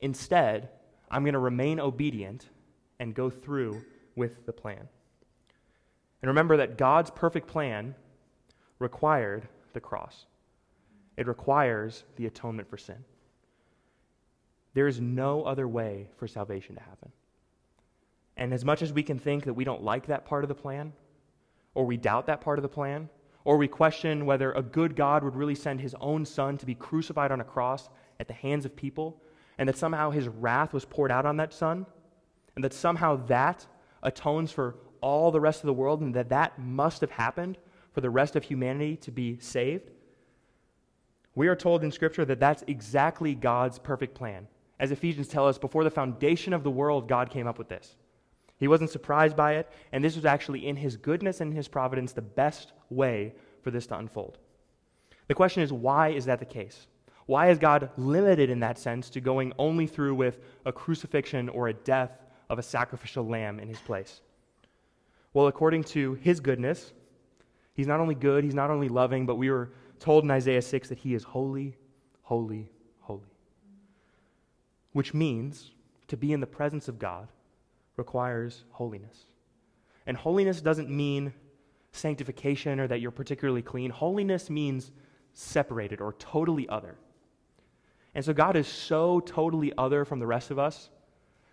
Instead, 0.00 0.70
I'm 1.10 1.22
going 1.22 1.34
to 1.34 1.40
remain 1.40 1.80
obedient 1.80 2.48
and 2.98 3.14
go 3.14 3.30
through 3.30 3.82
with 4.16 4.44
the 4.46 4.52
plan. 4.52 4.88
And 6.22 6.28
remember 6.28 6.56
that 6.58 6.76
God's 6.76 7.10
perfect 7.10 7.46
plan 7.46 7.94
required 8.78 9.48
the 9.72 9.80
cross, 9.80 10.26
it 11.16 11.26
requires 11.26 12.04
the 12.16 12.26
atonement 12.26 12.68
for 12.68 12.76
sin. 12.76 13.04
There 14.74 14.86
is 14.86 15.00
no 15.00 15.42
other 15.44 15.66
way 15.66 16.08
for 16.16 16.28
salvation 16.28 16.76
to 16.76 16.80
happen. 16.80 17.10
And 18.36 18.54
as 18.54 18.64
much 18.64 18.82
as 18.82 18.92
we 18.92 19.02
can 19.02 19.18
think 19.18 19.44
that 19.44 19.54
we 19.54 19.64
don't 19.64 19.82
like 19.82 20.06
that 20.06 20.24
part 20.24 20.44
of 20.44 20.48
the 20.48 20.54
plan, 20.54 20.92
or 21.74 21.84
we 21.84 21.96
doubt 21.96 22.26
that 22.26 22.40
part 22.40 22.58
of 22.58 22.62
the 22.62 22.68
plan, 22.68 23.08
or 23.44 23.56
we 23.56 23.68
question 23.68 24.26
whether 24.26 24.52
a 24.52 24.62
good 24.62 24.96
God 24.96 25.24
would 25.24 25.34
really 25.34 25.54
send 25.54 25.80
his 25.80 25.94
own 26.00 26.24
son 26.24 26.58
to 26.58 26.66
be 26.66 26.74
crucified 26.74 27.32
on 27.32 27.40
a 27.40 27.44
cross 27.44 27.88
at 28.18 28.28
the 28.28 28.34
hands 28.34 28.64
of 28.64 28.76
people, 28.76 29.20
and 29.58 29.68
that 29.68 29.76
somehow 29.76 30.10
his 30.10 30.28
wrath 30.28 30.72
was 30.72 30.84
poured 30.84 31.10
out 31.10 31.26
on 31.26 31.36
that 31.38 31.52
son, 31.52 31.86
and 32.54 32.64
that 32.64 32.74
somehow 32.74 33.16
that 33.26 33.66
atones 34.02 34.52
for 34.52 34.76
all 35.00 35.30
the 35.30 35.40
rest 35.40 35.60
of 35.60 35.66
the 35.66 35.72
world, 35.72 36.00
and 36.00 36.14
that 36.14 36.28
that 36.28 36.58
must 36.58 37.00
have 37.00 37.10
happened 37.10 37.56
for 37.92 38.00
the 38.00 38.10
rest 38.10 38.36
of 38.36 38.44
humanity 38.44 38.96
to 38.96 39.10
be 39.10 39.38
saved. 39.38 39.90
We 41.34 41.48
are 41.48 41.56
told 41.56 41.82
in 41.82 41.90
Scripture 41.90 42.24
that 42.26 42.40
that's 42.40 42.64
exactly 42.66 43.34
God's 43.34 43.78
perfect 43.78 44.14
plan. 44.14 44.46
As 44.78 44.90
Ephesians 44.90 45.28
tell 45.28 45.46
us, 45.46 45.58
before 45.58 45.84
the 45.84 45.90
foundation 45.90 46.52
of 46.52 46.62
the 46.62 46.70
world, 46.70 47.08
God 47.08 47.30
came 47.30 47.46
up 47.46 47.58
with 47.58 47.68
this. 47.68 47.96
He 48.60 48.68
wasn't 48.68 48.90
surprised 48.90 49.36
by 49.36 49.54
it, 49.54 49.72
and 49.90 50.04
this 50.04 50.14
was 50.14 50.26
actually 50.26 50.68
in 50.68 50.76
His 50.76 50.98
goodness 50.98 51.40
and 51.40 51.52
His 51.52 51.66
providence 51.66 52.12
the 52.12 52.20
best 52.20 52.72
way 52.90 53.32
for 53.62 53.70
this 53.70 53.86
to 53.86 53.96
unfold. 53.96 54.38
The 55.28 55.34
question 55.34 55.62
is, 55.62 55.72
why 55.72 56.08
is 56.08 56.26
that 56.26 56.40
the 56.40 56.44
case? 56.44 56.86
Why 57.24 57.48
is 57.48 57.58
God 57.58 57.90
limited 57.96 58.50
in 58.50 58.60
that 58.60 58.78
sense 58.78 59.08
to 59.10 59.20
going 59.20 59.54
only 59.58 59.86
through 59.86 60.14
with 60.14 60.40
a 60.66 60.72
crucifixion 60.72 61.48
or 61.48 61.68
a 61.68 61.72
death 61.72 62.10
of 62.50 62.58
a 62.58 62.62
sacrificial 62.62 63.26
lamb 63.26 63.58
in 63.58 63.68
His 63.68 63.80
place? 63.80 64.20
Well, 65.32 65.46
according 65.46 65.84
to 65.84 66.14
His 66.14 66.38
goodness, 66.38 66.92
He's 67.72 67.86
not 67.86 68.00
only 68.00 68.14
good, 68.14 68.44
He's 68.44 68.54
not 68.54 68.70
only 68.70 68.90
loving, 68.90 69.24
but 69.24 69.36
we 69.36 69.50
were 69.50 69.72
told 70.00 70.24
in 70.24 70.30
Isaiah 70.30 70.60
6 70.60 70.90
that 70.90 70.98
He 70.98 71.14
is 71.14 71.24
holy, 71.24 71.78
holy, 72.20 72.68
holy. 73.00 73.32
Which 74.92 75.14
means 75.14 75.70
to 76.08 76.16
be 76.18 76.34
in 76.34 76.40
the 76.40 76.46
presence 76.46 76.88
of 76.88 76.98
God 76.98 77.28
requires 78.00 78.64
holiness. 78.70 79.26
And 80.06 80.16
holiness 80.16 80.62
doesn't 80.62 80.88
mean 80.88 81.34
sanctification 81.92 82.80
or 82.80 82.88
that 82.88 83.00
you're 83.02 83.10
particularly 83.10 83.62
clean. 83.62 83.90
Holiness 83.90 84.48
means 84.48 84.90
separated 85.34 86.00
or 86.00 86.14
totally 86.14 86.66
other. 86.68 86.96
And 88.14 88.24
so 88.24 88.32
God 88.32 88.56
is 88.56 88.66
so 88.66 89.20
totally 89.20 89.72
other 89.76 90.04
from 90.06 90.18
the 90.18 90.26
rest 90.26 90.50
of 90.50 90.58
us 90.58 90.88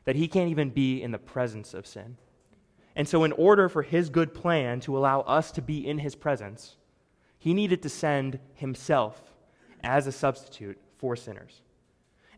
that 0.05 0.15
he 0.15 0.29
can't 0.29 0.49
even 0.49 0.69
be 0.69 1.03
in 1.03 1.11
the 1.11 1.19
presence 1.19 1.73
of 1.73 1.85
sin. 1.85 2.15
And 2.95 3.07
so, 3.07 3.25
in 3.25 3.33
order 3.33 3.69
for 3.69 3.83
his 3.83 4.09
good 4.09 4.33
plan 4.33 4.79
to 4.79 4.97
allow 4.97 5.19
us 5.21 5.51
to 5.51 5.61
be 5.61 5.85
in 5.85 5.99
his 5.99 6.15
presence, 6.15 6.77
he 7.37 7.53
needed 7.53 7.83
to 7.83 7.89
send 7.89 8.39
himself 8.55 9.21
as 9.83 10.07
a 10.07 10.11
substitute 10.11 10.79
for 10.97 11.15
sinners. 11.15 11.61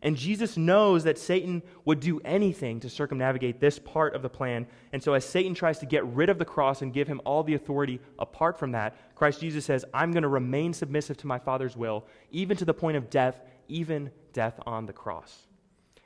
And 0.02 0.16
Jesus 0.16 0.56
knows 0.56 1.04
that 1.04 1.18
Satan 1.18 1.62
would 1.84 2.00
do 2.00 2.20
anything 2.24 2.80
to 2.80 2.88
circumnavigate 2.88 3.60
this 3.60 3.78
part 3.78 4.14
of 4.14 4.22
the 4.22 4.30
plan. 4.30 4.66
And 4.92 5.02
so, 5.02 5.12
as 5.12 5.26
Satan 5.26 5.54
tries 5.54 5.78
to 5.80 5.86
get 5.86 6.06
rid 6.06 6.30
of 6.30 6.38
the 6.38 6.44
cross 6.44 6.80
and 6.80 6.92
give 6.92 7.06
him 7.06 7.20
all 7.26 7.42
the 7.42 7.54
authority 7.54 8.00
apart 8.18 8.58
from 8.58 8.72
that, 8.72 8.96
Christ 9.14 9.40
Jesus 9.40 9.66
says, 9.66 9.84
I'm 9.92 10.12
going 10.12 10.22
to 10.22 10.28
remain 10.28 10.72
submissive 10.72 11.18
to 11.18 11.26
my 11.26 11.38
Father's 11.38 11.76
will, 11.76 12.06
even 12.30 12.56
to 12.56 12.64
the 12.64 12.72
point 12.72 12.96
of 12.96 13.10
death, 13.10 13.42
even 13.68 14.10
death 14.32 14.58
on 14.64 14.86
the 14.86 14.92
cross. 14.92 15.46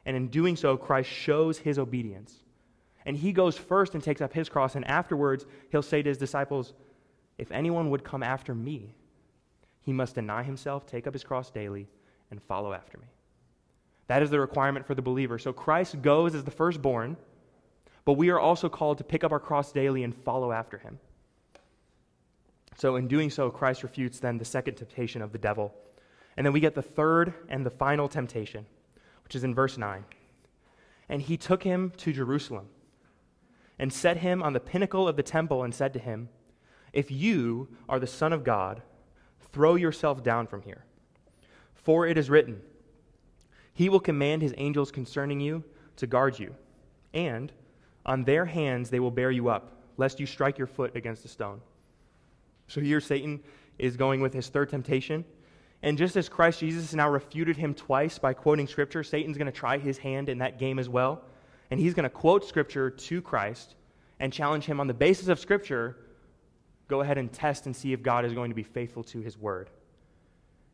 And 0.04 0.16
in 0.16 0.28
doing 0.28 0.56
so, 0.56 0.76
Christ 0.76 1.08
shows 1.08 1.58
his 1.58 1.78
obedience. 1.78 2.42
And 3.06 3.16
he 3.16 3.32
goes 3.32 3.56
first 3.56 3.94
and 3.94 4.02
takes 4.02 4.20
up 4.20 4.32
his 4.32 4.48
cross, 4.48 4.74
and 4.74 4.84
afterwards, 4.86 5.46
he'll 5.70 5.82
say 5.82 6.02
to 6.02 6.08
his 6.08 6.18
disciples, 6.18 6.72
If 7.38 7.52
anyone 7.52 7.90
would 7.90 8.02
come 8.02 8.24
after 8.24 8.54
me, 8.54 8.94
he 9.80 9.92
must 9.92 10.16
deny 10.16 10.42
himself, 10.42 10.84
take 10.86 11.06
up 11.06 11.12
his 11.12 11.22
cross 11.22 11.50
daily, 11.50 11.86
and 12.30 12.42
follow 12.42 12.72
after 12.72 12.98
me. 12.98 13.06
That 14.06 14.22
is 14.22 14.30
the 14.30 14.40
requirement 14.40 14.86
for 14.86 14.94
the 14.94 15.02
believer. 15.02 15.38
So 15.38 15.52
Christ 15.52 16.02
goes 16.02 16.34
as 16.34 16.44
the 16.44 16.50
firstborn, 16.50 17.16
but 18.04 18.14
we 18.14 18.30
are 18.30 18.40
also 18.40 18.68
called 18.68 18.98
to 18.98 19.04
pick 19.04 19.24
up 19.24 19.32
our 19.32 19.40
cross 19.40 19.72
daily 19.72 20.04
and 20.04 20.14
follow 20.14 20.52
after 20.52 20.78
him. 20.78 20.98
So, 22.76 22.96
in 22.96 23.06
doing 23.06 23.30
so, 23.30 23.50
Christ 23.50 23.82
refutes 23.82 24.18
then 24.18 24.38
the 24.38 24.44
second 24.44 24.74
temptation 24.74 25.22
of 25.22 25.32
the 25.32 25.38
devil. 25.38 25.72
And 26.36 26.44
then 26.44 26.52
we 26.52 26.60
get 26.60 26.74
the 26.74 26.82
third 26.82 27.32
and 27.48 27.64
the 27.64 27.70
final 27.70 28.08
temptation, 28.08 28.66
which 29.22 29.36
is 29.36 29.44
in 29.44 29.54
verse 29.54 29.78
9. 29.78 30.04
And 31.08 31.22
he 31.22 31.36
took 31.36 31.62
him 31.62 31.92
to 31.98 32.12
Jerusalem 32.12 32.66
and 33.78 33.92
set 33.92 34.18
him 34.18 34.42
on 34.42 34.52
the 34.52 34.60
pinnacle 34.60 35.06
of 35.06 35.16
the 35.16 35.22
temple 35.22 35.62
and 35.62 35.74
said 35.74 35.92
to 35.92 35.98
him, 35.98 36.28
If 36.92 37.10
you 37.10 37.68
are 37.88 38.00
the 38.00 38.06
Son 38.06 38.32
of 38.32 38.42
God, 38.42 38.82
throw 39.52 39.76
yourself 39.76 40.22
down 40.22 40.46
from 40.46 40.62
here. 40.62 40.84
For 41.74 42.06
it 42.06 42.18
is 42.18 42.30
written, 42.30 42.60
he 43.74 43.88
will 43.88 44.00
command 44.00 44.42
his 44.42 44.54
angels 44.56 44.90
concerning 44.90 45.40
you 45.40 45.62
to 45.96 46.06
guard 46.06 46.38
you, 46.38 46.54
and 47.12 47.52
on 48.06 48.24
their 48.24 48.44
hands 48.44 48.90
they 48.90 49.00
will 49.00 49.10
bear 49.10 49.30
you 49.30 49.48
up, 49.48 49.82
lest 49.96 50.18
you 50.18 50.26
strike 50.26 50.58
your 50.58 50.66
foot 50.66 50.96
against 50.96 51.24
a 51.24 51.28
stone. 51.28 51.60
So 52.68 52.80
here 52.80 53.00
Satan 53.00 53.40
is 53.78 53.96
going 53.96 54.20
with 54.20 54.32
his 54.32 54.48
third 54.48 54.70
temptation. 54.70 55.24
And 55.82 55.98
just 55.98 56.16
as 56.16 56.30
Christ 56.30 56.60
Jesus 56.60 56.94
now 56.94 57.10
refuted 57.10 57.56
him 57.56 57.74
twice 57.74 58.18
by 58.18 58.32
quoting 58.32 58.66
Scripture, 58.66 59.02
Satan's 59.02 59.36
going 59.36 59.46
to 59.46 59.52
try 59.52 59.76
his 59.76 59.98
hand 59.98 60.30
in 60.30 60.38
that 60.38 60.58
game 60.58 60.78
as 60.78 60.88
well. 60.88 61.22
And 61.70 61.78
he's 61.78 61.92
going 61.92 62.04
to 62.04 62.10
quote 62.10 62.46
Scripture 62.46 62.88
to 62.90 63.20
Christ 63.20 63.74
and 64.18 64.32
challenge 64.32 64.64
him 64.64 64.80
on 64.80 64.86
the 64.86 64.94
basis 64.94 65.28
of 65.28 65.38
Scripture 65.38 65.96
go 66.88 67.00
ahead 67.00 67.18
and 67.18 67.32
test 67.32 67.66
and 67.66 67.74
see 67.74 67.92
if 67.92 68.02
God 68.02 68.24
is 68.24 68.32
going 68.32 68.50
to 68.50 68.54
be 68.54 68.62
faithful 68.62 69.02
to 69.04 69.20
his 69.20 69.38
word. 69.38 69.70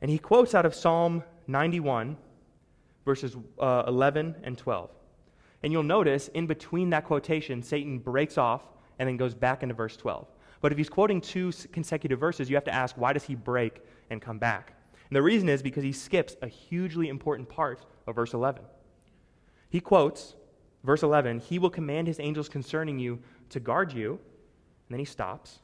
And 0.01 0.11
he 0.11 0.19
quotes 0.19 0.55
out 0.55 0.67
of 0.67 0.75
Psalm 0.75 1.23
91 1.47 2.17
verses 3.05 3.37
uh, 3.59 3.85
11 3.87 4.37
and 4.43 4.57
12. 4.57 4.91
And 5.63 5.73
you'll 5.73 5.83
notice 5.83 6.29
in 6.29 6.47
between 6.47 6.91
that 6.91 7.05
quotation, 7.05 7.63
Satan 7.63 7.99
breaks 7.99 8.39
off 8.39 8.63
and 8.99 9.09
then 9.09 9.17
goes 9.17 9.35
back 9.35 9.63
into 9.63 9.75
verse 9.75 9.97
12. 9.97 10.27
But 10.61 10.73
if 10.73 10.79
he's 10.79 10.89
quoting 10.89 11.21
two 11.21 11.53
consecutive 11.73 12.21
verses, 12.21 12.51
you 12.51 12.57
have 12.57 12.65
to 12.65 12.75
ask, 12.75 12.97
why 12.97 13.13
does 13.13 13.25
he 13.25 13.35
break 13.35 13.81
and 14.11 14.21
come 14.21 14.39
back? 14.39 14.75
And 15.09 15.17
the 15.17 15.23
reason 15.23 15.49
is 15.49 15.63
because 15.63 15.83
he 15.83 15.93
skips 15.93 16.37
a 16.43 16.49
hugely 16.49 17.09
important 17.09 17.49
part 17.49 17.85
of 18.07 18.15
verse 18.15 18.35
11. 18.35 18.63
He 19.71 19.81
quotes, 19.81 20.35
verse 20.85 21.03
11, 21.03 21.41
He 21.41 21.59
will 21.59 21.71
command 21.71 22.07
His 22.07 22.21
angels 22.21 22.49
concerning 22.49 22.99
you 22.99 23.19
to 23.51 23.61
guard 23.61 23.93
you. 23.93 24.13
And 24.13 24.95
then 24.95 24.99
he 24.99 25.05
stops. 25.05 25.61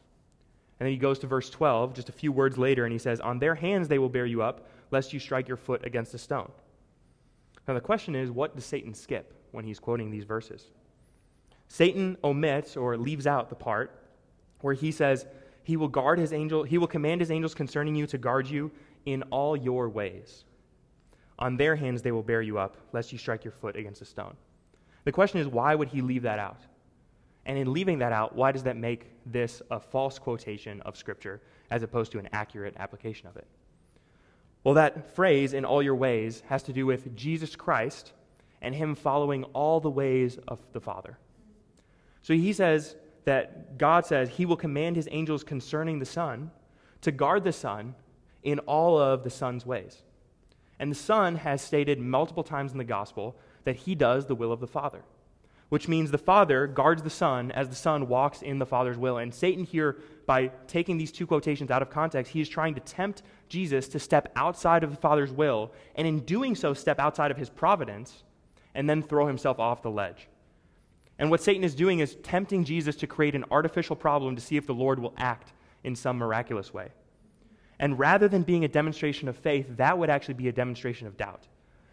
And 0.79 0.87
then 0.87 0.93
he 0.93 0.99
goes 0.99 1.19
to 1.21 1.27
verse 1.27 1.51
12, 1.51 1.95
just 1.95 2.09
a 2.09 2.13
few 2.13 2.33
words 2.33 2.59
later, 2.59 2.85
and 2.85 2.93
he 2.93 2.99
says, 2.99 3.21
On 3.21 3.39
their 3.39 3.55
hands 3.55 3.89
they 3.89 3.99
will 3.99 4.09
bear 4.09 4.27
you 4.27 4.43
up, 4.43 4.69
lest 4.91 5.13
you 5.13 5.19
strike 5.19 5.49
your 5.49 5.57
foot 5.57 5.85
against 5.85 6.15
a 6.15 6.19
stone. 6.19 6.51
Now, 7.67 7.75
the 7.75 7.81
question 7.81 8.15
is 8.15 8.31
what 8.31 8.55
does 8.55 8.65
Satan 8.65 8.95
skip 8.95 9.35
when 9.53 9.65
he's 9.65 9.79
quoting 9.79 10.11
these 10.11 10.25
verses? 10.25 10.71
Satan 11.69 12.17
omits 12.23 12.77
or 12.77 12.97
leaves 12.97 13.27
out 13.27 13.49
the 13.49 13.57
part 13.57 14.03
where 14.61 14.75
he 14.75 14.93
says, 14.93 15.27
He 15.65 15.77
will 15.77 15.89
guard 15.89 16.19
his 16.19 16.33
angel, 16.33 16.63
he 16.63 16.79
will 16.79 16.87
command 16.87 17.21
his 17.21 17.31
angels 17.31 17.55
concerning 17.55 17.95
you 17.95 18.07
to 18.07 18.19
guard 18.19 18.49
you 18.49 18.71
in 19.05 19.23
all 19.25 19.57
your 19.57 19.89
ways. 19.89 20.45
On 21.39 21.57
their 21.57 21.77
hands 21.77 22.03
they 22.03 22.13
will 22.13 22.23
bear 22.23 22.41
you 22.41 22.59
up, 22.59 22.77
lest 22.93 23.13
you 23.13 23.19
strike 23.19 23.45
your 23.45 23.53
foot 23.53 23.77
against 23.77 24.01
a 24.01 24.05
stone. 24.05 24.37
The 25.05 25.13
question 25.13 25.41
is, 25.41 25.47
why 25.47 25.75
would 25.75 25.89
he 25.89 26.01
leave 26.01 26.23
that 26.23 26.39
out? 26.39 26.61
And 27.45 27.57
in 27.59 27.73
leaving 27.73 27.99
that 28.01 28.13
out, 28.13 28.35
why 28.35 28.51
does 28.51 28.65
that 28.65 28.77
make 28.77 29.07
this 29.25 29.63
a 29.71 29.79
false 29.79 30.19
quotation 30.19 30.81
of 30.83 30.97
Scripture 30.97 31.41
as 31.71 31.83
opposed 31.83 32.11
to 32.13 32.19
an 32.19 32.29
accurate 32.33 32.75
application 32.79 33.29
of 33.29 33.37
it? 33.37 33.47
Well, 34.67 34.75
that 34.75 35.15
phrase, 35.15 35.53
in 35.53 35.65
all 35.65 35.81
your 35.81 35.95
ways, 35.95 36.43
has 36.49 36.65
to 36.65 36.73
do 36.73 36.87
with 36.87 37.15
Jesus 37.15 37.55
Christ 37.55 38.11
and 38.61 38.75
him 38.75 38.97
following 38.97 39.45
all 39.53 39.79
the 39.79 39.89
ways 39.89 40.41
of 40.49 40.59
the 40.73 40.81
Father. 40.81 41.19
So 42.23 42.35
he 42.35 42.53
says 42.53 42.97
that 43.27 43.79
God 43.79 44.07
says 44.07 44.29
he 44.29 44.45
will 44.45 44.57
command 44.57 44.97
his 44.97 45.07
angels 45.13 45.45
concerning 45.45 46.01
the 46.01 46.05
Son 46.05 46.51
to 47.03 47.13
guard 47.13 47.45
the 47.45 47.53
Son 47.53 47.95
in 48.43 48.59
all 48.59 48.99
of 48.99 49.23
the 49.23 49.31
Son's 49.31 49.65
ways. 49.65 50.03
And 50.81 50.91
the 50.91 50.97
Son 50.97 51.37
has 51.37 51.63
stated 51.63 52.01
multiple 52.01 52.43
times 52.43 52.73
in 52.73 52.79
the 52.79 52.83
gospel 52.83 53.37
that 53.63 53.77
he 53.77 53.95
does 53.95 54.27
the 54.27 54.35
will 54.35 54.51
of 54.51 54.59
the 54.59 54.67
Father 54.67 55.05
which 55.69 55.89
means 55.89 56.11
the 56.11 56.19
Father 56.19 56.67
guards 56.67 57.03
the 57.03 57.11
Son 57.11 57.51
as 57.53 57.69
the 57.69 57.75
Son 57.75 58.09
walks 58.09 58.43
in 58.43 58.59
the 58.59 58.67
Father's 58.67 58.97
will. 58.97 59.19
And 59.19 59.35
Satan 59.35 59.65
here, 59.65 59.99
by 60.27 60.49
taking 60.69 60.97
these 60.97 61.11
two 61.11 61.27
quotations 61.27 61.71
out 61.71 61.83
of 61.83 61.91
context, 61.91 62.33
he 62.33 62.41
is 62.41 62.49
trying 62.49 62.75
to 62.75 62.81
tempt 62.81 63.23
Jesus 63.49 63.89
to 63.89 63.99
step 63.99 64.33
outside 64.37 64.85
of 64.85 64.91
the 64.91 64.97
Father's 64.97 65.33
will, 65.33 65.73
and 65.95 66.07
in 66.07 66.21
doing 66.21 66.55
so, 66.55 66.75
step 66.75 66.99
outside 66.99 67.31
of 67.31 67.37
his 67.37 67.51
providence, 67.51 68.23
and 68.75 68.89
then 68.89 69.03
throw 69.03 69.27
himself 69.27 69.59
off 69.59 69.83
the 69.83 69.91
ledge. 69.91 70.29
And 71.19 71.31
what 71.31 71.43
Satan 71.43 71.65
is 71.65 71.75
doing 71.75 72.01
is 72.01 72.17
tempting 72.17 72.65
Jesus 72.65 72.97
to 72.97 73.07
create 73.07 73.35
an 73.35 73.45
artificial 73.51 73.97
problem 73.97 74.37
to 74.37 74.43
see 74.43 74.57
if 74.57 74.67
the 74.67 74.75
Lord 74.75 74.99
will 74.99 75.15
act 75.17 75.53
in 75.83 75.97
some 75.97 76.19
miraculous 76.19 76.75
way. 76.75 76.89
And 77.79 77.99
rather 77.99 78.29
than 78.29 78.43
being 78.43 78.65
a 78.65 78.69
demonstration 78.69 79.29
of 79.29 79.37
faith, 79.37 79.67
that 79.77 79.97
would 79.99 80.11
actually 80.11 80.35
be 80.35 80.49
a 80.49 80.53
demonstration 80.53 81.07
of 81.07 81.17
doubt. 81.17 81.47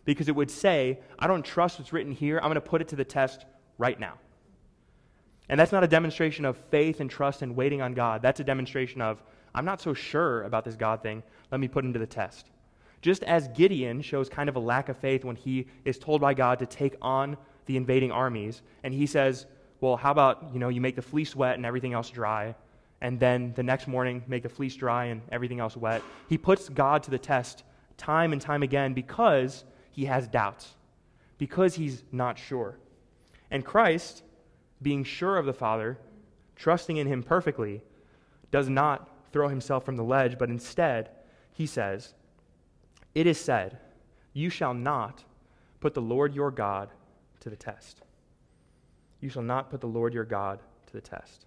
Because 0.05 0.28
it 0.28 0.36
would 0.36 0.51
say, 0.51 0.99
I 1.17 1.28
don't 1.28 1.45
trust 1.45 1.80
what's 1.80 1.93
written 1.93 2.11
here. 2.11 2.38
I'm 2.38 2.45
going 2.45 2.55
to 2.55 2.61
put 2.61 2.82
it 2.82 2.89
to 2.89 2.95
the 2.95 3.05
test 3.05 3.45
right 3.78 3.99
now. 3.99 4.17
And 5.49 5.59
that's 5.59 5.71
not 5.71 5.84
a 5.84 5.88
demonstration 5.88 6.45
of 6.45 6.57
faith 6.57 6.99
and 6.99 7.09
trust 7.09 7.41
and 7.41 7.55
waiting 7.55 7.82
on 7.82 7.93
God. 7.93 8.21
That's 8.21 8.39
a 8.39 8.43
demonstration 8.43 9.01
of, 9.01 9.21
I'm 9.53 9.65
not 9.65 9.82
so 9.82 9.93
sure 9.93 10.43
about 10.43 10.65
this 10.65 10.76
God 10.76 11.03
thing. 11.03 11.21
Let 11.51 11.59
me 11.59 11.67
put 11.67 11.84
him 11.86 11.93
to 11.93 11.99
the 11.99 12.07
test. 12.07 12.47
Just 13.01 13.24
as 13.24 13.49
Gideon 13.49 14.01
shows 14.01 14.30
kind 14.30 14.47
of 14.47 14.55
a 14.55 14.59
lack 14.59 14.88
of 14.88 14.97
faith 14.97 15.26
when 15.26 15.36
he 15.36 15.67
is 15.84 15.99
told 15.99 16.21
by 16.21 16.34
God 16.34 16.59
to 16.59 16.65
take 16.65 16.95
on 17.01 17.36
the 17.65 17.76
invading 17.76 18.11
armies, 18.11 18.61
and 18.84 18.93
he 18.93 19.05
says, 19.05 19.45
well, 19.82 19.97
how 19.97 20.11
about, 20.11 20.49
you 20.53 20.59
know, 20.59 20.69
you 20.69 20.80
make 20.80 20.95
the 20.95 21.01
fleece 21.01 21.36
wet 21.36 21.55
and 21.55 21.65
everything 21.65 21.91
else 21.93 22.09
dry, 22.09 22.55
and 23.01 23.19
then 23.19 23.53
the 23.55 23.63
next 23.63 23.88
morning 23.88 24.24
make 24.28 24.43
the 24.43 24.49
fleece 24.49 24.76
dry 24.76 25.05
and 25.05 25.21
everything 25.30 25.59
else 25.59 25.76
wet. 25.76 26.01
He 26.30 26.38
puts 26.38 26.69
God 26.69 27.03
to 27.03 27.11
the 27.11 27.19
test 27.19 27.63
time 27.97 28.32
and 28.32 28.41
time 28.41 28.63
again 28.63 28.93
because 28.93 29.65
he 29.91 30.05
has 30.05 30.28
doubts, 30.28 30.69
because 31.38 31.76
he's 31.76 32.03
not 32.13 32.39
sure. 32.39 32.78
And 33.54 33.64
Christ, 33.64 34.24
being 34.82 35.04
sure 35.04 35.38
of 35.38 35.45
the 35.45 35.54
Father, 35.54 35.99
trusting 36.56 36.97
in 36.97 37.06
him 37.06 37.22
perfectly, 37.22 37.84
does 38.49 38.68
not 38.68 39.08
throw 39.32 39.47
himself 39.47 39.86
from 39.86 39.95
the 39.95 40.04
ledge, 40.04 40.39
but 40.39 40.49
instead, 40.49 41.12
he 41.51 41.68
says, 41.68 42.16
It 43.14 43.28
is 43.28 43.39
said, 43.39 43.78
You 44.34 44.49
shall 44.49 44.74
not 44.74 45.24
put 45.80 45.93
the 45.93 46.01
Lord 46.01 46.34
your 46.34 46.49
God 46.49 46.89
to 47.41 47.51
the 47.51 47.56
test. 47.56 48.01
You 49.22 49.30
shall 49.30 49.43
not 49.43 49.70
put 49.70 49.82
the 49.82 49.88
Lord 49.88 50.16
your 50.16 50.26
God 50.26 50.60
to 50.88 50.93
the 50.93 51.01
test. 51.01 51.45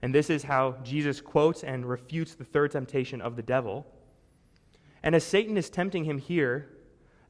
And 0.00 0.14
this 0.14 0.30
is 0.30 0.44
how 0.44 0.76
Jesus 0.84 1.20
quotes 1.20 1.64
and 1.64 1.84
refutes 1.88 2.34
the 2.34 2.44
third 2.44 2.70
temptation 2.70 3.20
of 3.20 3.34
the 3.34 3.42
devil. 3.42 3.84
And 5.02 5.16
as 5.16 5.24
Satan 5.24 5.56
is 5.56 5.70
tempting 5.70 6.04
him 6.04 6.18
here, 6.18 6.68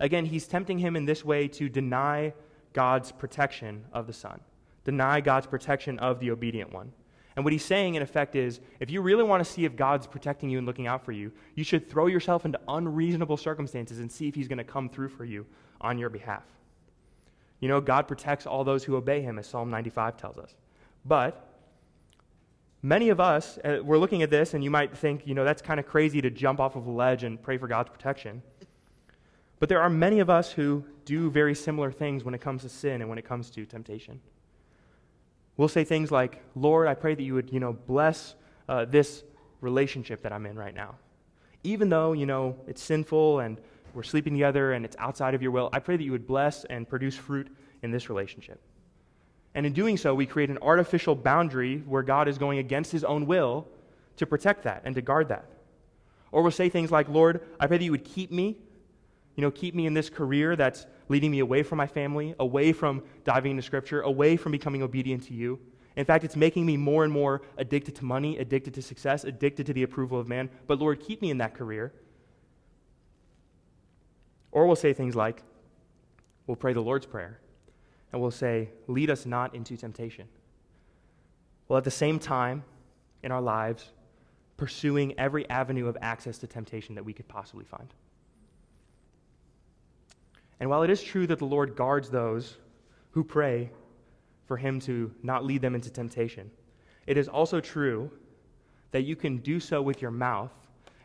again, 0.00 0.26
he's 0.26 0.46
tempting 0.46 0.80
him 0.80 0.96
in 0.96 1.06
this 1.06 1.24
way 1.24 1.48
to 1.48 1.70
deny 1.70 2.34
God's 2.74 3.10
protection 3.10 3.86
of 3.92 4.06
the 4.06 4.12
Son, 4.12 4.40
deny 4.84 5.20
God's 5.20 5.46
protection 5.46 5.98
of 6.00 6.20
the 6.20 6.30
obedient 6.30 6.72
one. 6.72 6.92
And 7.36 7.44
what 7.44 7.52
he's 7.52 7.64
saying, 7.64 7.94
in 7.94 8.02
effect, 8.02 8.36
is 8.36 8.60
if 8.78 8.90
you 8.90 9.00
really 9.00 9.24
want 9.24 9.44
to 9.44 9.50
see 9.50 9.64
if 9.64 9.74
God's 9.74 10.06
protecting 10.06 10.50
you 10.50 10.58
and 10.58 10.66
looking 10.66 10.86
out 10.86 11.04
for 11.04 11.12
you, 11.12 11.32
you 11.56 11.64
should 11.64 11.88
throw 11.88 12.06
yourself 12.06 12.44
into 12.44 12.60
unreasonable 12.68 13.36
circumstances 13.36 13.98
and 13.98 14.10
see 14.10 14.28
if 14.28 14.34
he's 14.34 14.46
going 14.46 14.58
to 14.58 14.64
come 14.64 14.88
through 14.88 15.08
for 15.08 15.24
you 15.24 15.46
on 15.80 15.98
your 15.98 16.10
behalf. 16.10 16.44
You 17.60 17.68
know, 17.68 17.80
God 17.80 18.06
protects 18.06 18.46
all 18.46 18.62
those 18.62 18.84
who 18.84 18.94
obey 18.94 19.20
him, 19.22 19.38
as 19.38 19.46
Psalm 19.46 19.70
95 19.70 20.16
tells 20.16 20.38
us. 20.38 20.54
But 21.04 21.48
many 22.82 23.08
of 23.08 23.18
us, 23.18 23.58
uh, 23.64 23.78
we're 23.82 23.98
looking 23.98 24.22
at 24.22 24.30
this, 24.30 24.54
and 24.54 24.62
you 24.62 24.70
might 24.70 24.96
think, 24.96 25.26
you 25.26 25.34
know, 25.34 25.44
that's 25.44 25.62
kind 25.62 25.80
of 25.80 25.86
crazy 25.86 26.20
to 26.20 26.30
jump 26.30 26.60
off 26.60 26.76
of 26.76 26.86
a 26.86 26.90
ledge 26.90 27.24
and 27.24 27.42
pray 27.42 27.58
for 27.58 27.66
God's 27.66 27.90
protection. 27.90 28.42
But 29.64 29.70
there 29.70 29.80
are 29.80 29.88
many 29.88 30.20
of 30.20 30.28
us 30.28 30.52
who 30.52 30.84
do 31.06 31.30
very 31.30 31.54
similar 31.54 31.90
things 31.90 32.22
when 32.22 32.34
it 32.34 32.42
comes 32.42 32.60
to 32.64 32.68
sin 32.68 33.00
and 33.00 33.08
when 33.08 33.16
it 33.16 33.24
comes 33.24 33.48
to 33.52 33.64
temptation. 33.64 34.20
We'll 35.56 35.68
say 35.68 35.84
things 35.84 36.10
like, 36.10 36.42
Lord, 36.54 36.86
I 36.86 36.92
pray 36.92 37.14
that 37.14 37.22
you 37.22 37.32
would, 37.32 37.50
you 37.50 37.60
know, 37.60 37.72
bless 37.72 38.34
uh, 38.68 38.84
this 38.84 39.24
relationship 39.62 40.20
that 40.20 40.34
I'm 40.34 40.44
in 40.44 40.58
right 40.58 40.74
now. 40.74 40.96
Even 41.62 41.88
though, 41.88 42.12
you 42.12 42.26
know, 42.26 42.58
it's 42.66 42.82
sinful 42.82 43.40
and 43.40 43.58
we're 43.94 44.02
sleeping 44.02 44.34
together 44.34 44.74
and 44.74 44.84
it's 44.84 44.96
outside 44.98 45.32
of 45.32 45.40
your 45.40 45.50
will, 45.50 45.70
I 45.72 45.78
pray 45.78 45.96
that 45.96 46.04
you 46.04 46.12
would 46.12 46.26
bless 46.26 46.64
and 46.66 46.86
produce 46.86 47.16
fruit 47.16 47.48
in 47.82 47.90
this 47.90 48.10
relationship. 48.10 48.60
And 49.54 49.64
in 49.64 49.72
doing 49.72 49.96
so, 49.96 50.14
we 50.14 50.26
create 50.26 50.50
an 50.50 50.58
artificial 50.60 51.14
boundary 51.14 51.78
where 51.86 52.02
God 52.02 52.28
is 52.28 52.36
going 52.36 52.58
against 52.58 52.92
his 52.92 53.02
own 53.02 53.24
will 53.24 53.66
to 54.18 54.26
protect 54.26 54.64
that 54.64 54.82
and 54.84 54.94
to 54.94 55.00
guard 55.00 55.28
that. 55.28 55.46
Or 56.32 56.42
we'll 56.42 56.50
say 56.50 56.68
things 56.68 56.90
like, 56.90 57.08
Lord, 57.08 57.40
I 57.58 57.66
pray 57.66 57.78
that 57.78 57.84
you 57.84 57.92
would 57.92 58.04
keep 58.04 58.30
me 58.30 58.58
you 59.36 59.42
know, 59.42 59.50
keep 59.50 59.74
me 59.74 59.86
in 59.86 59.94
this 59.94 60.08
career 60.08 60.56
that's 60.56 60.86
leading 61.08 61.30
me 61.30 61.40
away 61.40 61.62
from 61.62 61.78
my 61.78 61.86
family, 61.86 62.34
away 62.38 62.72
from 62.72 63.02
diving 63.24 63.52
into 63.52 63.62
Scripture, 63.62 64.00
away 64.02 64.36
from 64.36 64.52
becoming 64.52 64.82
obedient 64.82 65.24
to 65.24 65.34
you. 65.34 65.58
In 65.96 66.04
fact, 66.04 66.24
it's 66.24 66.36
making 66.36 66.66
me 66.66 66.76
more 66.76 67.04
and 67.04 67.12
more 67.12 67.42
addicted 67.56 67.94
to 67.96 68.04
money, 68.04 68.38
addicted 68.38 68.74
to 68.74 68.82
success, 68.82 69.24
addicted 69.24 69.66
to 69.66 69.72
the 69.72 69.82
approval 69.82 70.18
of 70.18 70.28
man. 70.28 70.50
But 70.66 70.78
Lord, 70.78 71.00
keep 71.00 71.22
me 71.22 71.30
in 71.30 71.38
that 71.38 71.54
career. 71.54 71.92
Or 74.50 74.66
we'll 74.66 74.76
say 74.76 74.92
things 74.92 75.16
like, 75.16 75.42
we'll 76.46 76.56
pray 76.56 76.72
the 76.72 76.80
Lord's 76.80 77.06
Prayer, 77.06 77.40
and 78.12 78.20
we'll 78.20 78.30
say, 78.30 78.70
lead 78.86 79.10
us 79.10 79.26
not 79.26 79.54
into 79.54 79.76
temptation. 79.76 80.28
Well, 81.66 81.78
at 81.78 81.84
the 81.84 81.90
same 81.90 82.18
time, 82.18 82.62
in 83.22 83.32
our 83.32 83.40
lives, 83.40 83.90
pursuing 84.56 85.18
every 85.18 85.48
avenue 85.50 85.88
of 85.88 85.96
access 86.00 86.38
to 86.38 86.46
temptation 86.46 86.94
that 86.94 87.04
we 87.04 87.12
could 87.12 87.26
possibly 87.26 87.64
find. 87.64 87.92
And 90.60 90.70
while 90.70 90.82
it 90.82 90.90
is 90.90 91.02
true 91.02 91.26
that 91.26 91.38
the 91.38 91.44
Lord 91.44 91.76
guards 91.76 92.10
those 92.10 92.56
who 93.10 93.24
pray 93.24 93.70
for 94.46 94.56
him 94.56 94.80
to 94.80 95.12
not 95.22 95.44
lead 95.44 95.62
them 95.62 95.74
into 95.74 95.90
temptation, 95.90 96.50
it 97.06 97.16
is 97.16 97.28
also 97.28 97.60
true 97.60 98.10
that 98.92 99.02
you 99.02 99.16
can 99.16 99.38
do 99.38 99.58
so 99.58 99.82
with 99.82 100.00
your 100.00 100.10
mouth 100.10 100.52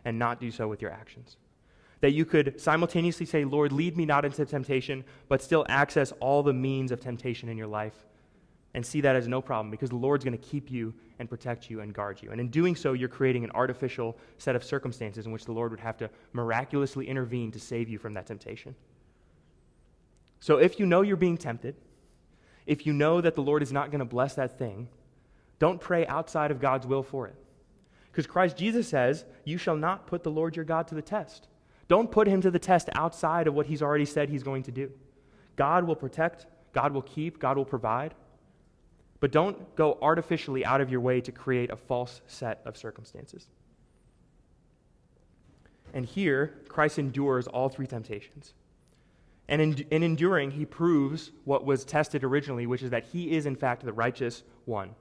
and 0.05 0.17
not 0.17 0.39
do 0.39 0.51
so 0.51 0.67
with 0.67 0.81
your 0.81 0.91
actions. 0.91 1.37
That 2.01 2.11
you 2.11 2.23
could 2.23 2.61
simultaneously 2.61 3.25
say, 3.25 3.43
Lord, 3.43 3.71
lead 3.71 3.97
me 3.97 4.05
not 4.05 4.23
into 4.23 4.45
temptation, 4.45 5.03
but 5.27 5.41
still 5.41 5.65
access 5.67 6.13
all 6.19 6.43
the 6.43 6.53
means 6.53 6.91
of 6.91 7.01
temptation 7.01 7.49
in 7.49 7.57
your 7.57 7.67
life 7.67 8.05
and 8.73 8.85
see 8.85 9.01
that 9.01 9.15
as 9.15 9.27
no 9.27 9.41
problem 9.41 9.71
because 9.71 9.89
the 9.89 9.95
Lord's 9.95 10.23
going 10.23 10.37
to 10.37 10.43
keep 10.43 10.69
you 10.69 10.93
and 11.17 11.29
protect 11.29 11.69
you 11.69 11.81
and 11.81 11.93
guard 11.93 12.21
you. 12.21 12.31
And 12.31 12.39
in 12.39 12.49
doing 12.49 12.75
so, 12.75 12.93
you're 12.93 13.09
creating 13.09 13.43
an 13.43 13.51
artificial 13.51 14.17
set 14.37 14.55
of 14.55 14.63
circumstances 14.63 15.25
in 15.25 15.31
which 15.31 15.45
the 15.45 15.51
Lord 15.51 15.71
would 15.71 15.79
have 15.79 15.97
to 15.97 16.09
miraculously 16.33 17.07
intervene 17.07 17.51
to 17.51 17.59
save 17.59 17.89
you 17.89 17.97
from 17.97 18.13
that 18.13 18.27
temptation. 18.27 18.75
So 20.39 20.57
if 20.57 20.79
you 20.79 20.85
know 20.85 21.01
you're 21.01 21.17
being 21.17 21.37
tempted, 21.37 21.75
if 22.65 22.85
you 22.85 22.93
know 22.93 23.21
that 23.21 23.35
the 23.35 23.41
Lord 23.41 23.63
is 23.63 23.71
not 23.71 23.91
going 23.91 23.99
to 23.99 24.05
bless 24.05 24.35
that 24.35 24.57
thing, 24.57 24.87
don't 25.57 25.81
pray 25.81 26.07
outside 26.07 26.51
of 26.51 26.61
God's 26.61 26.87
will 26.87 27.03
for 27.03 27.27
it. 27.27 27.35
Because 28.11 28.27
Christ 28.27 28.57
Jesus 28.57 28.87
says, 28.87 29.25
You 29.43 29.57
shall 29.57 29.75
not 29.75 30.07
put 30.07 30.23
the 30.23 30.31
Lord 30.31 30.55
your 30.55 30.65
God 30.65 30.87
to 30.87 30.95
the 30.95 31.01
test. 31.01 31.47
Don't 31.87 32.11
put 32.11 32.27
him 32.27 32.41
to 32.41 32.51
the 32.51 32.59
test 32.59 32.89
outside 32.93 33.47
of 33.47 33.53
what 33.53 33.65
he's 33.65 33.81
already 33.81 34.05
said 34.05 34.29
he's 34.29 34.43
going 34.43 34.63
to 34.63 34.71
do. 34.71 34.91
God 35.55 35.83
will 35.83 35.95
protect, 35.95 36.45
God 36.71 36.93
will 36.93 37.01
keep, 37.01 37.39
God 37.39 37.57
will 37.57 37.65
provide. 37.65 38.13
But 39.19 39.31
don't 39.31 39.75
go 39.75 39.97
artificially 40.01 40.63
out 40.63 40.79
of 40.79 40.89
your 40.89 41.01
way 41.01 41.19
to 41.21 41.31
create 41.31 41.71
a 41.71 41.75
false 41.75 42.21
set 42.27 42.61
of 42.65 42.77
circumstances. 42.77 43.47
And 45.93 46.05
here, 46.05 46.59
Christ 46.69 46.99
endures 46.99 47.47
all 47.47 47.67
three 47.67 47.87
temptations. 47.87 48.53
And 49.49 49.61
in, 49.61 49.85
in 49.89 50.03
enduring, 50.03 50.51
he 50.51 50.63
proves 50.63 51.31
what 51.43 51.65
was 51.65 51.83
tested 51.83 52.23
originally, 52.23 52.67
which 52.67 52.83
is 52.83 52.91
that 52.91 53.05
he 53.05 53.31
is, 53.31 53.47
in 53.47 53.55
fact, 53.55 53.83
the 53.83 53.91
righteous 53.91 54.43
one. 54.65 54.91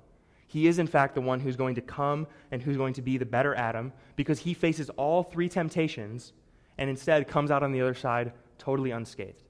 He 0.47 0.67
is, 0.67 0.79
in 0.79 0.87
fact, 0.87 1.15
the 1.15 1.21
one 1.21 1.39
who's 1.39 1.55
going 1.55 1.75
to 1.75 1.83
come 1.83 2.27
and 2.51 2.63
who's 2.63 2.79
going 2.79 2.95
to 2.95 3.03
be 3.03 3.19
the 3.19 3.27
better 3.27 3.55
Adam 3.55 3.93
because 4.17 4.39
he 4.39 4.55
faces 4.55 4.89
all 4.91 5.23
three 5.23 5.51
temptations 5.51 6.33
and 6.79 6.89
instead 6.89 7.29
comes 7.29 7.51
out 7.51 7.63
on 7.63 7.73
the 7.73 7.83
other 7.83 7.95
side 7.95 8.33
totally 8.57 8.91
unscathed. 8.91 9.43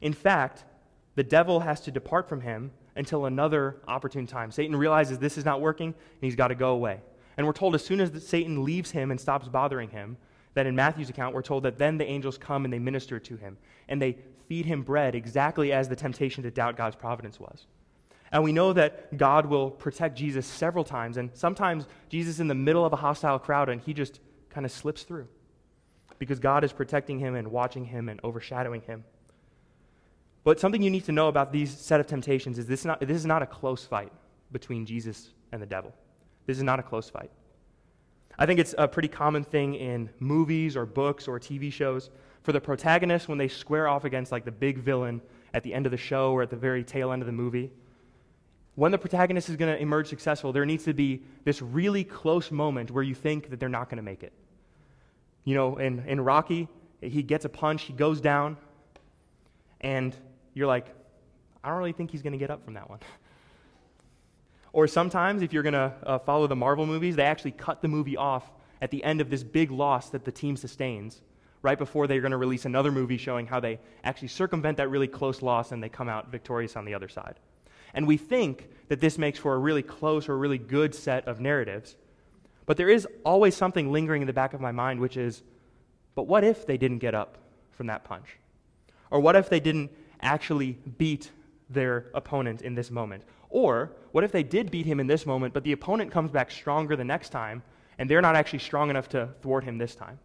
In 0.00 0.12
fact, 0.12 0.64
the 1.14 1.22
devil 1.22 1.60
has 1.60 1.80
to 1.82 1.92
depart 1.92 2.28
from 2.28 2.40
him 2.40 2.72
until 2.96 3.26
another 3.26 3.76
opportune 3.86 4.26
time. 4.26 4.50
Satan 4.50 4.74
realizes 4.74 5.20
this 5.20 5.38
is 5.38 5.44
not 5.44 5.60
working 5.60 5.88
and 5.88 6.20
he's 6.20 6.34
got 6.34 6.48
to 6.48 6.56
go 6.56 6.70
away. 6.70 7.00
And 7.36 7.46
we're 7.46 7.52
told 7.52 7.76
as 7.76 7.84
soon 7.84 8.00
as 8.00 8.26
Satan 8.26 8.64
leaves 8.64 8.90
him 8.90 9.12
and 9.12 9.20
stops 9.20 9.46
bothering 9.46 9.90
him, 9.90 10.16
that 10.54 10.66
in 10.66 10.74
Matthew's 10.74 11.10
account, 11.10 11.34
we're 11.34 11.42
told 11.42 11.62
that 11.64 11.78
then 11.78 11.98
the 11.98 12.06
angels 12.06 12.36
come 12.38 12.64
and 12.64 12.72
they 12.72 12.78
minister 12.78 13.18
to 13.20 13.36
him, 13.36 13.56
and 13.88 14.00
they 14.00 14.18
feed 14.48 14.66
him 14.66 14.82
bread 14.82 15.14
exactly 15.14 15.72
as 15.72 15.88
the 15.88 15.96
temptation 15.96 16.42
to 16.42 16.50
doubt 16.50 16.76
God's 16.76 16.96
providence 16.96 17.38
was. 17.38 17.66
And 18.32 18.44
we 18.44 18.52
know 18.52 18.72
that 18.72 19.16
God 19.16 19.46
will 19.46 19.70
protect 19.70 20.16
Jesus 20.16 20.46
several 20.46 20.84
times, 20.84 21.16
and 21.16 21.30
sometimes 21.34 21.86
Jesus 22.08 22.34
is 22.34 22.40
in 22.40 22.48
the 22.48 22.54
middle 22.54 22.84
of 22.84 22.92
a 22.92 22.96
hostile 22.96 23.38
crowd 23.38 23.68
and 23.68 23.80
he 23.80 23.92
just 23.92 24.20
kind 24.48 24.64
of 24.64 24.72
slips 24.72 25.02
through 25.02 25.28
because 26.18 26.38
God 26.38 26.64
is 26.64 26.72
protecting 26.72 27.18
him 27.18 27.34
and 27.34 27.48
watching 27.48 27.84
him 27.84 28.08
and 28.08 28.20
overshadowing 28.22 28.82
him. 28.82 29.04
But 30.44 30.60
something 30.60 30.82
you 30.82 30.90
need 30.90 31.04
to 31.04 31.12
know 31.12 31.28
about 31.28 31.52
these 31.52 31.70
set 31.70 32.00
of 32.00 32.06
temptations 32.06 32.58
is 32.58 32.66
this, 32.66 32.84
not, 32.84 33.00
this 33.00 33.16
is 33.16 33.26
not 33.26 33.42
a 33.42 33.46
close 33.46 33.84
fight 33.84 34.12
between 34.52 34.86
Jesus 34.86 35.30
and 35.52 35.60
the 35.60 35.66
devil. 35.66 35.94
This 36.46 36.56
is 36.56 36.62
not 36.62 36.78
a 36.78 36.82
close 36.82 37.10
fight. 37.10 37.30
I 38.40 38.46
think 38.46 38.58
it's 38.58 38.74
a 38.78 38.88
pretty 38.88 39.08
common 39.08 39.44
thing 39.44 39.74
in 39.74 40.08
movies 40.18 40.74
or 40.74 40.86
books 40.86 41.28
or 41.28 41.38
TV 41.38 41.70
shows 41.70 42.08
for 42.42 42.52
the 42.52 42.60
protagonist 42.60 43.28
when 43.28 43.36
they 43.36 43.48
square 43.48 43.86
off 43.86 44.04
against 44.04 44.32
like 44.32 44.46
the 44.46 44.50
big 44.50 44.78
villain 44.78 45.20
at 45.52 45.62
the 45.62 45.74
end 45.74 45.84
of 45.84 45.92
the 45.92 45.98
show 45.98 46.32
or 46.32 46.42
at 46.42 46.48
the 46.48 46.56
very 46.56 46.82
tail 46.82 47.12
end 47.12 47.20
of 47.20 47.26
the 47.26 47.32
movie. 47.32 47.70
When 48.76 48.92
the 48.92 48.98
protagonist 48.98 49.50
is 49.50 49.56
going 49.56 49.74
to 49.74 49.78
emerge 49.78 50.08
successful, 50.08 50.54
there 50.54 50.64
needs 50.64 50.84
to 50.84 50.94
be 50.94 51.22
this 51.44 51.60
really 51.60 52.02
close 52.02 52.50
moment 52.50 52.90
where 52.90 53.04
you 53.04 53.14
think 53.14 53.50
that 53.50 53.60
they're 53.60 53.68
not 53.68 53.90
going 53.90 53.98
to 53.98 54.02
make 54.02 54.22
it. 54.22 54.32
You 55.44 55.54
know, 55.54 55.76
in, 55.76 56.02
in 56.06 56.18
Rocky, 56.22 56.66
he 57.02 57.22
gets 57.22 57.44
a 57.44 57.48
punch, 57.50 57.82
he 57.82 57.92
goes 57.92 58.22
down, 58.22 58.56
and 59.82 60.16
you're 60.54 60.66
like, 60.66 60.86
I 61.62 61.68
don't 61.68 61.76
really 61.76 61.92
think 61.92 62.10
he's 62.10 62.22
going 62.22 62.32
to 62.32 62.38
get 62.38 62.50
up 62.50 62.64
from 62.64 62.72
that 62.74 62.88
one. 62.88 63.00
Or 64.72 64.86
sometimes, 64.86 65.42
if 65.42 65.52
you're 65.52 65.62
going 65.62 65.72
to 65.72 65.92
uh, 66.04 66.18
follow 66.20 66.46
the 66.46 66.56
Marvel 66.56 66.86
movies, 66.86 67.16
they 67.16 67.24
actually 67.24 67.52
cut 67.52 67.82
the 67.82 67.88
movie 67.88 68.16
off 68.16 68.50
at 68.80 68.90
the 68.90 69.02
end 69.04 69.20
of 69.20 69.30
this 69.30 69.42
big 69.42 69.70
loss 69.70 70.10
that 70.10 70.24
the 70.24 70.32
team 70.32 70.56
sustains, 70.56 71.20
right 71.62 71.78
before 71.78 72.06
they're 72.06 72.20
going 72.20 72.30
to 72.30 72.36
release 72.36 72.64
another 72.64 72.92
movie 72.92 73.16
showing 73.16 73.46
how 73.46 73.60
they 73.60 73.78
actually 74.04 74.28
circumvent 74.28 74.76
that 74.78 74.88
really 74.88 75.08
close 75.08 75.42
loss 75.42 75.72
and 75.72 75.82
they 75.82 75.88
come 75.88 76.08
out 76.08 76.30
victorious 76.30 76.76
on 76.76 76.84
the 76.84 76.94
other 76.94 77.08
side. 77.08 77.34
And 77.92 78.06
we 78.06 78.16
think 78.16 78.68
that 78.88 79.00
this 79.00 79.18
makes 79.18 79.38
for 79.38 79.54
a 79.54 79.58
really 79.58 79.82
close 79.82 80.28
or 80.28 80.34
a 80.34 80.36
really 80.36 80.58
good 80.58 80.94
set 80.94 81.26
of 81.26 81.40
narratives. 81.40 81.96
But 82.66 82.76
there 82.76 82.88
is 82.88 83.06
always 83.24 83.56
something 83.56 83.90
lingering 83.90 84.22
in 84.22 84.26
the 84.26 84.32
back 84.32 84.54
of 84.54 84.60
my 84.60 84.72
mind, 84.72 85.00
which 85.00 85.16
is, 85.16 85.42
but 86.14 86.28
what 86.28 86.44
if 86.44 86.66
they 86.66 86.76
didn't 86.76 86.98
get 86.98 87.14
up 87.14 87.38
from 87.72 87.88
that 87.88 88.04
punch? 88.04 88.36
Or 89.10 89.18
what 89.20 89.34
if 89.34 89.48
they 89.48 89.60
didn't 89.60 89.90
actually 90.20 90.78
beat 90.98 91.30
their 91.68 92.10
opponent 92.14 92.62
in 92.62 92.74
this 92.74 92.90
moment? 92.90 93.24
Or 93.50 93.92
what 94.12 94.24
if 94.24 94.32
they 94.32 94.42
did 94.42 94.70
beat 94.70 94.86
him 94.86 95.00
in 95.00 95.06
this 95.06 95.26
moment, 95.26 95.52
but 95.52 95.64
the 95.64 95.72
opponent 95.72 96.10
comes 96.10 96.30
back 96.30 96.50
stronger 96.50 96.96
the 96.96 97.04
next 97.04 97.30
time, 97.30 97.62
and 97.98 98.08
they're 98.08 98.22
not 98.22 98.36
actually 98.36 98.60
strong 98.60 98.88
enough 98.88 99.08
to 99.10 99.28
thwart 99.42 99.64
him 99.64 99.78
this 99.78 99.94
time? 99.94 100.18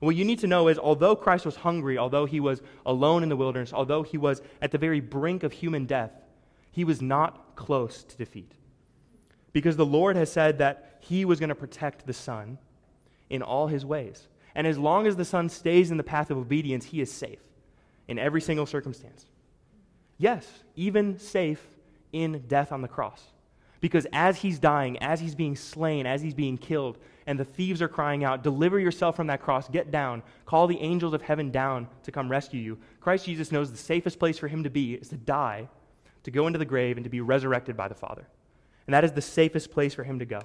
what 0.00 0.16
you 0.16 0.24
need 0.24 0.40
to 0.40 0.46
know 0.46 0.68
is 0.68 0.78
although 0.78 1.16
Christ 1.16 1.46
was 1.46 1.56
hungry, 1.56 1.96
although 1.96 2.26
he 2.26 2.40
was 2.40 2.60
alone 2.84 3.22
in 3.22 3.30
the 3.30 3.36
wilderness, 3.36 3.72
although 3.72 4.02
he 4.02 4.18
was 4.18 4.42
at 4.60 4.70
the 4.70 4.78
very 4.78 5.00
brink 5.00 5.42
of 5.42 5.52
human 5.52 5.86
death, 5.86 6.12
he 6.70 6.84
was 6.84 7.00
not 7.00 7.56
close 7.56 8.02
to 8.04 8.16
defeat. 8.16 8.52
Because 9.52 9.76
the 9.76 9.86
Lord 9.86 10.16
has 10.16 10.30
said 10.30 10.58
that 10.58 10.98
he 11.00 11.24
was 11.24 11.38
going 11.38 11.48
to 11.48 11.54
protect 11.54 12.06
the 12.06 12.12
Son 12.12 12.58
in 13.30 13.42
all 13.42 13.68
his 13.68 13.86
ways. 13.86 14.28
And 14.54 14.66
as 14.66 14.78
long 14.78 15.06
as 15.06 15.16
the 15.16 15.24
Son 15.24 15.48
stays 15.48 15.90
in 15.90 15.96
the 15.96 16.02
path 16.02 16.30
of 16.30 16.36
obedience, 16.36 16.86
he 16.86 17.00
is 17.00 17.10
safe 17.10 17.40
in 18.08 18.18
every 18.18 18.40
single 18.40 18.66
circumstance. 18.66 19.26
Yes, 20.18 20.46
even 20.76 21.18
safe 21.18 21.66
in 22.14 22.44
death 22.46 22.72
on 22.72 22.80
the 22.80 22.88
cross. 22.88 23.22
Because 23.80 24.06
as 24.14 24.38
he's 24.38 24.58
dying, 24.58 24.96
as 24.98 25.20
he's 25.20 25.34
being 25.34 25.56
slain, 25.56 26.06
as 26.06 26.22
he's 26.22 26.32
being 26.32 26.56
killed, 26.56 26.96
and 27.26 27.38
the 27.38 27.44
thieves 27.44 27.82
are 27.82 27.88
crying 27.88 28.24
out, 28.24 28.42
Deliver 28.42 28.78
yourself 28.78 29.16
from 29.16 29.26
that 29.26 29.42
cross, 29.42 29.68
get 29.68 29.90
down, 29.90 30.22
call 30.46 30.66
the 30.66 30.80
angels 30.80 31.12
of 31.12 31.20
heaven 31.20 31.50
down 31.50 31.88
to 32.04 32.12
come 32.12 32.30
rescue 32.30 32.60
you, 32.60 32.78
Christ 33.00 33.26
Jesus 33.26 33.52
knows 33.52 33.70
the 33.70 33.76
safest 33.76 34.18
place 34.18 34.38
for 34.38 34.48
him 34.48 34.64
to 34.64 34.70
be 34.70 34.94
is 34.94 35.08
to 35.10 35.18
die, 35.18 35.68
to 36.22 36.30
go 36.30 36.46
into 36.46 36.58
the 36.58 36.64
grave, 36.64 36.96
and 36.96 37.04
to 37.04 37.10
be 37.10 37.20
resurrected 37.20 37.76
by 37.76 37.88
the 37.88 37.94
Father. 37.94 38.26
And 38.86 38.94
that 38.94 39.04
is 39.04 39.12
the 39.12 39.20
safest 39.20 39.70
place 39.70 39.92
for 39.92 40.04
him 40.04 40.18
to 40.18 40.24
go. 40.24 40.40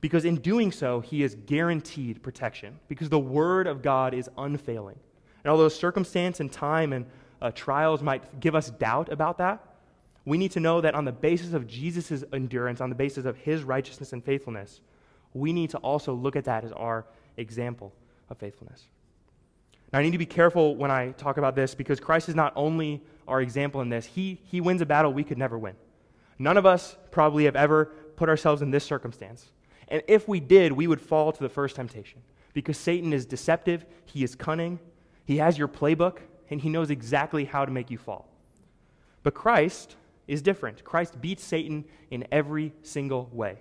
Because 0.00 0.24
in 0.24 0.36
doing 0.36 0.72
so, 0.72 1.00
he 1.00 1.22
is 1.22 1.34
guaranteed 1.34 2.22
protection, 2.22 2.78
because 2.88 3.10
the 3.10 3.18
Word 3.18 3.66
of 3.66 3.82
God 3.82 4.14
is 4.14 4.30
unfailing. 4.38 4.98
And 5.42 5.50
although 5.50 5.68
circumstance 5.68 6.40
and 6.40 6.50
time 6.50 6.94
and 6.94 7.04
uh, 7.42 7.50
trials 7.50 8.02
might 8.02 8.40
give 8.40 8.54
us 8.54 8.70
doubt 8.70 9.12
about 9.12 9.36
that, 9.38 9.73
we 10.24 10.38
need 10.38 10.52
to 10.52 10.60
know 10.60 10.80
that 10.80 10.94
on 10.94 11.04
the 11.04 11.12
basis 11.12 11.52
of 11.52 11.66
Jesus' 11.66 12.24
endurance, 12.32 12.80
on 12.80 12.88
the 12.88 12.94
basis 12.94 13.24
of 13.26 13.36
his 13.36 13.62
righteousness 13.62 14.12
and 14.12 14.24
faithfulness, 14.24 14.80
we 15.34 15.52
need 15.52 15.70
to 15.70 15.78
also 15.78 16.14
look 16.14 16.36
at 16.36 16.44
that 16.44 16.64
as 16.64 16.72
our 16.72 17.04
example 17.36 17.92
of 18.30 18.38
faithfulness. 18.38 18.84
Now, 19.92 19.98
I 19.98 20.02
need 20.02 20.12
to 20.12 20.18
be 20.18 20.26
careful 20.26 20.76
when 20.76 20.90
I 20.90 21.12
talk 21.12 21.36
about 21.36 21.54
this 21.54 21.74
because 21.74 22.00
Christ 22.00 22.28
is 22.28 22.34
not 22.34 22.52
only 22.56 23.02
our 23.28 23.40
example 23.40 23.80
in 23.80 23.88
this, 23.88 24.06
he, 24.06 24.40
he 24.44 24.60
wins 24.60 24.80
a 24.80 24.86
battle 24.86 25.12
we 25.12 25.24
could 25.24 25.38
never 25.38 25.58
win. 25.58 25.74
None 26.38 26.56
of 26.56 26.66
us 26.66 26.96
probably 27.10 27.44
have 27.44 27.56
ever 27.56 27.86
put 28.16 28.28
ourselves 28.28 28.62
in 28.62 28.70
this 28.70 28.84
circumstance. 28.84 29.52
And 29.88 30.02
if 30.08 30.26
we 30.26 30.40
did, 30.40 30.72
we 30.72 30.86
would 30.86 31.00
fall 31.00 31.32
to 31.32 31.42
the 31.42 31.48
first 31.48 31.76
temptation 31.76 32.22
because 32.54 32.78
Satan 32.78 33.12
is 33.12 33.26
deceptive, 33.26 33.84
he 34.06 34.24
is 34.24 34.34
cunning, 34.34 34.78
he 35.24 35.36
has 35.38 35.58
your 35.58 35.68
playbook, 35.68 36.18
and 36.50 36.60
he 36.60 36.68
knows 36.68 36.90
exactly 36.90 37.44
how 37.44 37.64
to 37.64 37.70
make 37.70 37.90
you 37.90 37.98
fall. 37.98 38.28
But 39.22 39.34
Christ 39.34 39.96
is 40.26 40.42
different. 40.42 40.84
Christ 40.84 41.20
beats 41.20 41.44
Satan 41.44 41.84
in 42.10 42.26
every 42.30 42.72
single 42.82 43.28
way. 43.32 43.58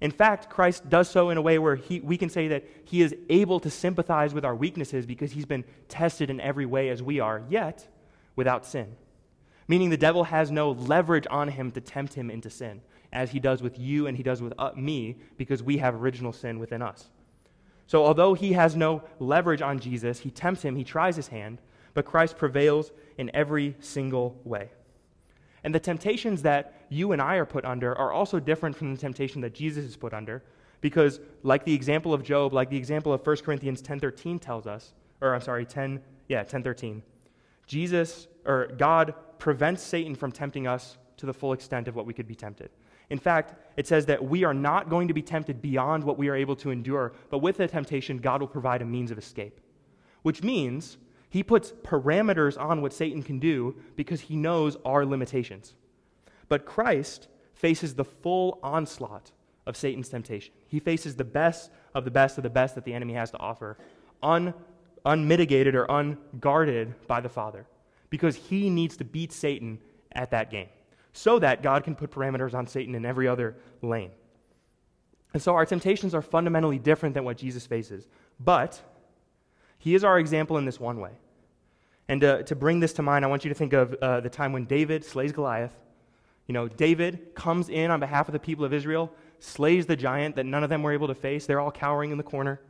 In 0.00 0.10
fact, 0.10 0.50
Christ 0.50 0.88
does 0.90 1.08
so 1.08 1.30
in 1.30 1.38
a 1.38 1.42
way 1.42 1.58
where 1.58 1.76
he, 1.76 2.00
we 2.00 2.18
can 2.18 2.28
say 2.28 2.48
that 2.48 2.64
he 2.84 3.00
is 3.00 3.14
able 3.30 3.60
to 3.60 3.70
sympathize 3.70 4.34
with 4.34 4.44
our 4.44 4.54
weaknesses 4.54 5.06
because 5.06 5.32
he's 5.32 5.46
been 5.46 5.64
tested 5.88 6.30
in 6.30 6.40
every 6.40 6.66
way 6.66 6.88
as 6.90 7.02
we 7.02 7.20
are, 7.20 7.42
yet 7.48 7.86
without 8.36 8.66
sin. 8.66 8.96
Meaning 9.66 9.90
the 9.90 9.96
devil 9.96 10.24
has 10.24 10.50
no 10.50 10.72
leverage 10.72 11.26
on 11.30 11.48
him 11.48 11.70
to 11.72 11.80
tempt 11.80 12.14
him 12.14 12.30
into 12.30 12.50
sin, 12.50 12.82
as 13.12 13.30
he 13.30 13.40
does 13.40 13.62
with 13.62 13.78
you 13.78 14.06
and 14.06 14.16
he 14.16 14.22
does 14.22 14.42
with 14.42 14.52
uh, 14.58 14.72
me 14.76 15.16
because 15.38 15.62
we 15.62 15.78
have 15.78 15.94
original 15.94 16.32
sin 16.32 16.58
within 16.58 16.82
us. 16.82 17.08
So, 17.86 18.04
although 18.04 18.34
he 18.34 18.52
has 18.52 18.76
no 18.76 19.02
leverage 19.18 19.62
on 19.62 19.78
Jesus, 19.78 20.20
he 20.20 20.30
tempts 20.30 20.62
him, 20.62 20.76
he 20.76 20.84
tries 20.84 21.16
his 21.16 21.28
hand, 21.28 21.60
but 21.92 22.04
Christ 22.04 22.36
prevails 22.36 22.92
in 23.16 23.30
every 23.34 23.76
single 23.80 24.38
way. 24.44 24.70
And 25.64 25.74
the 25.74 25.80
temptations 25.80 26.42
that 26.42 26.86
you 26.90 27.12
and 27.12 27.20
I 27.20 27.36
are 27.36 27.46
put 27.46 27.64
under 27.64 27.96
are 27.96 28.12
also 28.12 28.38
different 28.38 28.76
from 28.76 28.94
the 28.94 29.00
temptation 29.00 29.40
that 29.40 29.54
Jesus 29.54 29.84
is 29.84 29.96
put 29.96 30.12
under 30.12 30.42
because 30.82 31.18
like 31.42 31.64
the 31.64 31.72
example 31.72 32.12
of 32.12 32.22
Job, 32.22 32.52
like 32.52 32.68
the 32.68 32.76
example 32.76 33.12
of 33.12 33.26
1 33.26 33.36
Corinthians 33.42 33.80
10:13 33.80 34.38
tells 34.38 34.66
us, 34.66 34.92
or 35.22 35.34
I'm 35.34 35.40
sorry, 35.40 35.64
10 35.64 36.02
yeah, 36.28 36.44
10:13. 36.44 37.00
Jesus 37.66 38.28
or 38.44 38.66
God 38.76 39.14
prevents 39.38 39.82
Satan 39.82 40.14
from 40.14 40.30
tempting 40.30 40.66
us 40.66 40.98
to 41.16 41.24
the 41.24 41.32
full 41.32 41.54
extent 41.54 41.88
of 41.88 41.96
what 41.96 42.04
we 42.04 42.12
could 42.12 42.28
be 42.28 42.34
tempted. 42.34 42.70
In 43.08 43.18
fact, 43.18 43.54
it 43.78 43.86
says 43.86 44.04
that 44.06 44.22
we 44.22 44.44
are 44.44 44.52
not 44.52 44.90
going 44.90 45.08
to 45.08 45.14
be 45.14 45.22
tempted 45.22 45.62
beyond 45.62 46.04
what 46.04 46.18
we 46.18 46.28
are 46.28 46.34
able 46.34 46.56
to 46.56 46.70
endure, 46.70 47.12
but 47.30 47.38
with 47.38 47.56
the 47.56 47.66
temptation, 47.66 48.18
God 48.18 48.40
will 48.40 48.48
provide 48.48 48.82
a 48.82 48.84
means 48.84 49.10
of 49.10 49.18
escape. 49.18 49.60
Which 50.22 50.42
means 50.42 50.98
he 51.34 51.42
puts 51.42 51.72
parameters 51.82 52.56
on 52.56 52.80
what 52.80 52.92
Satan 52.92 53.20
can 53.20 53.40
do 53.40 53.74
because 53.96 54.20
he 54.20 54.36
knows 54.36 54.76
our 54.84 55.04
limitations. 55.04 55.74
But 56.48 56.64
Christ 56.64 57.26
faces 57.54 57.96
the 57.96 58.04
full 58.04 58.60
onslaught 58.62 59.32
of 59.66 59.76
Satan's 59.76 60.08
temptation. 60.08 60.54
He 60.68 60.78
faces 60.78 61.16
the 61.16 61.24
best 61.24 61.72
of 61.92 62.04
the 62.04 62.10
best 62.12 62.38
of 62.38 62.44
the 62.44 62.50
best 62.50 62.76
that 62.76 62.84
the 62.84 62.94
enemy 62.94 63.14
has 63.14 63.32
to 63.32 63.38
offer, 63.38 63.76
un, 64.22 64.54
unmitigated 65.04 65.74
or 65.74 65.86
unguarded 65.86 66.94
by 67.08 67.20
the 67.20 67.28
Father, 67.28 67.66
because 68.10 68.36
he 68.36 68.70
needs 68.70 68.96
to 68.98 69.04
beat 69.04 69.32
Satan 69.32 69.80
at 70.12 70.30
that 70.30 70.52
game 70.52 70.68
so 71.14 71.40
that 71.40 71.64
God 71.64 71.82
can 71.82 71.96
put 71.96 72.12
parameters 72.12 72.54
on 72.54 72.68
Satan 72.68 72.94
in 72.94 73.04
every 73.04 73.26
other 73.26 73.56
lane. 73.82 74.12
And 75.32 75.42
so 75.42 75.56
our 75.56 75.66
temptations 75.66 76.14
are 76.14 76.22
fundamentally 76.22 76.78
different 76.78 77.12
than 77.12 77.24
what 77.24 77.38
Jesus 77.38 77.66
faces. 77.66 78.06
But 78.38 78.80
he 79.78 79.96
is 79.96 80.04
our 80.04 80.20
example 80.20 80.58
in 80.58 80.64
this 80.64 80.78
one 80.78 81.00
way. 81.00 81.10
And 82.08 82.20
to, 82.20 82.42
to 82.44 82.54
bring 82.54 82.80
this 82.80 82.92
to 82.94 83.02
mind, 83.02 83.24
I 83.24 83.28
want 83.28 83.44
you 83.44 83.48
to 83.48 83.54
think 83.54 83.72
of 83.72 83.94
uh, 83.94 84.20
the 84.20 84.28
time 84.28 84.52
when 84.52 84.64
David 84.64 85.04
slays 85.04 85.32
Goliath. 85.32 85.74
You 86.46 86.52
know, 86.52 86.68
David 86.68 87.34
comes 87.34 87.68
in 87.68 87.90
on 87.90 88.00
behalf 88.00 88.28
of 88.28 88.32
the 88.32 88.38
people 88.38 88.64
of 88.64 88.74
Israel, 88.74 89.12
slays 89.40 89.86
the 89.86 89.96
giant 89.96 90.36
that 90.36 90.44
none 90.44 90.62
of 90.62 90.70
them 90.70 90.82
were 90.82 90.92
able 90.92 91.08
to 91.08 91.14
face. 91.14 91.46
They're 91.46 91.60
all 91.60 91.70
cowering 91.70 92.10
in 92.10 92.18
the 92.18 92.24
corner. 92.24 92.60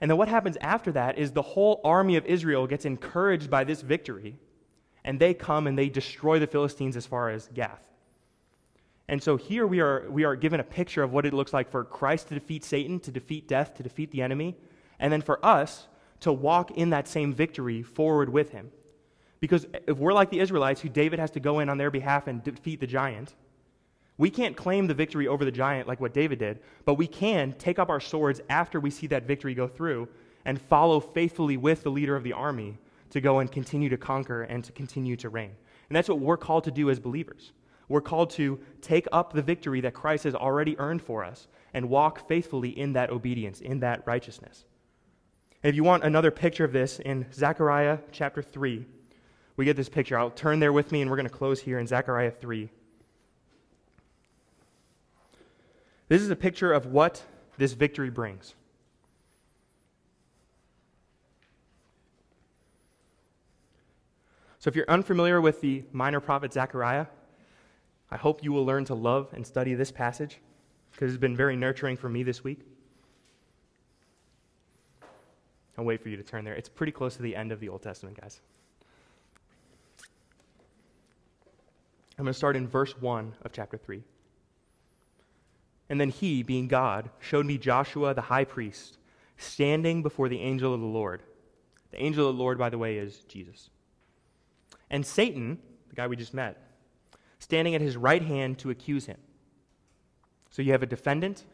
And 0.00 0.10
then 0.10 0.18
what 0.18 0.28
happens 0.28 0.58
after 0.60 0.92
that 0.92 1.18
is 1.18 1.32
the 1.32 1.42
whole 1.42 1.80
army 1.82 2.16
of 2.16 2.26
Israel 2.26 2.66
gets 2.66 2.84
encouraged 2.84 3.50
by 3.50 3.64
this 3.64 3.80
victory, 3.80 4.38
and 5.04 5.18
they 5.18 5.32
come 5.32 5.66
and 5.66 5.78
they 5.78 5.88
destroy 5.88 6.38
the 6.38 6.46
Philistines 6.46 6.96
as 6.96 7.06
far 7.06 7.30
as 7.30 7.48
Gath. 7.54 7.82
And 9.08 9.22
so 9.22 9.36
here 9.36 9.66
we 9.66 9.80
are, 9.80 10.04
we 10.10 10.24
are 10.24 10.36
given 10.36 10.60
a 10.60 10.64
picture 10.64 11.02
of 11.02 11.12
what 11.12 11.24
it 11.24 11.32
looks 11.32 11.54
like 11.54 11.70
for 11.70 11.84
Christ 11.84 12.28
to 12.28 12.34
defeat 12.34 12.64
Satan, 12.64 13.00
to 13.00 13.10
defeat 13.10 13.48
death, 13.48 13.74
to 13.76 13.82
defeat 13.82 14.10
the 14.10 14.20
enemy, 14.20 14.56
and 14.98 15.10
then 15.12 15.22
for 15.22 15.44
us 15.44 15.86
to 16.26 16.32
walk 16.32 16.72
in 16.72 16.90
that 16.90 17.08
same 17.08 17.32
victory 17.32 17.82
forward 17.82 18.28
with 18.28 18.50
him. 18.50 18.70
Because 19.40 19.66
if 19.86 19.96
we're 19.96 20.12
like 20.12 20.30
the 20.30 20.40
Israelites, 20.40 20.80
who 20.80 20.88
David 20.88 21.18
has 21.18 21.30
to 21.32 21.40
go 21.40 21.60
in 21.60 21.68
on 21.68 21.78
their 21.78 21.90
behalf 21.90 22.26
and 22.26 22.42
defeat 22.42 22.80
the 22.80 22.86
giant, 22.86 23.34
we 24.18 24.30
can't 24.30 24.56
claim 24.56 24.86
the 24.86 24.94
victory 24.94 25.28
over 25.28 25.44
the 25.44 25.52
giant 25.52 25.86
like 25.86 26.00
what 26.00 26.14
David 26.14 26.38
did, 26.38 26.60
but 26.84 26.94
we 26.94 27.06
can 27.06 27.52
take 27.52 27.78
up 27.78 27.90
our 27.90 28.00
swords 28.00 28.40
after 28.48 28.80
we 28.80 28.90
see 28.90 29.06
that 29.08 29.24
victory 29.24 29.54
go 29.54 29.68
through 29.68 30.08
and 30.44 30.60
follow 30.60 31.00
faithfully 31.00 31.56
with 31.56 31.82
the 31.82 31.90
leader 31.90 32.16
of 32.16 32.24
the 32.24 32.32
army 32.32 32.78
to 33.10 33.20
go 33.20 33.40
and 33.40 33.52
continue 33.52 33.88
to 33.88 33.96
conquer 33.96 34.42
and 34.42 34.64
to 34.64 34.72
continue 34.72 35.16
to 35.16 35.28
reign. 35.28 35.52
And 35.88 35.96
that's 35.96 36.08
what 36.08 36.18
we're 36.18 36.36
called 36.36 36.64
to 36.64 36.70
do 36.70 36.90
as 36.90 36.98
believers. 36.98 37.52
We're 37.88 38.00
called 38.00 38.30
to 38.30 38.58
take 38.80 39.06
up 39.12 39.32
the 39.32 39.42
victory 39.42 39.80
that 39.82 39.94
Christ 39.94 40.24
has 40.24 40.34
already 40.34 40.78
earned 40.78 41.02
for 41.02 41.24
us 41.24 41.46
and 41.72 41.88
walk 41.88 42.26
faithfully 42.26 42.70
in 42.70 42.94
that 42.94 43.10
obedience, 43.10 43.60
in 43.60 43.80
that 43.80 44.02
righteousness. 44.06 44.64
If 45.66 45.74
you 45.74 45.82
want 45.82 46.04
another 46.04 46.30
picture 46.30 46.64
of 46.64 46.72
this, 46.72 47.00
in 47.00 47.26
Zechariah 47.32 47.98
chapter 48.12 48.40
3, 48.40 48.86
we 49.56 49.64
get 49.64 49.76
this 49.76 49.88
picture. 49.88 50.16
I'll 50.16 50.30
turn 50.30 50.60
there 50.60 50.72
with 50.72 50.92
me, 50.92 51.00
and 51.02 51.10
we're 51.10 51.16
going 51.16 51.28
to 51.28 51.34
close 51.34 51.60
here 51.60 51.80
in 51.80 51.88
Zechariah 51.88 52.30
3. 52.30 52.70
This 56.06 56.22
is 56.22 56.30
a 56.30 56.36
picture 56.36 56.72
of 56.72 56.86
what 56.86 57.24
this 57.58 57.72
victory 57.72 58.10
brings. 58.10 58.54
So, 64.60 64.68
if 64.68 64.76
you're 64.76 64.88
unfamiliar 64.88 65.40
with 65.40 65.62
the 65.62 65.82
minor 65.90 66.20
prophet 66.20 66.52
Zechariah, 66.52 67.06
I 68.08 68.16
hope 68.16 68.44
you 68.44 68.52
will 68.52 68.64
learn 68.64 68.84
to 68.84 68.94
love 68.94 69.30
and 69.32 69.44
study 69.44 69.74
this 69.74 69.90
passage 69.90 70.38
because 70.92 71.12
it's 71.12 71.20
been 71.20 71.36
very 71.36 71.56
nurturing 71.56 71.96
for 71.96 72.08
me 72.08 72.22
this 72.22 72.44
week. 72.44 72.60
I'll 75.78 75.84
wait 75.84 76.00
for 76.00 76.08
you 76.08 76.16
to 76.16 76.22
turn 76.22 76.44
there. 76.44 76.54
It's 76.54 76.68
pretty 76.68 76.92
close 76.92 77.16
to 77.16 77.22
the 77.22 77.36
end 77.36 77.52
of 77.52 77.60
the 77.60 77.68
Old 77.68 77.82
Testament, 77.82 78.20
guys. 78.20 78.40
I'm 82.18 82.24
going 82.24 82.32
to 82.32 82.38
start 82.38 82.56
in 82.56 82.66
verse 82.66 82.98
1 82.98 83.34
of 83.42 83.52
chapter 83.52 83.76
3. 83.76 84.02
And 85.90 86.00
then 86.00 86.08
he, 86.08 86.42
being 86.42 86.66
God, 86.66 87.10
showed 87.20 87.44
me 87.44 87.58
Joshua 87.58 88.14
the 88.14 88.22
high 88.22 88.44
priest 88.44 88.98
standing 89.36 90.02
before 90.02 90.28
the 90.28 90.40
angel 90.40 90.72
of 90.72 90.80
the 90.80 90.86
Lord. 90.86 91.22
The 91.90 92.02
angel 92.02 92.28
of 92.28 92.36
the 92.36 92.42
Lord, 92.42 92.58
by 92.58 92.70
the 92.70 92.78
way, 92.78 92.96
is 92.96 93.18
Jesus. 93.28 93.68
And 94.90 95.04
Satan, 95.04 95.58
the 95.90 95.94
guy 95.94 96.06
we 96.06 96.16
just 96.16 96.32
met, 96.32 96.56
standing 97.38 97.74
at 97.74 97.82
his 97.82 97.96
right 97.96 98.22
hand 98.22 98.58
to 98.60 98.70
accuse 98.70 99.06
him. 99.06 99.18
So 100.50 100.62
you 100.62 100.72
have 100.72 100.82
a 100.82 100.86
defendant, 100.86 101.44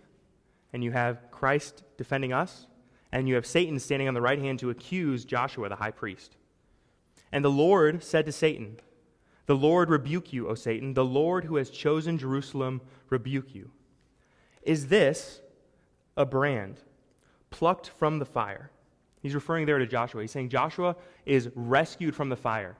and 0.72 0.84
you 0.84 0.92
have 0.92 1.30
Christ 1.32 1.82
defending 1.98 2.32
us, 2.32 2.66
and 3.12 3.28
you 3.28 3.34
have 3.34 3.46
Satan 3.46 3.78
standing 3.78 4.08
on 4.08 4.14
the 4.14 4.20
right 4.22 4.38
hand 4.38 4.58
to 4.60 4.70
accuse 4.70 5.24
Joshua, 5.24 5.68
the 5.68 5.76
high 5.76 5.90
priest. 5.90 6.36
And 7.30 7.44
the 7.44 7.50
Lord 7.50 8.02
said 8.02 8.24
to 8.26 8.32
Satan, 8.32 8.78
The 9.46 9.54
Lord 9.54 9.90
rebuke 9.90 10.32
you, 10.32 10.48
O 10.48 10.54
Satan. 10.54 10.94
The 10.94 11.04
Lord 11.04 11.44
who 11.44 11.56
has 11.56 11.70
chosen 11.70 12.18
Jerusalem 12.18 12.80
rebuke 13.10 13.54
you. 13.54 13.70
Is 14.62 14.88
this 14.88 15.40
a 16.16 16.24
brand 16.24 16.80
plucked 17.50 17.88
from 17.88 18.18
the 18.18 18.24
fire? 18.24 18.70
He's 19.20 19.34
referring 19.34 19.66
there 19.66 19.78
to 19.78 19.86
Joshua. 19.86 20.22
He's 20.22 20.30
saying 20.30 20.48
Joshua 20.48 20.96
is 21.26 21.50
rescued 21.54 22.16
from 22.16 22.28
the 22.28 22.36
fire, 22.36 22.76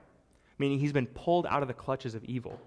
meaning 0.57 0.79
he's 0.79 0.91
been 0.91 1.07
pulled 1.07 1.45
out 1.45 1.61
of 1.61 1.67
the 1.67 1.73
clutches 1.73 2.15
of 2.15 2.23
evil. 2.25 2.59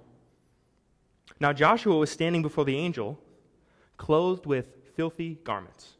Now, 1.40 1.52
Joshua 1.52 1.96
was 1.96 2.10
standing 2.10 2.42
before 2.42 2.64
the 2.64 2.76
angel, 2.76 3.18
clothed 3.96 4.46
with 4.46 4.68
filthy 4.94 5.38
garments. 5.44 5.95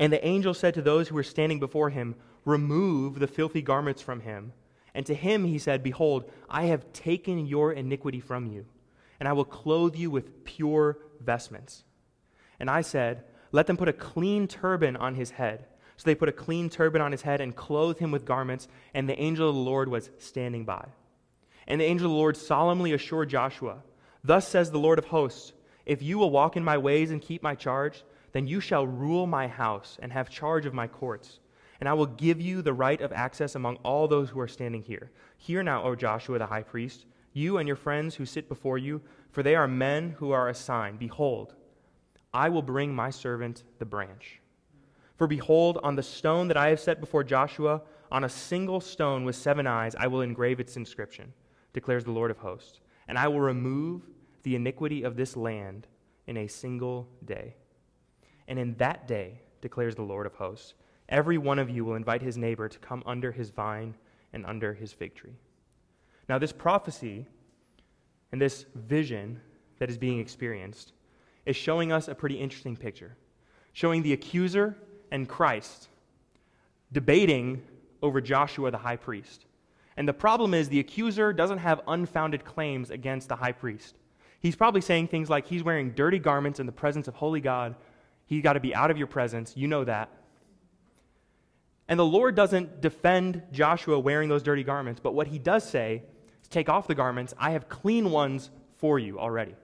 And 0.00 0.10
the 0.10 0.26
angel 0.26 0.54
said 0.54 0.72
to 0.74 0.82
those 0.82 1.08
who 1.08 1.14
were 1.14 1.22
standing 1.22 1.60
before 1.60 1.90
him, 1.90 2.16
Remove 2.46 3.18
the 3.18 3.26
filthy 3.26 3.60
garments 3.60 4.00
from 4.00 4.20
him. 4.20 4.54
And 4.94 5.04
to 5.04 5.14
him 5.14 5.44
he 5.44 5.58
said, 5.58 5.82
Behold, 5.82 6.24
I 6.48 6.64
have 6.64 6.90
taken 6.94 7.46
your 7.46 7.70
iniquity 7.74 8.18
from 8.18 8.46
you, 8.46 8.64
and 9.20 9.28
I 9.28 9.34
will 9.34 9.44
clothe 9.44 9.94
you 9.94 10.10
with 10.10 10.42
pure 10.44 10.96
vestments. 11.20 11.84
And 12.58 12.70
I 12.70 12.80
said, 12.80 13.24
Let 13.52 13.66
them 13.66 13.76
put 13.76 13.90
a 13.90 13.92
clean 13.92 14.48
turban 14.48 14.96
on 14.96 15.16
his 15.16 15.32
head. 15.32 15.66
So 15.98 16.04
they 16.06 16.14
put 16.14 16.30
a 16.30 16.32
clean 16.32 16.70
turban 16.70 17.02
on 17.02 17.12
his 17.12 17.20
head 17.20 17.42
and 17.42 17.54
clothed 17.54 17.98
him 17.98 18.10
with 18.10 18.24
garments, 18.24 18.68
and 18.94 19.06
the 19.06 19.20
angel 19.20 19.50
of 19.50 19.54
the 19.54 19.60
Lord 19.60 19.90
was 19.90 20.08
standing 20.16 20.64
by. 20.64 20.86
And 21.66 21.78
the 21.78 21.84
angel 21.84 22.06
of 22.06 22.12
the 22.12 22.16
Lord 22.16 22.38
solemnly 22.38 22.94
assured 22.94 23.28
Joshua, 23.28 23.82
Thus 24.24 24.48
says 24.48 24.70
the 24.70 24.78
Lord 24.78 24.98
of 24.98 25.04
hosts, 25.04 25.52
If 25.84 26.02
you 26.02 26.16
will 26.16 26.30
walk 26.30 26.56
in 26.56 26.64
my 26.64 26.78
ways 26.78 27.10
and 27.10 27.20
keep 27.20 27.42
my 27.42 27.54
charge, 27.54 28.02
then 28.32 28.46
you 28.46 28.60
shall 28.60 28.86
rule 28.86 29.26
my 29.26 29.46
house 29.46 29.98
and 30.00 30.12
have 30.12 30.30
charge 30.30 30.66
of 30.66 30.74
my 30.74 30.86
courts 30.86 31.40
and 31.80 31.88
I 31.88 31.94
will 31.94 32.06
give 32.06 32.40
you 32.40 32.62
the 32.62 32.74
right 32.74 33.00
of 33.00 33.12
access 33.12 33.54
among 33.54 33.76
all 33.76 34.06
those 34.06 34.28
who 34.28 34.40
are 34.40 34.48
standing 34.48 34.82
here. 34.82 35.10
Hear 35.38 35.62
now, 35.62 35.82
O 35.82 35.96
Joshua 35.96 36.38
the 36.38 36.46
high 36.46 36.62
priest, 36.62 37.06
you 37.32 37.56
and 37.56 37.66
your 37.66 37.76
friends 37.76 38.14
who 38.14 38.26
sit 38.26 38.48
before 38.48 38.76
you, 38.76 39.00
for 39.30 39.42
they 39.42 39.54
are 39.54 39.66
men 39.66 40.10
who 40.18 40.30
are 40.30 40.48
a 40.48 40.54
sign. 40.54 40.96
Behold, 40.96 41.54
I 42.34 42.50
will 42.50 42.62
bring 42.62 42.94
my 42.94 43.10
servant 43.10 43.64
the 43.78 43.86
branch. 43.86 44.40
For 45.16 45.26
behold, 45.26 45.78
on 45.82 45.96
the 45.96 46.02
stone 46.02 46.48
that 46.48 46.56
I 46.56 46.68
have 46.68 46.80
set 46.80 47.00
before 47.00 47.24
Joshua, 47.24 47.82
on 48.12 48.24
a 48.24 48.28
single 48.28 48.80
stone 48.80 49.24
with 49.24 49.36
seven 49.36 49.66
eyes, 49.66 49.94
I 49.94 50.06
will 50.06 50.20
engrave 50.20 50.60
its 50.60 50.76
inscription, 50.76 51.32
declares 51.72 52.04
the 52.04 52.10
Lord 52.10 52.30
of 52.30 52.38
hosts. 52.38 52.80
And 53.08 53.18
I 53.18 53.28
will 53.28 53.40
remove 53.40 54.02
the 54.42 54.54
iniquity 54.54 55.02
of 55.02 55.16
this 55.16 55.36
land 55.36 55.86
in 56.26 56.36
a 56.36 56.46
single 56.46 57.08
day. 57.24 57.54
And 58.50 58.58
in 58.58 58.74
that 58.74 59.06
day, 59.06 59.40
declares 59.62 59.94
the 59.94 60.02
Lord 60.02 60.26
of 60.26 60.34
hosts, 60.34 60.74
every 61.08 61.38
one 61.38 61.60
of 61.60 61.70
you 61.70 61.84
will 61.84 61.94
invite 61.94 62.20
his 62.20 62.36
neighbor 62.36 62.68
to 62.68 62.78
come 62.80 63.02
under 63.06 63.30
his 63.30 63.50
vine 63.50 63.94
and 64.32 64.44
under 64.44 64.74
his 64.74 64.92
fig 64.92 65.14
tree. 65.14 65.36
Now, 66.28 66.36
this 66.38 66.52
prophecy 66.52 67.26
and 68.32 68.40
this 68.40 68.66
vision 68.74 69.40
that 69.78 69.88
is 69.88 69.96
being 69.96 70.18
experienced 70.18 70.92
is 71.46 71.54
showing 71.54 71.92
us 71.92 72.08
a 72.08 72.14
pretty 72.14 72.34
interesting 72.34 72.76
picture, 72.76 73.16
showing 73.72 74.02
the 74.02 74.12
accuser 74.12 74.76
and 75.12 75.28
Christ 75.28 75.88
debating 76.92 77.62
over 78.02 78.20
Joshua 78.20 78.72
the 78.72 78.78
high 78.78 78.96
priest. 78.96 79.46
And 79.96 80.08
the 80.08 80.12
problem 80.12 80.54
is, 80.54 80.68
the 80.68 80.80
accuser 80.80 81.32
doesn't 81.32 81.58
have 81.58 81.82
unfounded 81.86 82.44
claims 82.44 82.90
against 82.90 83.28
the 83.28 83.36
high 83.36 83.52
priest. 83.52 83.94
He's 84.40 84.56
probably 84.56 84.80
saying 84.80 85.08
things 85.08 85.28
like 85.30 85.46
he's 85.46 85.62
wearing 85.62 85.90
dirty 85.90 86.18
garments 86.18 86.58
in 86.58 86.66
the 86.66 86.72
presence 86.72 87.06
of 87.06 87.14
holy 87.14 87.40
God. 87.40 87.76
He's 88.30 88.42
got 88.44 88.52
to 88.52 88.60
be 88.60 88.72
out 88.72 88.92
of 88.92 88.96
your 88.96 89.08
presence. 89.08 89.56
You 89.56 89.66
know 89.66 89.82
that. 89.82 90.08
And 91.88 91.98
the 91.98 92.06
Lord 92.06 92.36
doesn't 92.36 92.80
defend 92.80 93.42
Joshua 93.50 93.98
wearing 93.98 94.28
those 94.28 94.44
dirty 94.44 94.62
garments, 94.62 95.00
but 95.02 95.14
what 95.14 95.26
he 95.26 95.40
does 95.40 95.68
say 95.68 96.04
is 96.40 96.48
take 96.48 96.68
off 96.68 96.86
the 96.86 96.94
garments. 96.94 97.34
I 97.36 97.50
have 97.50 97.68
clean 97.68 98.12
ones 98.12 98.50
for 98.78 99.00
you 99.00 99.18
already. 99.18 99.56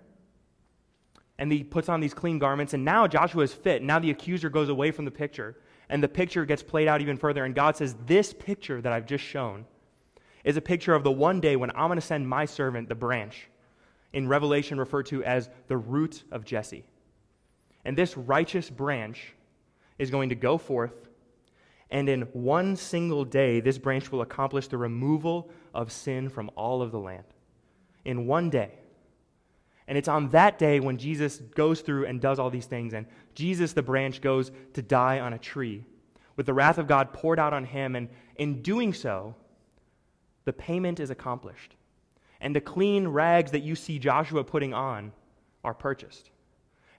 And 1.38 1.52
he 1.52 1.62
puts 1.62 1.88
on 1.88 2.00
these 2.00 2.12
clean 2.12 2.40
garments, 2.40 2.74
and 2.74 2.84
now 2.84 3.06
Joshua 3.06 3.44
is 3.44 3.52
fit. 3.52 3.84
Now 3.84 4.00
the 4.00 4.10
accuser 4.10 4.50
goes 4.50 4.68
away 4.68 4.90
from 4.90 5.04
the 5.04 5.12
picture, 5.12 5.54
and 5.88 6.02
the 6.02 6.08
picture 6.08 6.44
gets 6.44 6.64
played 6.64 6.88
out 6.88 7.00
even 7.00 7.16
further. 7.16 7.44
And 7.44 7.54
God 7.54 7.76
says, 7.76 7.94
This 8.06 8.32
picture 8.32 8.82
that 8.82 8.92
I've 8.92 9.06
just 9.06 9.22
shown 9.22 9.64
is 10.42 10.56
a 10.56 10.60
picture 10.60 10.94
of 10.94 11.04
the 11.04 11.12
one 11.12 11.38
day 11.38 11.54
when 11.54 11.70
I'm 11.70 11.86
going 11.86 12.00
to 12.00 12.04
send 12.04 12.28
my 12.28 12.46
servant, 12.46 12.88
the 12.88 12.96
branch, 12.96 13.48
in 14.12 14.26
Revelation 14.26 14.76
referred 14.80 15.06
to 15.06 15.22
as 15.22 15.50
the 15.68 15.76
root 15.76 16.24
of 16.32 16.44
Jesse. 16.44 16.84
And 17.86 17.96
this 17.96 18.18
righteous 18.18 18.68
branch 18.68 19.32
is 19.98 20.10
going 20.10 20.28
to 20.28 20.34
go 20.34 20.58
forth 20.58 21.06
and 21.90 22.08
in 22.08 22.22
one 22.32 22.76
single 22.76 23.24
day, 23.24 23.60
this 23.60 23.78
branch 23.78 24.10
will 24.10 24.22
accomplish 24.22 24.68
the 24.68 24.78
removal 24.78 25.50
of 25.72 25.92
sin 25.92 26.28
from 26.28 26.50
all 26.56 26.82
of 26.82 26.90
the 26.90 26.98
land. 26.98 27.24
In 28.04 28.26
one 28.26 28.50
day. 28.50 28.72
And 29.88 29.96
it's 29.96 30.08
on 30.08 30.30
that 30.30 30.58
day 30.58 30.80
when 30.80 30.98
Jesus 30.98 31.38
goes 31.38 31.80
through 31.80 32.06
and 32.06 32.20
does 32.20 32.40
all 32.40 32.50
these 32.50 32.66
things, 32.66 32.92
and 32.92 33.06
Jesus, 33.34 33.72
the 33.72 33.82
branch, 33.82 34.20
goes 34.20 34.50
to 34.74 34.82
die 34.82 35.20
on 35.20 35.32
a 35.32 35.38
tree 35.38 35.84
with 36.34 36.46
the 36.46 36.54
wrath 36.54 36.78
of 36.78 36.88
God 36.88 37.12
poured 37.12 37.38
out 37.38 37.52
on 37.52 37.64
him. 37.64 37.94
And 37.94 38.08
in 38.34 38.62
doing 38.62 38.92
so, 38.92 39.34
the 40.44 40.52
payment 40.52 40.98
is 40.98 41.10
accomplished. 41.10 41.76
And 42.40 42.54
the 42.54 42.60
clean 42.60 43.06
rags 43.06 43.52
that 43.52 43.62
you 43.62 43.76
see 43.76 43.98
Joshua 43.98 44.42
putting 44.42 44.74
on 44.74 45.12
are 45.62 45.72
purchased. 45.72 46.30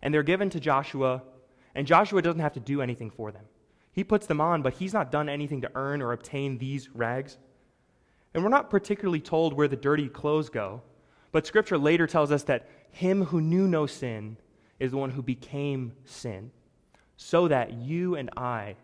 And 0.07 0.13
they're 0.13 0.23
given 0.23 0.49
to 0.51 0.61
Joshua, 0.61 1.21
and 1.75 1.85
Joshua 1.85 2.21
doesn't 2.21 2.39
have 2.39 2.53
to 2.53 2.61
do 2.61 2.81
anything 2.81 3.09
for 3.09 3.29
them. 3.29 3.43
He 3.91 4.05
puts 4.05 4.25
them 4.25 4.39
on, 4.39 4.61
but 4.61 4.75
he's 4.75 4.93
not 4.93 5.11
done 5.11 5.27
anything 5.27 5.59
to 5.63 5.71
earn 5.75 6.01
or 6.01 6.13
obtain 6.13 6.57
these 6.57 6.87
rags. 6.95 7.37
And 8.33 8.41
we're 8.41 8.49
not 8.49 8.69
particularly 8.69 9.19
told 9.19 9.51
where 9.51 9.67
the 9.67 9.75
dirty 9.75 10.07
clothes 10.07 10.47
go, 10.47 10.81
but 11.33 11.45
Scripture 11.45 11.77
later 11.77 12.07
tells 12.07 12.31
us 12.31 12.43
that 12.43 12.69
him 12.91 13.25
who 13.25 13.41
knew 13.41 13.67
no 13.67 13.85
sin 13.85 14.37
is 14.79 14.91
the 14.91 14.97
one 14.97 15.09
who 15.11 15.21
became 15.21 15.91
sin, 16.05 16.51
so 17.17 17.49
that 17.49 17.73
you 17.73 18.15
and 18.15 18.29
I 18.37 18.77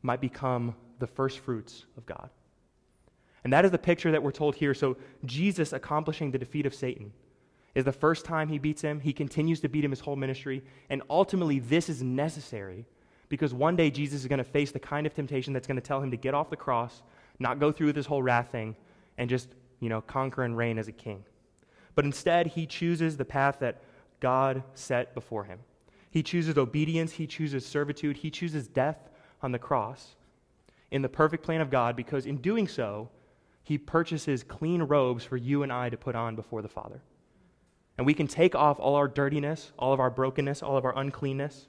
might 0.00 0.22
become 0.22 0.74
the 1.00 1.06
first 1.06 1.40
fruits 1.40 1.84
of 1.98 2.06
God. 2.06 2.30
And 3.44 3.52
that 3.52 3.66
is 3.66 3.72
the 3.72 3.76
picture 3.76 4.10
that 4.10 4.22
we're 4.22 4.32
told 4.32 4.54
here. 4.54 4.72
So, 4.72 4.96
Jesus 5.26 5.74
accomplishing 5.74 6.30
the 6.30 6.38
defeat 6.38 6.64
of 6.64 6.74
Satan 6.74 7.12
is 7.74 7.84
the 7.84 7.92
first 7.92 8.24
time 8.24 8.48
he 8.48 8.58
beats 8.58 8.82
him. 8.82 9.00
He 9.00 9.12
continues 9.12 9.60
to 9.60 9.68
beat 9.68 9.84
him 9.84 9.90
his 9.90 10.00
whole 10.00 10.16
ministry. 10.16 10.62
And 10.90 11.02
ultimately, 11.08 11.58
this 11.58 11.88
is 11.88 12.02
necessary 12.02 12.84
because 13.28 13.54
one 13.54 13.76
day 13.76 13.90
Jesus 13.90 14.20
is 14.20 14.28
going 14.28 14.38
to 14.38 14.44
face 14.44 14.72
the 14.72 14.78
kind 14.78 15.06
of 15.06 15.14
temptation 15.14 15.52
that's 15.52 15.66
going 15.66 15.76
to 15.76 15.82
tell 15.82 16.02
him 16.02 16.10
to 16.10 16.16
get 16.16 16.34
off 16.34 16.50
the 16.50 16.56
cross, 16.56 17.02
not 17.38 17.58
go 17.58 17.72
through 17.72 17.94
this 17.94 18.06
whole 18.06 18.22
wrath 18.22 18.50
thing, 18.52 18.76
and 19.16 19.30
just, 19.30 19.48
you 19.80 19.88
know, 19.88 20.02
conquer 20.02 20.42
and 20.42 20.56
reign 20.56 20.78
as 20.78 20.88
a 20.88 20.92
king. 20.92 21.24
But 21.94 22.04
instead, 22.04 22.48
he 22.48 22.66
chooses 22.66 23.16
the 23.16 23.24
path 23.24 23.58
that 23.60 23.82
God 24.20 24.62
set 24.74 25.14
before 25.14 25.44
him. 25.44 25.60
He 26.10 26.22
chooses 26.22 26.58
obedience, 26.58 27.12
he 27.12 27.26
chooses 27.26 27.64
servitude, 27.64 28.18
he 28.18 28.30
chooses 28.30 28.68
death 28.68 29.08
on 29.40 29.52
the 29.52 29.58
cross 29.58 30.14
in 30.90 31.00
the 31.00 31.08
perfect 31.08 31.42
plan 31.42 31.62
of 31.62 31.70
God 31.70 31.96
because 31.96 32.26
in 32.26 32.36
doing 32.36 32.68
so, 32.68 33.08
he 33.64 33.78
purchases 33.78 34.42
clean 34.42 34.82
robes 34.82 35.24
for 35.24 35.38
you 35.38 35.62
and 35.62 35.72
I 35.72 35.88
to 35.88 35.96
put 35.96 36.14
on 36.14 36.36
before 36.36 36.60
the 36.60 36.68
Father. 36.68 37.00
And 37.98 38.06
we 38.06 38.14
can 38.14 38.26
take 38.26 38.54
off 38.54 38.80
all 38.80 38.94
our 38.94 39.08
dirtiness, 39.08 39.72
all 39.78 39.92
of 39.92 40.00
our 40.00 40.10
brokenness, 40.10 40.62
all 40.62 40.76
of 40.76 40.84
our 40.84 40.96
uncleanness, 40.98 41.68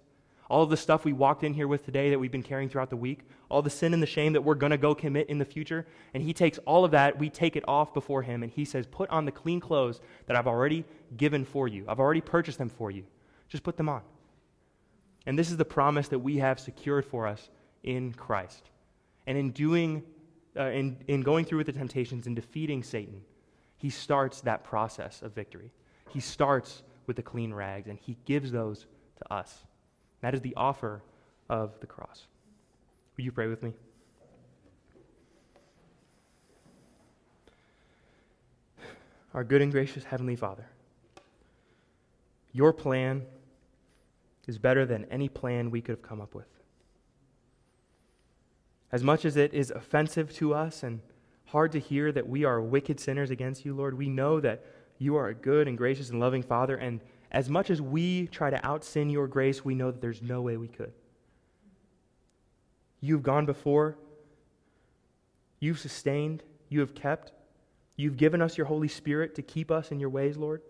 all 0.50 0.64
of 0.64 0.70
the 0.70 0.78
stuff 0.78 1.04
we 1.04 1.14
walked 1.14 1.44
in 1.44 1.54
here 1.54 1.68
with 1.68 1.84
today 1.84 2.10
that 2.10 2.20
we've 2.20 2.32
been 2.32 2.44
carrying 2.44 2.70
throughout 2.70 2.90
the 2.90 2.96
week, 2.96 3.22
all 3.50 3.62
the 3.62 3.70
sin 3.70 3.94
and 3.94 4.04
the 4.04 4.08
shame 4.08 4.34
that 4.34 4.42
we're 4.42 4.56
going 4.56 4.72
to 4.72 4.78
go 4.78 4.94
commit 4.94 5.28
in 5.30 5.38
the 5.38 5.46
future. 5.46 5.86
And 6.14 6.22
He 6.22 6.34
takes 6.34 6.60
all 6.60 6.86
of 6.86 6.92
that, 6.92 7.18
we 7.18 7.30
take 7.30 7.56
it 7.56 7.64
off 7.68 7.94
before 7.94 8.22
Him, 8.22 8.44
and 8.44 8.52
He 8.52 8.66
says, 8.66 8.86
Put 8.86 9.10
on 9.10 9.26
the 9.26 9.32
clean 9.32 9.60
clothes 9.60 10.00
that 10.28 10.36
I've 10.36 10.48
already 10.48 10.86
given 11.18 11.44
for 11.44 11.68
you. 11.68 11.86
I've 11.88 12.00
already 12.00 12.22
purchased 12.22 12.58
them 12.58 12.70
for 12.70 12.92
you. 12.92 13.04
Just 13.50 13.64
put 13.64 13.78
them 13.78 13.90
on. 13.90 14.02
And 15.26 15.40
this 15.40 15.50
is 15.50 15.58
the 15.58 15.66
promise 15.66 16.10
that 16.10 16.20
we 16.20 16.38
have 16.38 16.60
secured 16.60 17.06
for 17.06 17.28
us 17.28 17.50
in 17.84 18.14
Christ. 18.14 18.70
And 19.26 19.38
in 19.38 19.52
doing, 19.52 20.04
uh, 20.58 20.66
in, 20.66 20.98
in 21.08 21.22
going 21.22 21.46
through 21.46 21.60
with 21.60 21.68
the 21.68 21.74
temptations 21.74 22.28
and 22.28 22.36
defeating 22.36 22.84
Satan, 22.84 23.22
He 23.78 23.90
starts 23.90 24.42
that 24.42 24.64
process 24.64 25.22
of 25.22 25.34
victory. 25.34 25.72
He 26.10 26.20
starts 26.20 26.84
with 27.08 27.16
the 27.16 27.24
clean 27.24 27.54
rags, 27.54 27.88
and 27.88 28.00
He 28.00 28.18
gives 28.26 28.52
those 28.52 28.86
to 29.18 29.34
us. 29.34 29.64
That 30.22 30.34
is 30.34 30.42
the 30.42 30.54
offer 30.56 31.02
of 31.50 31.80
the 31.80 31.88
cross. 31.88 32.28
Will 33.18 33.26
you 33.26 33.32
pray 33.32 33.48
with 33.48 33.62
me? 33.62 33.74
Our 39.34 39.44
good 39.44 39.62
and 39.62 39.72
gracious 39.72 40.04
Heavenly 40.04 40.36
Father, 40.36 40.68
your 42.52 42.72
plan 42.72 43.24
is 44.48 44.60
better 44.60 44.86
than 44.86 45.06
any 45.06 45.28
plan 45.28 45.72
we 45.72 45.82
could 45.82 45.94
have 45.94 46.04
come 46.04 46.22
up 46.22 46.36
with. 46.36 46.48
As 48.92 49.04
much 49.04 49.26
as 49.26 49.36
it 49.36 49.54
is 49.54 49.72
offensive 49.72 50.32
to 50.36 50.54
us 50.54 50.84
and 50.84 51.02
hard 51.46 51.72
to 51.72 51.80
hear 51.80 52.12
that 52.12 52.28
we 52.28 52.44
are 52.44 52.62
wicked 52.62 53.00
sinners 53.00 53.32
against 53.32 53.66
you, 53.66 53.74
Lord, 53.74 53.98
we 53.98 54.08
know 54.08 54.40
that 54.40 54.64
you 55.04 55.16
are 55.16 55.28
a 55.28 55.36
good 55.36 55.68
and 55.68 55.78
gracious 55.78 56.10
and 56.10 56.20
loving 56.20 56.44
Father, 56.44 56.76
and 56.76 57.02
as 57.32 57.50
much 57.50 57.70
as 57.70 57.82
we 57.82 58.28
try 58.28 58.50
to 58.50 58.66
out 58.66 58.84
sin 58.84 59.10
your 59.10 59.28
grace, 59.28 59.66
we 59.66 59.76
know 59.76 59.92
that 59.92 60.02
there's 60.02 60.22
no 60.22 60.42
way 60.42 60.58
we 60.58 60.68
could. 60.68 60.94
You've 63.02 63.24
gone 63.24 63.46
before, 63.46 63.98
you've 65.60 65.80
sustained, 65.80 66.44
you 66.70 66.80
have 66.80 66.96
kept, 66.96 67.34
You've 67.96 68.18
given 68.18 68.42
us 68.42 68.58
your 68.58 68.68
Holy 68.68 68.88
Spirit 68.88 69.36
to 69.36 69.42
keep 69.42 69.70
us 69.70 69.92
in 69.92 70.00
your 70.00 70.10
ways, 70.10 70.38
Lord. 70.38 70.62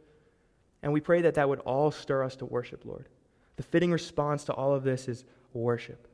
And 0.82 0.92
we 0.92 1.00
pray 1.00 1.22
that 1.22 1.36
that 1.36 1.48
would 1.48 1.60
all 1.60 1.92
stir 1.92 2.24
us 2.24 2.36
to 2.38 2.46
worship, 2.46 2.84
Lord. 2.86 3.08
The 3.56 3.64
fitting 3.64 3.92
response 3.92 4.44
to 4.46 4.54
all 4.54 4.74
of 4.74 4.84
this 4.84 5.08
is 5.08 5.24
worship. 5.54 6.08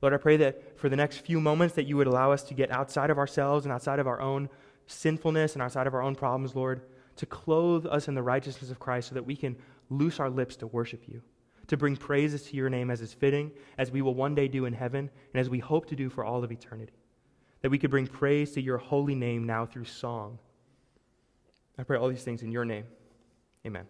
Lord, 0.00 0.14
I 0.14 0.18
pray 0.18 0.36
that 0.36 0.78
for 0.78 0.88
the 0.88 0.96
next 0.96 1.18
few 1.18 1.40
moments 1.40 1.74
that 1.74 1.86
you 1.86 1.96
would 1.96 2.06
allow 2.06 2.30
us 2.30 2.42
to 2.44 2.54
get 2.54 2.70
outside 2.70 3.10
of 3.10 3.18
ourselves 3.18 3.64
and 3.64 3.72
outside 3.72 3.98
of 3.98 4.06
our 4.06 4.20
own 4.20 4.48
sinfulness 4.86 5.54
and 5.54 5.62
outside 5.62 5.86
of 5.86 5.94
our 5.94 6.02
own 6.02 6.14
problems, 6.14 6.54
Lord, 6.54 6.82
to 7.16 7.26
clothe 7.26 7.86
us 7.86 8.08
in 8.08 8.14
the 8.14 8.22
righteousness 8.22 8.70
of 8.70 8.78
Christ 8.78 9.08
so 9.08 9.14
that 9.14 9.26
we 9.26 9.36
can 9.36 9.56
loose 9.90 10.20
our 10.20 10.30
lips 10.30 10.56
to 10.56 10.66
worship 10.66 11.02
you, 11.06 11.22
to 11.68 11.76
bring 11.76 11.96
praises 11.96 12.42
to 12.44 12.56
your 12.56 12.68
name 12.68 12.90
as 12.90 13.00
is 13.00 13.12
fitting, 13.12 13.50
as 13.78 13.90
we 13.90 14.02
will 14.02 14.14
one 14.14 14.34
day 14.34 14.48
do 14.48 14.64
in 14.64 14.72
heaven, 14.72 15.10
and 15.32 15.40
as 15.40 15.48
we 15.48 15.58
hope 15.58 15.86
to 15.86 15.96
do 15.96 16.08
for 16.08 16.24
all 16.24 16.42
of 16.42 16.52
eternity. 16.52 16.92
That 17.62 17.70
we 17.70 17.78
could 17.78 17.90
bring 17.90 18.06
praise 18.06 18.52
to 18.52 18.60
your 18.60 18.78
holy 18.78 19.14
name 19.14 19.44
now 19.44 19.64
through 19.64 19.86
song. 19.86 20.38
I 21.78 21.82
pray 21.82 21.98
all 21.98 22.08
these 22.08 22.24
things 22.24 22.42
in 22.42 22.52
your 22.52 22.64
name. 22.64 22.84
Amen. 23.66 23.86